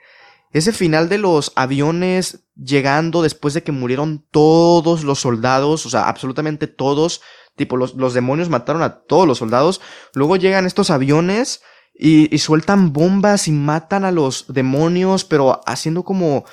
Ese 0.51 0.71
final 0.71 1.09
de 1.09 1.17
los 1.17 1.51
aviones 1.55 2.45
llegando 2.55 3.21
después 3.21 3.53
de 3.53 3.63
que 3.63 3.71
murieron 3.71 4.23
todos 4.31 5.03
los 5.03 5.19
soldados, 5.19 5.86
o 5.86 5.89
sea, 5.89 6.07
absolutamente 6.07 6.67
todos, 6.67 7.21
Tipo, 7.55 7.77
los, 7.77 7.93
los 7.93 8.15
demonios 8.15 8.49
mataron 8.49 8.81
a 8.81 9.01
todos 9.01 9.27
los 9.27 9.38
soldados. 9.38 9.79
Luego 10.15 10.38
llegan 10.38 10.65
estos 10.65 10.89
aviones 10.89 11.62
y, 11.93 12.38
sueltan 12.39 12.91
bombas 12.91 13.47
y 13.47 13.51
matan 13.51 14.03
a 14.03 14.12
los 14.12 14.45
demonios, 14.47 15.25
pero 15.25 15.62
haciendo 15.65 16.03
como, 16.03 16.43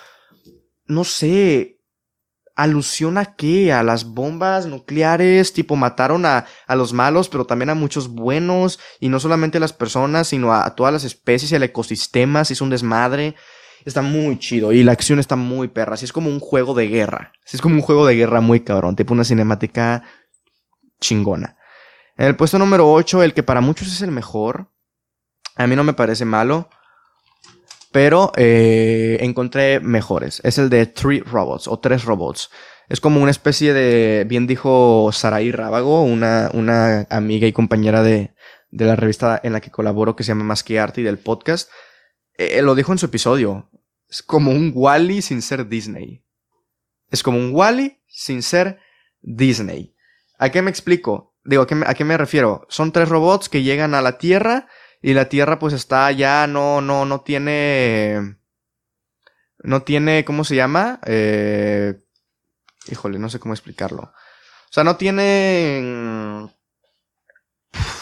no 0.86 1.04
sé, 1.04 1.80
alusión 2.54 3.16
a 3.16 3.36
qué? 3.36 3.72
A 3.72 3.82
las 3.82 4.04
bombas 4.04 4.66
nucleares, 4.66 5.52
tipo 5.52 5.76
mataron 5.76 6.26
a, 6.26 6.44
a, 6.66 6.76
los 6.76 6.92
malos, 6.92 7.28
pero 7.28 7.46
también 7.46 7.70
a 7.70 7.74
muchos 7.74 8.08
buenos, 8.08 8.78
y 9.00 9.08
no 9.08 9.18
solamente 9.18 9.58
a 9.58 9.60
las 9.60 9.72
personas, 9.72 10.28
sino 10.28 10.52
a, 10.52 10.66
a 10.66 10.74
todas 10.74 10.92
las 10.92 11.04
especies 11.04 11.52
y 11.52 11.56
al 11.56 11.62
ecosistema, 11.62 12.44
si 12.44 12.52
es 12.52 12.60
un 12.60 12.70
desmadre. 12.70 13.34
Está 13.86 14.02
muy 14.02 14.38
chido 14.38 14.72
y 14.72 14.84
la 14.84 14.92
acción 14.92 15.18
está 15.18 15.36
muy 15.36 15.68
perra, 15.68 15.94
así 15.94 16.04
es 16.04 16.12
como 16.12 16.28
un 16.28 16.38
juego 16.38 16.74
de 16.74 16.86
guerra, 16.88 17.32
así 17.46 17.56
es 17.56 17.62
como 17.62 17.76
un 17.76 17.80
juego 17.80 18.04
de 18.04 18.14
guerra 18.14 18.42
muy 18.42 18.60
cabrón, 18.60 18.94
tipo 18.94 19.14
una 19.14 19.24
cinemática 19.24 20.02
chingona. 21.00 21.56
En 22.18 22.26
el 22.26 22.36
puesto 22.36 22.58
número 22.58 22.92
8, 22.92 23.22
el 23.22 23.32
que 23.32 23.42
para 23.42 23.62
muchos 23.62 23.88
es 23.88 24.02
el 24.02 24.10
mejor, 24.10 24.70
a 25.60 25.66
mí 25.66 25.76
no 25.76 25.84
me 25.84 25.92
parece 25.92 26.24
malo, 26.24 26.70
pero 27.92 28.32
eh, 28.36 29.18
encontré 29.20 29.78
mejores. 29.80 30.40
Es 30.42 30.56
el 30.56 30.70
de 30.70 30.86
Three 30.86 31.20
Robots 31.20 31.68
o 31.68 31.78
Tres 31.78 32.04
Robots. 32.04 32.50
Es 32.88 32.98
como 32.98 33.20
una 33.20 33.30
especie 33.30 33.74
de, 33.74 34.24
bien 34.24 34.46
dijo 34.46 35.10
Saraí 35.12 35.52
Rábago, 35.52 36.02
una, 36.02 36.50
una 36.54 37.06
amiga 37.10 37.46
y 37.46 37.52
compañera 37.52 38.02
de, 38.02 38.34
de 38.70 38.84
la 38.86 38.96
revista 38.96 39.38
en 39.42 39.52
la 39.52 39.60
que 39.60 39.70
colaboro 39.70 40.16
que 40.16 40.24
se 40.24 40.28
llama 40.28 40.44
Más 40.44 40.64
que 40.64 40.80
Arte 40.80 41.02
y 41.02 41.04
del 41.04 41.18
podcast. 41.18 41.70
Eh, 42.38 42.62
lo 42.62 42.74
dijo 42.74 42.92
en 42.92 42.98
su 42.98 43.06
episodio. 43.06 43.68
Es 44.08 44.22
como 44.22 44.52
un 44.52 44.72
Wally 44.74 45.20
sin 45.20 45.42
ser 45.42 45.68
Disney. 45.68 46.24
Es 47.10 47.22
como 47.22 47.36
un 47.36 47.54
Wally 47.54 48.00
sin 48.08 48.42
ser 48.42 48.78
Disney. 49.20 49.94
¿A 50.38 50.48
qué 50.48 50.62
me 50.62 50.70
explico? 50.70 51.36
Digo, 51.44 51.62
¿a 51.62 51.94
qué 51.94 52.04
me, 52.04 52.16
refiero? 52.16 52.66
Son 52.70 52.92
tres 52.92 53.10
robots 53.10 53.50
que 53.50 53.62
llegan 53.62 53.94
a 53.94 54.00
la 54.00 54.16
Tierra 54.16 54.68
y 55.02 55.14
la 55.14 55.28
Tierra 55.28 55.58
pues 55.58 55.74
está 55.74 56.10
ya, 56.12 56.46
no, 56.46 56.80
no, 56.80 57.04
no 57.04 57.20
tiene... 57.20 58.36
No 59.62 59.82
tiene, 59.82 60.24
¿cómo 60.24 60.44
se 60.44 60.56
llama? 60.56 61.00
Eh, 61.04 61.94
híjole, 62.90 63.18
no 63.18 63.28
sé 63.28 63.38
cómo 63.38 63.52
explicarlo. 63.52 64.02
O 64.04 64.72
sea, 64.72 64.84
no 64.84 64.96
tiene 64.96 65.80
mm, 65.82 66.46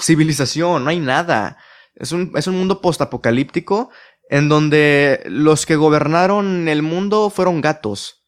civilización, 0.01 0.85
no 0.85 0.91
hay 0.91 1.01
nada. 1.01 1.59
Es 1.97 2.13
un, 2.13 2.33
es 2.37 2.47
un 2.47 2.57
mundo 2.57 2.81
postapocalíptico 2.81 3.91
en 4.29 4.49
donde 4.49 5.23
los 5.27 5.67
que 5.67 5.77
gobernaron 5.77 6.69
el 6.69 6.83
mundo 6.83 7.31
fueron 7.31 7.61
gatos. 7.61 8.27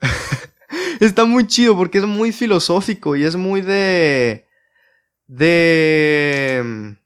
Está 1.00 1.24
muy 1.24 1.46
chido 1.46 1.76
porque 1.76 1.98
es 1.98 2.04
muy 2.04 2.32
filosófico 2.32 3.16
y 3.16 3.24
es 3.24 3.36
muy 3.36 3.62
de... 3.62 4.46
de... 5.26 6.96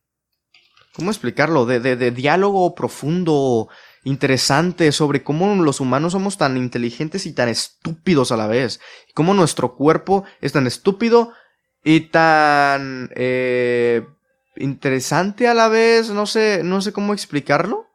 ¿Cómo 0.94 1.10
explicarlo? 1.10 1.66
De, 1.66 1.80
de, 1.80 1.96
de 1.96 2.10
diálogo 2.12 2.74
profundo, 2.74 3.68
interesante 4.04 4.92
sobre 4.92 5.24
cómo 5.24 5.54
los 5.56 5.80
humanos 5.80 6.12
somos 6.12 6.38
tan 6.38 6.56
inteligentes 6.56 7.26
y 7.26 7.32
tan 7.32 7.48
estúpidos 7.48 8.30
a 8.30 8.36
la 8.36 8.46
vez. 8.46 8.80
Y 9.08 9.12
cómo 9.12 9.34
nuestro 9.34 9.74
cuerpo 9.74 10.24
es 10.40 10.52
tan 10.52 10.66
estúpido 10.66 11.32
y 11.82 12.00
tan 12.00 13.10
eh, 13.16 14.06
interesante 14.56 15.48
a 15.48 15.54
la 15.54 15.68
vez. 15.68 16.10
No 16.10 16.26
sé, 16.26 16.62
no 16.62 16.80
sé 16.80 16.92
cómo 16.92 17.12
explicarlo. 17.12 17.88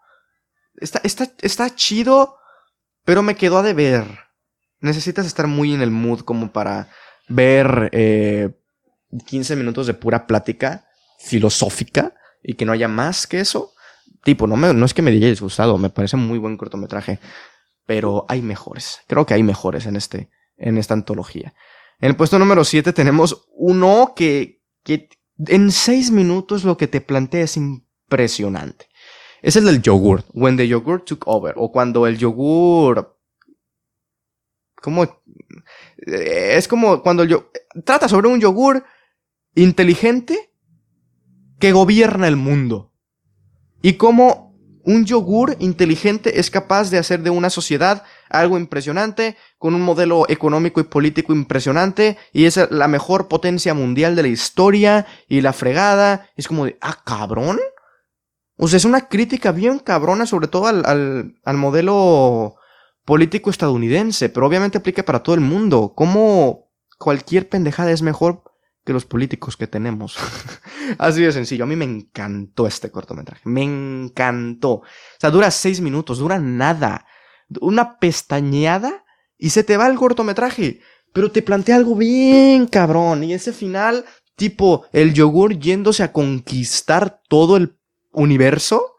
Está, 0.75 0.99
está, 1.03 1.31
está 1.41 1.73
chido, 1.75 2.37
pero 3.05 3.23
me 3.23 3.35
quedó 3.35 3.59
a 3.59 3.63
deber. 3.63 4.05
Necesitas 4.81 5.25
estar 5.25 5.47
muy 5.47 5.73
en 5.73 5.81
el 5.81 5.91
mood 5.91 6.21
como 6.21 6.51
para 6.51 6.89
ver 7.27 7.89
eh, 7.93 8.49
15 9.25 9.55
minutos 9.55 9.87
de 9.87 9.93
pura 9.93 10.25
plática 10.25 10.85
filosófica 11.19 12.13
y 12.41 12.55
que 12.55 12.65
no 12.65 12.71
haya 12.71 12.87
más 12.87 13.27
que 13.27 13.39
eso. 13.39 13.73
Tipo, 14.23 14.47
no, 14.47 14.85
es 14.85 14.93
que 14.93 15.01
me 15.01 15.11
haya 15.11 15.27
disgustado, 15.27 15.77
me 15.77 15.89
parece 15.89 16.17
muy 16.17 16.37
buen 16.39 16.57
cortometraje, 16.57 17.19
pero 17.85 18.25
hay 18.27 18.41
mejores. 18.41 19.01
Creo 19.07 19.25
que 19.25 19.33
hay 19.33 19.43
mejores 19.43 19.85
en, 19.85 19.95
este, 19.95 20.29
en 20.57 20.77
esta 20.77 20.93
antología. 20.93 21.53
En 21.99 22.09
el 22.09 22.15
puesto 22.15 22.39
número 22.39 22.63
7 22.63 22.93
tenemos 22.93 23.47
uno 23.53 24.13
que, 24.15 24.61
que 24.83 25.09
en 25.47 25.71
6 25.71 26.11
minutos 26.11 26.63
lo 26.63 26.77
que 26.77 26.87
te 26.87 27.01
plantea 27.01 27.43
es 27.43 27.57
impresionante. 27.57 28.87
Es 29.41 29.55
el 29.55 29.65
del 29.65 29.81
yogur. 29.81 30.23
When 30.33 30.57
the 30.57 30.67
yogurt 30.67 31.05
took 31.05 31.27
over. 31.27 31.53
O 31.57 31.71
cuando 31.71 32.07
el 32.07 32.17
yogur. 32.17 33.17
¿Cómo? 34.81 35.23
Es 35.97 36.67
como 36.67 37.01
cuando 37.01 37.23
yo. 37.23 37.51
Trata 37.85 38.09
sobre 38.09 38.27
un 38.27 38.39
yogur 38.39 38.83
inteligente 39.55 40.48
que 41.59 41.71
gobierna 41.71 42.27
el 42.27 42.35
mundo. 42.35 42.91
Y 43.81 43.93
cómo 43.93 44.49
un 44.83 45.05
yogur 45.05 45.55
inteligente 45.59 46.39
es 46.39 46.49
capaz 46.49 46.89
de 46.89 46.97
hacer 46.97 47.21
de 47.21 47.29
una 47.29 47.49
sociedad 47.49 48.03
algo 48.29 48.57
impresionante, 48.57 49.35
con 49.57 49.75
un 49.75 49.81
modelo 49.81 50.25
económico 50.29 50.79
y 50.79 50.83
político 50.83 51.33
impresionante, 51.33 52.17
y 52.33 52.45
es 52.45 52.59
la 52.71 52.87
mejor 52.87 53.27
potencia 53.27 53.73
mundial 53.73 54.15
de 54.15 54.23
la 54.23 54.29
historia, 54.29 55.05
y 55.27 55.41
la 55.41 55.53
fregada. 55.53 56.29
Es 56.35 56.47
como 56.47 56.65
de, 56.65 56.77
ah, 56.81 57.03
cabrón. 57.05 57.59
O 58.57 58.67
sea, 58.67 58.77
es 58.77 58.85
una 58.85 59.07
crítica 59.07 59.51
bien 59.51 59.79
cabrona, 59.79 60.25
sobre 60.25 60.47
todo 60.47 60.67
al, 60.67 60.85
al, 60.85 61.35
al 61.43 61.57
modelo 61.57 62.55
político 63.05 63.49
estadounidense, 63.49 64.29
pero 64.29 64.47
obviamente 64.47 64.77
aplica 64.77 65.03
para 65.03 65.23
todo 65.23 65.35
el 65.35 65.41
mundo. 65.41 65.93
¿Cómo 65.95 66.69
cualquier 66.97 67.47
pendejada 67.47 67.91
es 67.91 68.01
mejor 68.01 68.43
que 68.85 68.93
los 68.93 69.05
políticos 69.05 69.57
que 69.57 69.67
tenemos. 69.67 70.17
Así 70.97 71.21
de 71.21 71.31
sencillo. 71.31 71.63
A 71.63 71.67
mí 71.67 71.75
me 71.75 71.85
encantó 71.85 72.67
este 72.67 72.91
cortometraje. 72.91 73.47
Me 73.47 73.63
encantó. 73.63 74.71
O 74.71 74.83
sea, 75.19 75.29
dura 75.29 75.51
seis 75.51 75.81
minutos, 75.81 76.19
dura 76.19 76.39
nada. 76.39 77.05
Una 77.61 77.99
pestañeada 77.99 79.05
y 79.37 79.49
se 79.51 79.63
te 79.63 79.77
va 79.77 79.87
el 79.87 79.97
cortometraje. 79.97 80.81
Pero 81.13 81.31
te 81.31 81.41
plantea 81.41 81.75
algo 81.75 81.95
bien 81.95 82.67
cabrón. 82.67 83.23
Y 83.23 83.33
ese 83.33 83.53
final, 83.53 84.05
tipo 84.35 84.85
el 84.93 85.13
yogur 85.13 85.59
yéndose 85.59 86.03
a 86.03 86.13
conquistar 86.13 87.21
todo 87.27 87.57
el 87.57 87.77
universo. 88.11 88.95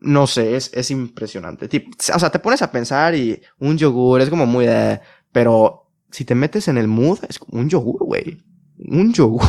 No 0.00 0.26
sé, 0.26 0.56
es, 0.56 0.70
es 0.74 0.90
impresionante. 0.90 1.68
o 2.14 2.18
sea, 2.18 2.30
te 2.30 2.38
pones 2.38 2.62
a 2.62 2.70
pensar 2.70 3.14
y 3.14 3.40
un 3.58 3.78
yogur 3.78 4.20
es 4.20 4.28
como 4.28 4.44
muy... 4.44 4.66
de... 4.66 5.00
pero 5.32 5.90
si 6.10 6.24
te 6.24 6.34
metes 6.34 6.68
en 6.68 6.78
el 6.78 6.88
mood, 6.88 7.20
es 7.28 7.38
como 7.38 7.60
un 7.60 7.70
yogur, 7.70 8.04
güey 8.04 8.44
un 8.78 9.12
yogur. 9.12 9.42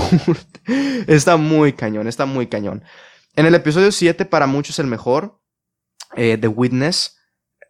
está 1.08 1.38
muy 1.38 1.74
cañón, 1.74 2.08
está 2.08 2.26
muy 2.26 2.48
cañón. 2.48 2.84
En 3.36 3.46
el 3.46 3.56
episodio 3.56 3.92
7, 3.92 4.26
para 4.26 4.48
muchos 4.48 4.80
el 4.80 4.88
mejor, 4.88 5.40
eh, 6.16 6.38
The 6.40 6.48
Witness, 6.48 7.18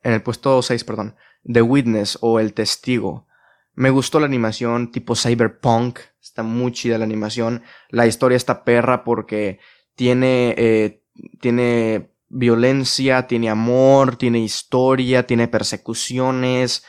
en 0.03 0.14
el 0.14 0.22
puesto 0.22 0.62
6, 0.62 0.84
perdón, 0.84 1.16
The 1.43 1.62
Witness 1.62 2.18
o 2.22 2.39
El 2.39 2.53
Testigo. 2.53 3.28
Me 3.74 3.89
gustó 3.89 4.20
la 4.20 4.26
animación 4.26 4.91
tipo 4.91 5.16
cyberpunk, 5.16 5.99
está 6.22 6.43
muy 6.43 6.72
chida 6.72 6.97
la 6.97 7.06
animación. 7.06 7.64
La 7.89 8.08
historia 8.08 8.38
está 8.38 8.64
perra 8.64 9.03
porque 9.03 9.60
tiene, 9.95 10.56
eh, 10.58 11.03
tiene 11.41 12.12
violencia, 12.30 13.28
tiene 13.28 13.49
amor, 13.49 14.16
tiene 14.16 14.39
historia, 14.39 15.28
tiene 15.28 15.47
persecuciones. 15.47 16.86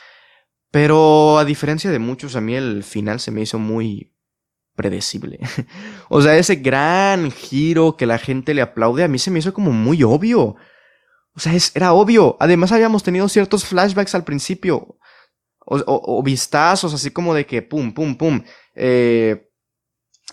Pero 0.71 1.39
a 1.39 1.45
diferencia 1.45 1.91
de 1.91 1.99
muchos, 1.99 2.35
a 2.35 2.41
mí 2.41 2.55
el 2.55 2.83
final 2.83 3.19
se 3.19 3.31
me 3.31 3.41
hizo 3.41 3.59
muy, 3.59 4.13
predecible. 4.77 5.39
o 6.09 6.21
sea, 6.21 6.37
ese 6.37 6.55
gran 6.55 7.31
giro 7.31 7.97
que 7.97 8.05
la 8.05 8.17
gente 8.17 8.53
le 8.53 8.61
aplaude, 8.61 9.03
a 9.03 9.09
mí 9.09 9.19
se 9.19 9.31
me 9.31 9.39
hizo 9.39 9.53
como 9.53 9.73
muy 9.73 10.03
obvio. 10.03 10.55
O 11.35 11.39
sea, 11.39 11.53
es, 11.53 11.75
era 11.75 11.91
obvio. 11.91 12.37
Además 12.39 12.71
habíamos 12.71 13.03
tenido 13.03 13.27
ciertos 13.27 13.65
flashbacks 13.65 14.15
al 14.15 14.23
principio. 14.23 14.97
O, 15.69 16.23
vistazos, 16.23 16.93
así 16.93 17.11
como 17.11 17.33
de 17.33 17.45
que 17.45 17.61
pum, 17.61 17.93
pum, 17.93 18.15
pum. 18.15 18.41
Eh, 18.73 19.49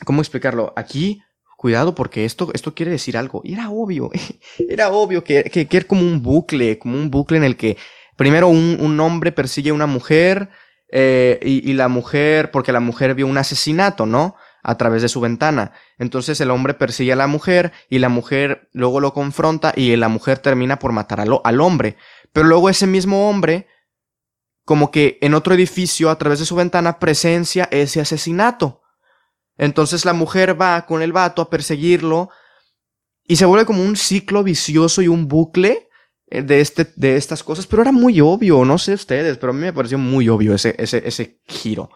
¿Cómo 0.05 0.20
explicarlo? 0.20 0.72
Aquí, 0.76 1.22
cuidado 1.57 1.97
porque 1.97 2.24
esto, 2.24 2.51
esto 2.55 2.72
quiere 2.72 2.92
decir 2.92 3.16
algo. 3.16 3.40
Y 3.42 3.55
era 3.55 3.70
obvio. 3.70 4.11
era 4.68 4.90
obvio 4.90 5.24
que, 5.24 5.42
que, 5.45 5.66
era 5.68 5.88
como 5.88 6.03
un 6.03 6.22
bucle, 6.22 6.78
como 6.78 6.97
un 6.97 7.11
bucle 7.11 7.38
en 7.38 7.45
el 7.45 7.57
que 7.57 7.76
primero 8.16 8.47
un, 8.47 8.76
un 8.78 9.01
hombre 9.01 9.32
persigue 9.32 9.70
a 9.70 9.74
una 9.74 9.86
mujer 9.86 10.51
eh, 10.97 11.40
y, 11.42 11.72
la 11.72 11.88
mujer, 11.88 12.53
porque 12.53 12.70
la 12.70 12.78
mujer 12.78 13.16
vio 13.16 13.26
un 13.26 13.36
asesinato, 13.36 14.07
¿no? 14.07 14.36
A 14.62 14.76
través 14.76 15.03
de 15.03 15.09
su 15.09 15.20
ventana. 15.20 15.72
Entonces 15.99 16.40
el 16.40 16.53
hombre 16.53 16.72
persigue 16.72 17.12
a 17.12 17.16
la 17.16 17.26
mujer 17.26 17.72
y 17.90 17.99
la 17.99 18.09
mujer 18.09 18.68
luego 18.72 19.01
lo 19.01 19.12
confronta 19.12 19.72
y 19.74 19.97
la 19.97 20.09
mujer 20.09 20.38
termina 20.38 20.78
por 20.78 20.92
matar 20.92 21.20
al, 21.20 21.40
al 21.42 21.61
hombre. 21.61 21.97
Pero 22.32 22.47
luego 22.47 22.70
ese 22.70 22.86
mismo 22.86 23.28
hombre, 23.28 23.66
como 24.64 24.92
que 24.92 25.18
en 25.20 25.34
otro 25.34 25.53
edificio, 25.55 26.11
a 26.11 26.16
través 26.16 26.38
de 26.38 26.47
su 26.47 26.55
ventana, 26.55 27.01
presencia 27.01 27.66
ese 27.72 28.01
asesinato. 28.01 28.82
Entonces 29.59 30.05
la 30.05 30.12
mujer 30.12 30.61
va 30.61 30.86
con 30.86 31.03
el 31.03 31.12
vato 31.12 31.42
a 31.42 31.51
perseguirlo 31.51 32.30
y 33.24 33.34
se 33.34 33.47
vuelve 33.47 33.66
como 33.66 33.82
un 33.82 33.97
ciclo 33.97 34.45
vicioso 34.45 35.03
y 35.03 35.09
un 35.09 35.26
bucle 35.26 35.88
de, 36.43 36.61
este, 36.61 36.93
de 36.97 37.16
estas 37.16 37.43
cosas, 37.43 37.66
pero 37.66 37.82
era 37.82 37.93
muy 37.93 38.20
obvio, 38.20 38.64
no 38.64 38.78
sé 38.78 38.95
ustedes, 38.95 39.39
pero 39.39 39.51
a 39.51 39.55
mí 39.55 39.61
me 39.61 39.72
pareció 39.72 39.99
muy 39.99 40.28
obvio 40.28 40.55
ese, 40.55 40.74
ese, 40.78 41.03
ese 41.07 41.41
giro, 41.47 41.91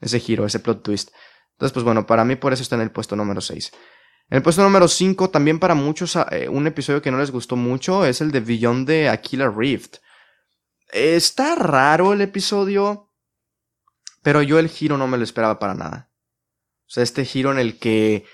ese 0.00 0.20
giro, 0.20 0.46
ese 0.46 0.60
plot 0.60 0.82
twist. 0.82 1.10
Entonces, 1.52 1.72
pues 1.72 1.84
bueno, 1.84 2.06
para 2.06 2.24
mí 2.24 2.36
por 2.36 2.52
eso 2.52 2.62
está 2.62 2.76
en 2.76 2.82
el 2.82 2.90
puesto 2.90 3.16
número 3.16 3.40
6. 3.40 3.72
En 4.30 4.36
el 4.36 4.42
puesto 4.42 4.62
número 4.62 4.88
5, 4.88 5.30
también 5.30 5.58
para 5.58 5.74
muchos, 5.74 6.16
eh, 6.30 6.48
un 6.48 6.66
episodio 6.66 7.02
que 7.02 7.10
no 7.10 7.18
les 7.18 7.30
gustó 7.30 7.56
mucho 7.56 8.04
es 8.04 8.20
el 8.20 8.32
de 8.32 8.40
Beyond 8.40 8.88
de 8.88 9.08
Aquila 9.08 9.50
Rift. 9.50 9.96
Está 10.92 11.54
raro 11.54 12.12
el 12.12 12.20
episodio, 12.20 13.10
pero 14.22 14.42
yo 14.42 14.58
el 14.58 14.68
giro 14.68 14.96
no 14.96 15.06
me 15.06 15.18
lo 15.18 15.24
esperaba 15.24 15.58
para 15.58 15.74
nada. 15.74 16.10
O 16.86 16.90
sea, 16.90 17.02
este 17.02 17.24
giro 17.24 17.52
en 17.52 17.58
el 17.58 17.78
que 17.78 18.24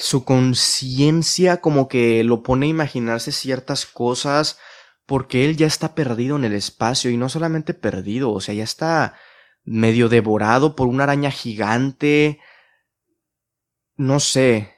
su 0.00 0.24
conciencia 0.24 1.60
como 1.60 1.88
que 1.88 2.24
lo 2.24 2.42
pone 2.42 2.66
a 2.66 2.70
imaginarse 2.70 3.32
ciertas 3.32 3.86
cosas 3.86 4.58
porque 5.06 5.44
él 5.44 5.56
ya 5.56 5.66
está 5.66 5.94
perdido 5.94 6.36
en 6.36 6.44
el 6.44 6.52
espacio 6.52 7.10
y 7.10 7.16
no 7.16 7.28
solamente 7.28 7.74
perdido, 7.74 8.30
o 8.30 8.40
sea, 8.40 8.54
ya 8.54 8.64
está 8.64 9.14
medio 9.64 10.08
devorado 10.08 10.76
por 10.76 10.86
una 10.88 11.04
araña 11.04 11.30
gigante. 11.30 12.40
No 13.96 14.20
sé. 14.20 14.74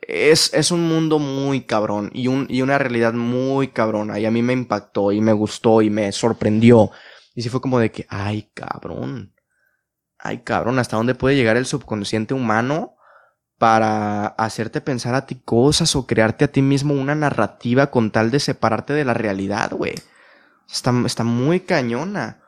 Es, 0.00 0.54
es 0.54 0.70
un 0.70 0.88
mundo 0.88 1.18
muy 1.18 1.62
cabrón 1.66 2.10
y, 2.14 2.28
un, 2.28 2.46
y 2.48 2.62
una 2.62 2.78
realidad 2.78 3.12
muy 3.12 3.68
cabrona 3.68 4.18
y 4.18 4.24
a 4.24 4.30
mí 4.30 4.42
me 4.42 4.54
impactó 4.54 5.12
y 5.12 5.20
me 5.20 5.32
gustó 5.34 5.82
y 5.82 5.90
me 5.90 6.12
sorprendió. 6.12 6.90
Y 7.34 7.42
sí 7.42 7.50
fue 7.50 7.60
como 7.60 7.78
de 7.78 7.90
que, 7.90 8.06
ay 8.08 8.50
cabrón, 8.54 9.34
ay 10.18 10.42
cabrón, 10.44 10.78
¿hasta 10.78 10.96
dónde 10.96 11.14
puede 11.14 11.36
llegar 11.36 11.56
el 11.56 11.66
subconsciente 11.66 12.32
humano? 12.32 12.97
Para 13.58 14.26
hacerte 14.26 14.80
pensar 14.80 15.14
a 15.14 15.26
ti 15.26 15.34
cosas 15.44 15.96
o 15.96 16.06
crearte 16.06 16.44
a 16.44 16.52
ti 16.52 16.62
mismo 16.62 16.94
una 16.94 17.14
narrativa 17.14 17.90
con 17.90 18.10
tal 18.12 18.30
de 18.30 18.40
separarte 18.40 18.92
de 18.92 19.04
la 19.04 19.14
realidad, 19.14 19.72
güey. 19.72 19.94
Está, 20.70 20.92
está 21.04 21.24
muy 21.24 21.60
cañona. 21.60 22.40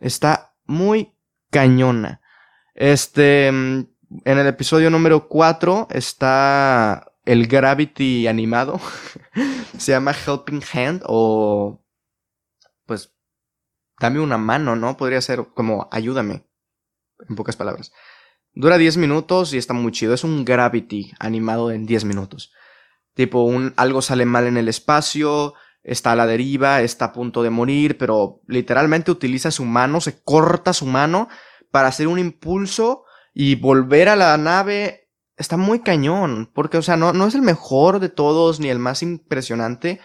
Está 0.00 0.54
muy 0.64 1.14
cañona. 1.50 2.22
Este, 2.74 3.48
en 3.48 3.88
el 4.24 4.46
episodio 4.46 4.90
número 4.90 5.28
4 5.28 5.88
está 5.90 7.12
el 7.24 7.46
Gravity 7.46 8.26
animado. 8.26 8.80
Se 9.78 9.92
llama 9.92 10.12
Helping 10.12 10.62
Hand 10.72 11.02
o... 11.06 11.80
Pues 12.86 13.14
dame 13.98 14.20
una 14.20 14.38
mano, 14.38 14.76
¿no? 14.76 14.96
Podría 14.96 15.20
ser 15.20 15.46
como, 15.54 15.88
ayúdame, 15.90 16.46
en 17.28 17.36
pocas 17.36 17.56
palabras. 17.56 17.92
Dura 18.54 18.78
10 18.78 18.98
minutos 18.98 19.52
y 19.52 19.58
está 19.58 19.74
muy 19.74 19.90
chido. 19.90 20.14
Es 20.14 20.22
un 20.22 20.44
Gravity 20.44 21.12
animado 21.18 21.72
en 21.72 21.86
10 21.86 22.04
minutos. 22.04 22.52
Tipo, 23.14 23.42
un, 23.42 23.74
algo 23.76 24.00
sale 24.00 24.26
mal 24.26 24.46
en 24.46 24.56
el 24.56 24.68
espacio, 24.68 25.54
está 25.82 26.12
a 26.12 26.16
la 26.16 26.26
deriva, 26.26 26.80
está 26.82 27.06
a 27.06 27.12
punto 27.12 27.42
de 27.42 27.50
morir, 27.50 27.98
pero 27.98 28.42
literalmente 28.46 29.10
utiliza 29.10 29.50
su 29.50 29.64
mano, 29.64 30.00
se 30.00 30.22
corta 30.22 30.72
su 30.72 30.86
mano 30.86 31.28
para 31.70 31.88
hacer 31.88 32.08
un 32.08 32.18
impulso 32.18 33.04
y 33.32 33.56
volver 33.56 34.08
a 34.08 34.16
la 34.16 34.36
nave. 34.36 35.10
Está 35.36 35.56
muy 35.56 35.80
cañón, 35.80 36.50
porque, 36.54 36.78
o 36.78 36.82
sea, 36.82 36.96
no, 36.96 37.12
no 37.12 37.26
es 37.26 37.34
el 37.34 37.42
mejor 37.42 37.98
de 37.98 38.08
todos 38.08 38.60
ni 38.60 38.68
el 38.68 38.78
más 38.78 39.02
impresionante, 39.02 40.00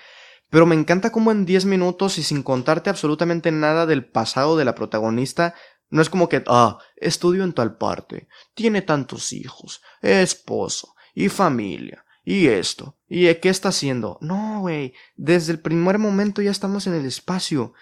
pero 0.50 0.66
me 0.66 0.74
encanta 0.74 1.12
cómo 1.12 1.32
en 1.32 1.46
10 1.46 1.66
minutos 1.66 2.18
y 2.18 2.24
sin 2.24 2.42
contarte 2.42 2.90
absolutamente 2.90 3.52
nada 3.52 3.86
del 3.86 4.06
pasado 4.06 4.58
de 4.58 4.66
la 4.66 4.74
protagonista, 4.74 5.54
no 5.90 6.02
es 6.02 6.10
como 6.10 6.30
que, 6.30 6.44
ah, 6.48 6.78
estudio 6.96 7.44
en 7.44 7.54
tal 7.54 7.78
parte, 7.78 8.28
tiene 8.54 8.82
tantos 8.82 9.34
hijos, 9.34 9.82
esposo 10.02 10.96
y 11.14 11.30
familia, 11.30 12.06
y 12.24 12.48
esto, 12.48 12.98
y 13.08 13.34
qué 13.36 13.50
está 13.50 13.70
haciendo. 13.70 14.18
No, 14.22 14.62
güey, 14.62 14.94
desde 15.16 15.52
el 15.52 15.60
primer 15.60 15.98
momento 15.98 16.42
ya 16.42 16.52
estamos 16.52 16.86
en 16.88 16.94
el 16.94 17.06
espacio 17.06 17.74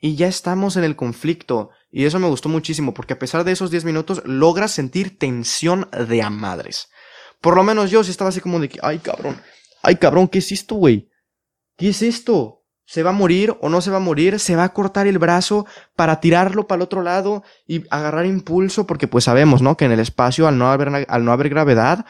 y 0.00 0.14
ya 0.14 0.28
estamos 0.28 0.76
en 0.76 0.84
el 0.84 0.96
conflicto. 0.96 1.70
Y 1.90 2.04
eso 2.04 2.18
me 2.18 2.28
gustó 2.28 2.48
muchísimo, 2.48 2.92
porque 2.92 3.14
a 3.14 3.18
pesar 3.18 3.44
de 3.44 3.52
esos 3.52 3.70
10 3.70 3.84
minutos, 3.84 4.22
logras 4.24 4.72
sentir 4.72 5.18
tensión 5.18 5.88
de 6.08 6.22
a 6.22 6.30
madres. 6.30 6.90
Por 7.40 7.56
lo 7.56 7.62
menos 7.62 7.90
yo 7.90 8.04
sí 8.04 8.10
estaba 8.10 8.30
así 8.30 8.40
como 8.40 8.60
de 8.60 8.68
que, 8.68 8.78
ay 8.82 8.98
cabrón, 8.98 9.40
ay 9.82 9.96
cabrón, 9.96 10.28
¿qué 10.28 10.38
es 10.38 10.52
esto, 10.52 10.74
güey? 10.74 11.08
¿Qué 11.76 11.88
es 11.88 12.02
esto? 12.02 12.57
¿Se 12.88 13.02
va 13.02 13.10
a 13.10 13.12
morir 13.12 13.54
o 13.60 13.68
no 13.68 13.82
se 13.82 13.90
va 13.90 13.98
a 13.98 14.00
morir? 14.00 14.40
¿Se 14.40 14.56
va 14.56 14.64
a 14.64 14.72
cortar 14.72 15.06
el 15.06 15.18
brazo 15.18 15.66
para 15.94 16.20
tirarlo 16.20 16.66
para 16.66 16.78
el 16.78 16.82
otro 16.84 17.02
lado 17.02 17.42
y 17.66 17.84
agarrar 17.90 18.24
impulso? 18.24 18.86
Porque 18.86 19.06
pues 19.06 19.24
sabemos, 19.24 19.60
¿no? 19.60 19.76
Que 19.76 19.84
en 19.84 19.92
el 19.92 20.00
espacio, 20.00 20.48
al 20.48 20.56
no 20.56 20.70
haber, 20.70 21.04
al 21.06 21.22
no 21.22 21.32
haber 21.32 21.50
gravedad, 21.50 22.06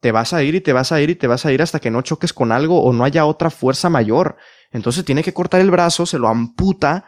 te 0.00 0.12
vas 0.12 0.34
a 0.34 0.42
ir 0.42 0.54
y 0.54 0.60
te 0.60 0.74
vas 0.74 0.92
a 0.92 1.00
ir 1.00 1.08
y 1.08 1.14
te 1.14 1.28
vas 1.28 1.46
a 1.46 1.52
ir 1.52 1.62
hasta 1.62 1.80
que 1.80 1.90
no 1.90 2.02
choques 2.02 2.34
con 2.34 2.52
algo 2.52 2.82
o 2.82 2.92
no 2.92 3.04
haya 3.04 3.24
otra 3.24 3.48
fuerza 3.48 3.88
mayor. 3.88 4.36
Entonces 4.70 5.02
tiene 5.06 5.22
que 5.22 5.32
cortar 5.32 5.62
el 5.62 5.70
brazo, 5.70 6.04
se 6.04 6.18
lo 6.18 6.28
amputa 6.28 7.06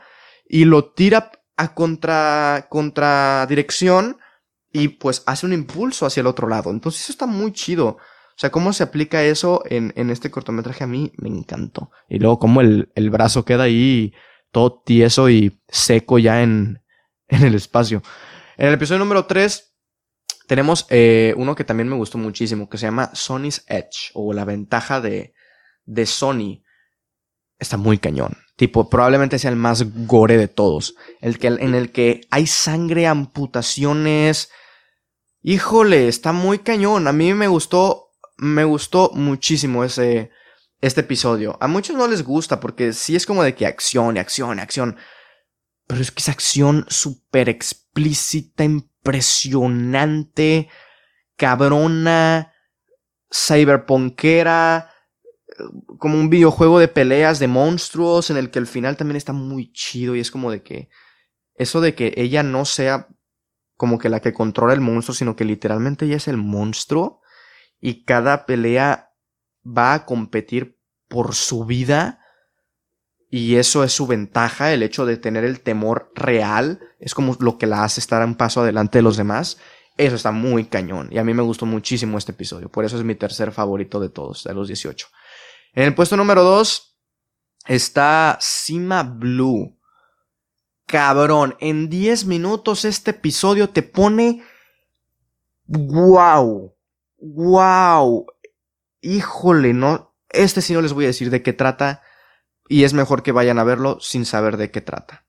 y 0.48 0.64
lo 0.64 0.86
tira 0.94 1.30
a 1.58 1.74
contra, 1.74 2.68
contra 2.70 3.44
dirección 3.46 4.16
y 4.72 4.88
pues 4.88 5.24
hace 5.26 5.44
un 5.44 5.52
impulso 5.52 6.06
hacia 6.06 6.22
el 6.22 6.26
otro 6.26 6.48
lado. 6.48 6.70
Entonces 6.70 7.02
eso 7.02 7.12
está 7.12 7.26
muy 7.26 7.52
chido. 7.52 7.98
O 8.40 8.44
sea, 8.48 8.50
cómo 8.50 8.72
se 8.72 8.82
aplica 8.82 9.22
eso 9.22 9.62
en, 9.66 9.92
en 9.96 10.08
este 10.08 10.30
cortometraje 10.30 10.82
a 10.82 10.86
mí 10.86 11.12
me 11.18 11.28
encantó. 11.28 11.90
Y 12.08 12.18
luego 12.20 12.38
cómo 12.38 12.62
el, 12.62 12.90
el 12.94 13.10
brazo 13.10 13.44
queda 13.44 13.64
ahí 13.64 14.14
todo 14.50 14.80
tieso 14.80 15.28
y 15.28 15.60
seco 15.68 16.18
ya 16.18 16.42
en, 16.42 16.82
en 17.28 17.42
el 17.42 17.54
espacio. 17.54 18.02
En 18.56 18.68
el 18.68 18.72
episodio 18.72 19.00
número 19.00 19.26
3 19.26 19.74
tenemos 20.46 20.86
eh, 20.88 21.34
uno 21.36 21.54
que 21.54 21.64
también 21.64 21.90
me 21.90 21.96
gustó 21.96 22.16
muchísimo, 22.16 22.70
que 22.70 22.78
se 22.78 22.86
llama 22.86 23.10
Sony's 23.12 23.62
Edge, 23.68 24.10
o 24.14 24.32
la 24.32 24.46
ventaja 24.46 25.02
de, 25.02 25.34
de 25.84 26.06
Sony. 26.06 26.62
Está 27.58 27.76
muy 27.76 27.98
cañón. 27.98 28.38
Tipo, 28.56 28.88
probablemente 28.88 29.38
sea 29.38 29.50
el 29.50 29.56
más 29.56 29.84
gore 30.06 30.38
de 30.38 30.48
todos. 30.48 30.94
El 31.20 31.38
que, 31.38 31.48
en 31.48 31.74
el 31.74 31.92
que 31.92 32.22
hay 32.30 32.46
sangre, 32.46 33.06
amputaciones. 33.06 34.50
Híjole, 35.42 36.08
está 36.08 36.32
muy 36.32 36.60
cañón. 36.60 37.06
A 37.06 37.12
mí 37.12 37.34
me 37.34 37.46
gustó 37.46 38.06
me 38.40 38.64
gustó 38.64 39.10
muchísimo 39.12 39.84
ese, 39.84 40.30
este 40.80 41.02
episodio. 41.02 41.58
A 41.60 41.68
muchos 41.68 41.94
no 41.94 42.08
les 42.08 42.24
gusta 42.24 42.58
porque 42.58 42.94
sí 42.94 43.14
es 43.14 43.26
como 43.26 43.42
de 43.42 43.54
que 43.54 43.66
acción 43.66 44.16
acción 44.16 44.58
acción. 44.58 44.96
Pero 45.86 46.00
es 46.00 46.10
que 46.10 46.20
es 46.20 46.30
acción 46.30 46.86
súper 46.88 47.50
explícita, 47.50 48.64
impresionante, 48.64 50.70
cabrona, 51.36 52.54
cyberpunkera, 53.30 54.90
como 55.98 56.18
un 56.18 56.30
videojuego 56.30 56.78
de 56.78 56.88
peleas 56.88 57.40
de 57.40 57.48
monstruos 57.48 58.30
en 58.30 58.38
el 58.38 58.50
que 58.50 58.60
el 58.60 58.66
final 58.66 58.96
también 58.96 59.16
está 59.16 59.34
muy 59.34 59.70
chido 59.72 60.16
y 60.16 60.20
es 60.20 60.30
como 60.30 60.50
de 60.50 60.62
que 60.62 60.88
eso 61.56 61.82
de 61.82 61.94
que 61.94 62.14
ella 62.16 62.42
no 62.42 62.64
sea 62.64 63.08
como 63.76 63.98
que 63.98 64.08
la 64.08 64.20
que 64.20 64.32
controla 64.32 64.72
el 64.72 64.80
monstruo, 64.80 65.14
sino 65.14 65.36
que 65.36 65.44
literalmente 65.44 66.06
ella 66.06 66.16
es 66.16 66.28
el 66.28 66.38
monstruo 66.38 67.20
y 67.80 68.04
cada 68.04 68.46
pelea 68.46 69.12
va 69.66 69.94
a 69.94 70.06
competir 70.06 70.78
por 71.08 71.34
su 71.34 71.64
vida 71.64 72.20
y 73.30 73.56
eso 73.56 73.84
es 73.84 73.92
su 73.92 74.06
ventaja, 74.06 74.72
el 74.72 74.82
hecho 74.82 75.06
de 75.06 75.16
tener 75.16 75.44
el 75.44 75.60
temor 75.60 76.12
real, 76.16 76.80
es 76.98 77.14
como 77.14 77.36
lo 77.38 77.58
que 77.58 77.66
la 77.66 77.84
hace 77.84 78.00
estar 78.00 78.24
un 78.24 78.34
paso 78.34 78.60
adelante 78.60 78.98
de 78.98 79.02
los 79.02 79.16
demás. 79.16 79.58
Eso 79.96 80.16
está 80.16 80.32
muy 80.32 80.64
cañón 80.64 81.08
y 81.12 81.18
a 81.18 81.24
mí 81.24 81.32
me 81.32 81.42
gustó 81.42 81.64
muchísimo 81.66 82.18
este 82.18 82.32
episodio, 82.32 82.68
por 82.68 82.84
eso 82.84 82.96
es 82.96 83.04
mi 83.04 83.14
tercer 83.14 83.52
favorito 83.52 84.00
de 84.00 84.08
todos, 84.08 84.44
de 84.44 84.54
los 84.54 84.66
18. 84.66 85.06
En 85.74 85.84
el 85.84 85.94
puesto 85.94 86.16
número 86.16 86.42
2 86.42 86.98
está 87.66 88.36
Sima 88.40 89.02
Blue. 89.04 89.78
Cabrón, 90.86 91.56
en 91.60 91.88
10 91.88 92.24
minutos 92.24 92.84
este 92.84 93.12
episodio 93.12 93.70
te 93.70 93.82
pone... 93.82 94.42
¡Wow! 95.66 96.74
Wow, 97.20 98.26
híjole, 99.00 99.72
no, 99.72 100.16
este 100.28 100.62
sí 100.62 100.72
no 100.72 100.82
les 100.82 100.92
voy 100.92 101.04
a 101.04 101.08
decir 101.08 101.30
de 101.30 101.42
qué 101.42 101.52
trata 101.52 102.02
y 102.68 102.84
es 102.84 102.94
mejor 102.94 103.22
que 103.22 103.32
vayan 103.32 103.58
a 103.58 103.64
verlo 103.64 103.98
sin 104.00 104.24
saber 104.24 104.56
de 104.56 104.70
qué 104.70 104.80
trata. 104.80 105.26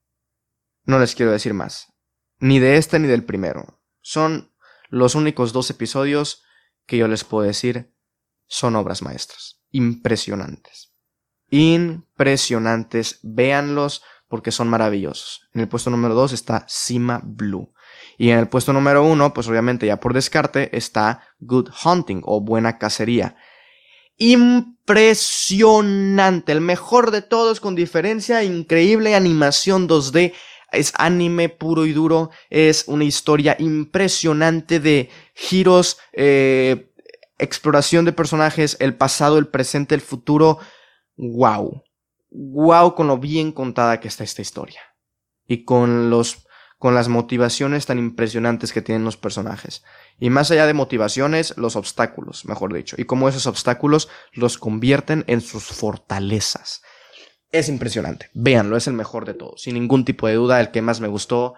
No 0.85 0.99
les 0.99 1.15
quiero 1.15 1.31
decir 1.31 1.53
más, 1.53 1.93
ni 2.39 2.59
de 2.59 2.77
este 2.77 2.99
ni 2.99 3.07
del 3.07 3.23
primero. 3.23 3.81
Son 4.01 4.53
los 4.89 5.15
únicos 5.15 5.53
dos 5.53 5.69
episodios 5.69 6.43
que 6.85 6.97
yo 6.97 7.07
les 7.07 7.23
puedo 7.23 7.45
decir 7.45 7.93
son 8.47 8.75
obras 8.75 9.01
maestras, 9.01 9.61
impresionantes. 9.71 10.93
Impresionantes, 11.49 13.19
véanlos 13.23 14.03
porque 14.27 14.51
son 14.51 14.67
maravillosos. 14.67 15.49
En 15.53 15.61
el 15.61 15.69
puesto 15.69 15.89
número 15.89 16.13
2 16.15 16.33
está 16.33 16.65
Sima 16.67 17.21
Blue. 17.23 17.73
Y 18.18 18.30
en 18.30 18.39
el 18.39 18.47
puesto 18.47 18.72
número 18.74 19.03
uno, 19.03 19.34
pues 19.34 19.47
obviamente 19.47 19.88
ya 19.88 19.99
por 19.99 20.14
descarte, 20.14 20.76
está 20.78 21.24
Good 21.39 21.70
Hunting 21.84 22.22
o 22.24 22.41
Buena 22.41 22.78
Cacería. 22.78 23.36
Impresionante, 24.18 26.51
el 26.51 26.62
mejor 26.62 27.12
de 27.12 27.22
todos 27.22 27.59
con 27.59 27.76
diferencia, 27.76 28.43
increíble 28.43 29.16
animación 29.16 29.88
2D, 29.88 30.34
es 30.72 30.93
anime 30.97 31.49
puro 31.49 31.86
y 31.86 31.91
duro, 31.91 32.32
es 32.49 32.86
una 32.88 33.03
historia 33.03 33.55
impresionante 33.59 34.80
de 34.80 35.09
giros, 35.34 35.97
eh, 36.14 36.93
exploración 37.38 38.05
de 38.05 38.14
personajes, 38.14 38.78
el 38.80 38.95
pasado, 38.95 39.38
el 39.38 39.47
presente, 39.47 39.95
el 39.95 40.01
futuro. 40.01 40.59
¡Wow! 41.18 41.84
¡Wow! 42.30 42.95
Con 42.95 43.07
lo 43.07 43.18
bien 43.18 43.51
contada 43.51 43.99
que 43.99 44.07
está 44.07 44.24
esta 44.24 44.41
historia. 44.41 44.82
Y 45.45 45.66
con 45.66 46.09
los 46.09 46.47
con 46.82 46.95
las 46.95 47.07
motivaciones 47.09 47.86
tan 47.86 47.99
impresionantes 47.99 48.73
que 48.73 48.82
tienen 48.82 49.03
los 49.03 49.15
personajes. 49.15 49.84
Y 50.19 50.32
más 50.32 50.49
allá 50.49 50.65
de 50.65 50.73
motivaciones, 50.73 51.55
los 51.55 51.75
obstáculos, 51.75 52.43
mejor 52.45 52.73
dicho. 52.73 52.95
Y 52.97 53.03
cómo 53.03 53.29
esos 53.29 53.45
obstáculos 53.45 54.09
los 54.34 54.57
convierten 54.57 55.23
en 55.27 55.41
sus 55.41 55.65
fortalezas. 55.65 56.82
Es 57.51 57.69
impresionante. 57.69 58.32
Véanlo, 58.34 58.77
es 58.77 58.88
el 58.88 58.95
mejor 58.95 59.25
de 59.25 59.36
todos. 59.36 59.61
Sin 59.61 59.75
ningún 59.75 60.05
tipo 60.05 60.25
de 60.25 60.34
duda, 60.34 60.59
el 60.59 60.71
que 60.71 60.82
más 60.82 61.01
me 61.01 61.07
gustó. 61.07 61.53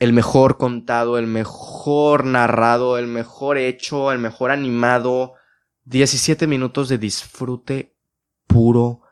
El 0.00 0.12
mejor 0.12 0.58
contado, 0.58 1.16
el 1.16 1.28
mejor 1.28 2.24
narrado, 2.24 2.98
el 2.98 3.06
mejor 3.06 3.56
hecho, 3.56 4.10
el 4.10 4.18
mejor 4.18 4.50
animado. 4.50 5.34
17 5.84 6.48
minutos 6.48 6.88
de 6.88 6.98
disfrute 6.98 7.94
puro 8.48 9.02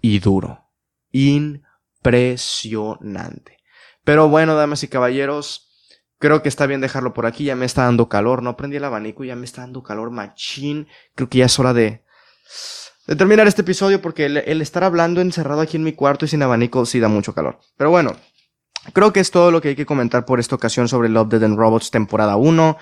y 0.00 0.18
duro. 0.18 0.72
Impresionante. 1.12 3.54
Pero 4.04 4.28
bueno, 4.28 4.54
damas 4.54 4.82
y 4.82 4.88
caballeros, 4.88 5.68
creo 6.18 6.42
que 6.42 6.48
está 6.48 6.66
bien 6.66 6.80
dejarlo 6.80 7.14
por 7.14 7.26
aquí. 7.26 7.44
Ya 7.44 7.56
me 7.56 7.66
está 7.66 7.84
dando 7.84 8.08
calor. 8.08 8.42
No 8.42 8.56
prendí 8.56 8.76
el 8.76 8.84
abanico 8.84 9.24
y 9.24 9.28
ya 9.28 9.36
me 9.36 9.46
está 9.46 9.62
dando 9.62 9.82
calor 9.82 10.10
machín. 10.10 10.88
Creo 11.14 11.28
que 11.28 11.38
ya 11.38 11.46
es 11.46 11.58
hora 11.58 11.72
de, 11.72 12.04
terminar 13.06 13.46
este 13.46 13.62
episodio 13.62 14.00
porque 14.00 14.26
el, 14.26 14.60
estar 14.60 14.84
hablando 14.84 15.20
encerrado 15.20 15.62
aquí 15.62 15.78
en 15.78 15.84
mi 15.84 15.92
cuarto 15.92 16.26
y 16.26 16.28
sin 16.28 16.42
abanico 16.42 16.84
sí 16.86 17.00
da 17.00 17.08
mucho 17.08 17.34
calor. 17.34 17.58
Pero 17.78 17.90
bueno, 17.90 18.14
creo 18.92 19.12
que 19.12 19.20
es 19.20 19.30
todo 19.30 19.50
lo 19.50 19.62
que 19.62 19.68
hay 19.68 19.76
que 19.76 19.86
comentar 19.86 20.26
por 20.26 20.38
esta 20.38 20.54
ocasión 20.54 20.86
sobre 20.86 21.08
Love, 21.08 21.28
Dead 21.28 21.44
and 21.44 21.58
Robots 21.58 21.90
temporada 21.90 22.36
1. 22.36 22.76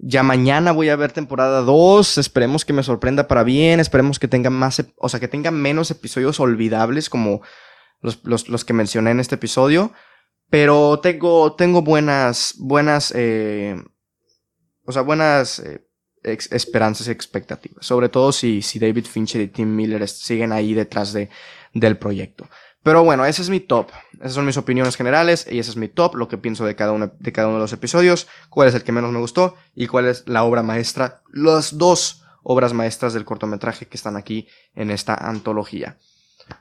Ya 0.00 0.22
mañana 0.22 0.70
voy 0.70 0.90
a 0.90 0.96
ver 0.96 1.10
temporada 1.10 1.62
2. 1.62 2.18
Esperemos 2.18 2.64
que 2.64 2.72
me 2.72 2.84
sorprenda 2.84 3.26
para 3.26 3.42
bien. 3.42 3.80
Esperemos 3.80 4.20
que 4.20 4.28
tenga 4.28 4.48
más, 4.48 4.84
o 4.96 5.08
sea, 5.08 5.18
que 5.18 5.26
tenga 5.26 5.50
menos 5.50 5.90
episodios 5.90 6.38
olvidables 6.38 7.10
como 7.10 7.42
los, 8.00 8.20
los, 8.22 8.48
los 8.48 8.64
que 8.64 8.74
mencioné 8.74 9.10
en 9.10 9.18
este 9.18 9.34
episodio. 9.34 9.92
Pero 10.50 11.00
tengo, 11.00 11.54
tengo 11.54 11.82
buenas, 11.82 12.54
buenas, 12.58 13.12
eh, 13.14 13.76
o 14.84 14.92
sea, 14.92 15.02
buenas 15.02 15.58
eh, 15.58 15.86
esperanzas 16.22 17.08
y 17.08 17.10
expectativas. 17.10 17.84
Sobre 17.84 18.08
todo 18.08 18.32
si, 18.32 18.62
si 18.62 18.78
David 18.78 19.06
Fincher 19.06 19.42
y 19.42 19.48
Tim 19.48 19.74
Miller 19.74 20.08
siguen 20.08 20.52
ahí 20.52 20.72
detrás 20.74 21.12
de, 21.12 21.28
del 21.74 21.98
proyecto. 21.98 22.48
Pero 22.82 23.04
bueno, 23.04 23.26
ese 23.26 23.42
es 23.42 23.50
mi 23.50 23.60
top. 23.60 23.90
Esas 24.14 24.32
son 24.32 24.46
mis 24.46 24.56
opiniones 24.56 24.96
generales 24.96 25.46
y 25.50 25.58
ese 25.58 25.70
es 25.70 25.76
mi 25.76 25.88
top, 25.88 26.14
lo 26.14 26.28
que 26.28 26.38
pienso 26.38 26.64
de 26.64 26.74
cada 26.74 26.92
uno 26.92 27.12
de, 27.18 27.32
cada 27.32 27.48
uno 27.48 27.56
de 27.56 27.62
los 27.62 27.72
episodios, 27.72 28.26
cuál 28.48 28.68
es 28.68 28.74
el 28.74 28.82
que 28.82 28.92
menos 28.92 29.12
me 29.12 29.18
gustó 29.18 29.56
y 29.74 29.86
cuál 29.86 30.06
es 30.06 30.26
la 30.26 30.44
obra 30.44 30.62
maestra, 30.62 31.22
las 31.30 31.76
dos 31.76 32.24
obras 32.42 32.72
maestras 32.72 33.12
del 33.12 33.26
cortometraje 33.26 33.86
que 33.86 33.96
están 33.96 34.16
aquí 34.16 34.48
en 34.74 34.90
esta 34.90 35.14
antología. 35.14 35.98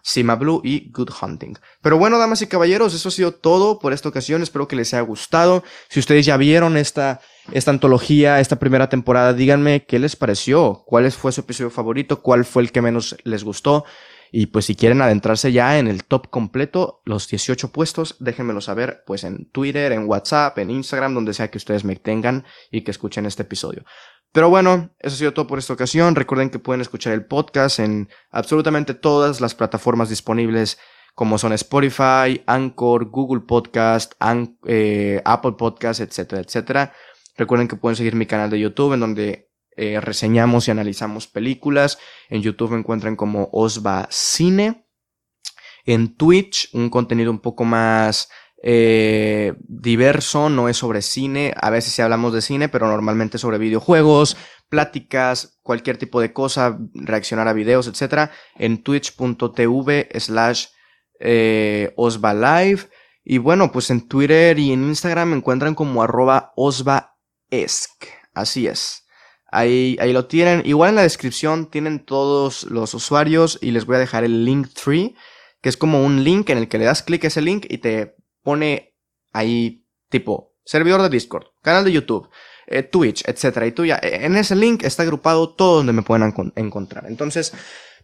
Sima 0.02 0.36
Blue 0.36 0.62
y 0.64 0.92
Good 0.92 1.12
Hunting. 1.22 1.56
Pero 1.82 1.98
bueno, 1.98 2.18
damas 2.18 2.42
y 2.42 2.48
caballeros, 2.48 2.94
eso 2.94 3.10
ha 3.10 3.12
sido 3.12 3.32
todo 3.34 3.80
por 3.80 3.94
esta 3.94 4.10
ocasión. 4.10 4.42
Espero 4.42 4.68
que 4.68 4.76
les 4.76 4.94
haya 4.94 5.02
gustado. 5.02 5.64
Si 5.90 6.00
ustedes 6.00 6.26
ya 6.26 6.38
vieron 6.38 6.78
esta, 6.78 7.22
esta 7.52 7.72
antología, 7.72 8.40
esta 8.40 8.58
primera 8.58 8.90
temporada, 8.90 9.34
díganme 9.34 9.86
qué 9.86 10.00
les 10.00 10.16
pareció, 10.16 10.84
cuál 10.86 11.12
fue 11.12 11.32
su 11.32 11.42
episodio 11.42 11.70
favorito, 11.70 12.22
cuál 12.22 12.46
fue 12.46 12.64
el 12.64 12.72
que 12.72 12.82
menos 12.82 13.16
les 13.24 13.44
gustó. 13.44 13.86
Y 14.32 14.48
pues 14.48 14.66
si 14.66 14.76
quieren 14.76 15.02
adentrarse 15.02 15.52
ya 15.52 15.80
en 15.80 15.88
el 15.88 16.04
top 16.04 16.30
completo, 16.30 17.02
los 17.06 17.28
18 17.28 17.72
puestos, 17.72 18.16
déjenmelo 18.20 18.62
saber 18.62 19.04
pues 19.06 19.24
en 19.24 19.50
Twitter, 19.52 19.92
en 19.92 20.08
WhatsApp, 20.08 20.58
en 20.60 20.70
Instagram, 20.70 21.14
donde 21.14 21.34
sea 21.34 21.50
que 21.50 21.58
ustedes 21.58 21.84
me 21.84 21.96
tengan 21.96 22.46
y 22.72 22.82
que 22.82 22.92
escuchen 22.92 23.26
este 23.26 23.44
episodio. 23.44 23.84
Pero 24.32 24.50
bueno, 24.50 24.92
eso 25.00 25.16
ha 25.16 25.18
sido 25.18 25.34
todo 25.34 25.48
por 25.48 25.60
esta 25.60 25.74
ocasión. 25.74 26.16
Recuerden 26.16 26.50
que 26.50 26.60
pueden 26.60 26.82
escuchar 26.82 27.14
el 27.14 27.26
podcast 27.26 27.80
en 27.80 28.10
absolutamente 28.30 28.94
todas 28.94 29.42
las 29.42 29.56
plataformas 29.56 30.10
disponibles 30.10 30.78
como 31.16 31.40
son 31.40 31.52
Spotify, 31.54 32.44
Anchor, 32.46 33.10
Google 33.10 33.42
Podcast, 33.42 34.14
eh, 34.68 35.20
Apple 35.26 35.54
Podcast, 35.58 36.00
etcétera, 36.00 36.44
etcétera. 36.44 36.94
Recuerden 37.36 37.68
que 37.68 37.76
pueden 37.76 37.96
seguir 37.96 38.16
mi 38.16 38.28
canal 38.28 38.52
de 38.52 38.60
YouTube 38.60 38.94
en 38.94 39.00
donde 39.00 39.47
eh, 39.78 40.02
reseñamos 40.02 40.68
y 40.68 40.72
analizamos 40.72 41.28
películas. 41.28 42.00
En 42.30 42.42
YouTube 42.42 42.72
me 42.72 42.80
encuentran 42.80 43.16
como 43.16 43.50
Osva 43.52 44.08
Cine. 44.12 44.86
En 45.86 46.16
Twitch, 46.16 46.70
un 46.74 46.90
contenido 46.90 47.32
un 47.32 47.40
poco 47.40 47.64
más 47.64 48.30
eh, 48.62 49.54
diverso, 49.60 50.50
no 50.50 50.68
es 50.68 50.78
sobre 50.78 51.02
cine. 51.02 51.54
A 51.56 51.70
veces 51.70 51.94
sí 51.94 52.02
hablamos 52.02 52.34
de 52.34 52.42
cine, 52.42 52.70
pero 52.70 52.88
normalmente 52.88 53.38
sobre 53.38 53.58
videojuegos, 53.58 54.36
pláticas, 54.68 55.60
cualquier 55.62 55.98
tipo 55.98 56.20
de 56.20 56.34
cosa, 56.34 56.78
reaccionar 56.94 57.48
a 57.48 57.54
videos, 57.54 57.88
etc. 57.88 58.32
En 58.56 58.84
twitch.tv 58.84 60.10
slash 60.20 60.66
eh, 61.20 61.94
Osva 61.96 62.34
Live. 62.34 62.90
Y 63.24 63.38
bueno, 63.38 63.72
pues 63.72 63.90
en 63.90 64.08
Twitter 64.08 64.58
y 64.58 64.72
en 64.72 64.84
Instagram 64.84 65.30
me 65.30 65.38
encuentran 65.38 65.76
como 65.76 66.02
arroba 66.02 66.54
osvaesc. 66.56 68.06
Así 68.34 68.68
es. 68.68 69.07
Ahí, 69.58 69.98
ahí 70.00 70.14
lo 70.14 70.28
tienen. 70.28 70.62
Igual 70.66 70.90
en 70.90 70.96
la 70.98 71.02
descripción 71.02 71.66
tienen 71.72 72.06
todos 72.06 72.66
los 72.66 72.94
usuarios 72.94 73.58
y 73.60 73.72
les 73.72 73.86
voy 73.86 73.96
a 73.96 74.00
dejar 74.00 74.24
el 74.24 74.46
link 74.46 74.68
tree, 74.74 75.16
que 75.62 75.70
es 75.70 75.78
como 75.78 76.06
un 76.06 76.24
link 76.24 76.52
en 76.52 76.60
el 76.60 76.68
que 76.68 76.78
le 76.78 76.86
das 76.86 77.02
clic 77.02 77.24
a 77.24 77.28
ese 77.28 77.42
link 77.42 77.66
y 77.68 77.80
te 77.80 78.16
pone 78.44 78.94
ahí 79.34 79.88
tipo 80.10 80.54
servidor 80.64 81.02
de 81.02 81.10
Discord, 81.10 81.46
canal 81.64 81.86
de 81.86 81.92
YouTube, 81.92 82.30
eh, 82.68 82.84
Twitch, 82.84 83.24
etcétera. 83.28 83.66
Y 83.66 83.72
tú 83.72 83.84
ya, 83.84 84.00
en 84.04 84.36
ese 84.36 84.56
link 84.56 84.84
está 84.84 85.02
agrupado 85.02 85.56
todo 85.56 85.78
donde 85.78 85.94
me 85.94 86.04
pueden 86.04 86.32
encontrar. 86.56 87.06
Entonces, 87.08 87.52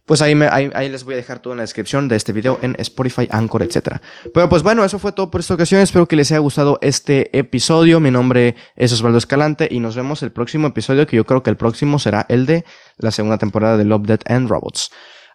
pues 0.06 0.20
ahí, 0.20 0.34
me, 0.34 0.48
ahí, 0.48 0.88
les 0.88 1.04
voy 1.04 1.14
a 1.14 1.16
dejar 1.16 1.38
todo 1.38 1.54
en 1.54 1.58
la 1.58 1.62
descripción 1.62 2.08
de 2.08 2.16
este 2.16 2.32
video 2.32 2.58
en 2.62 2.76
Spotify, 2.78 3.26
Anchor, 3.30 3.62
etc. 3.62 3.98
Pero 4.34 4.48
pues 4.48 4.62
bueno, 4.62 4.84
eso 4.84 4.98
fue 4.98 5.12
todo 5.12 5.30
por 5.30 5.40
esta 5.40 5.54
ocasión. 5.54 5.80
Espero 5.80 6.06
que 6.06 6.16
les 6.16 6.30
haya 6.30 6.40
gustado 6.40 6.78
este 6.82 7.36
episodio. 7.36 8.00
Mi 8.00 8.10
nombre 8.10 8.54
es 8.76 8.92
Osvaldo 8.92 9.18
Escalante 9.18 9.66
y 9.70 9.80
nos 9.80 9.96
vemos 9.96 10.22
el 10.22 10.32
próximo 10.32 10.68
episodio, 10.68 11.06
que 11.06 11.16
yo 11.16 11.24
creo 11.24 11.42
que 11.42 11.50
el 11.50 11.56
próximo 11.56 11.98
será 11.98 12.26
el 12.28 12.44
de 12.44 12.64
la 12.98 13.10
segunda 13.10 13.38
temporada 13.38 13.78
de 13.78 13.84
Love, 13.84 14.06
Dead 14.06 14.20
and 14.26 14.48
Robots. 14.48 14.90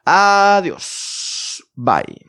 Adiós. 0.06 1.64
Bye. 1.76 2.29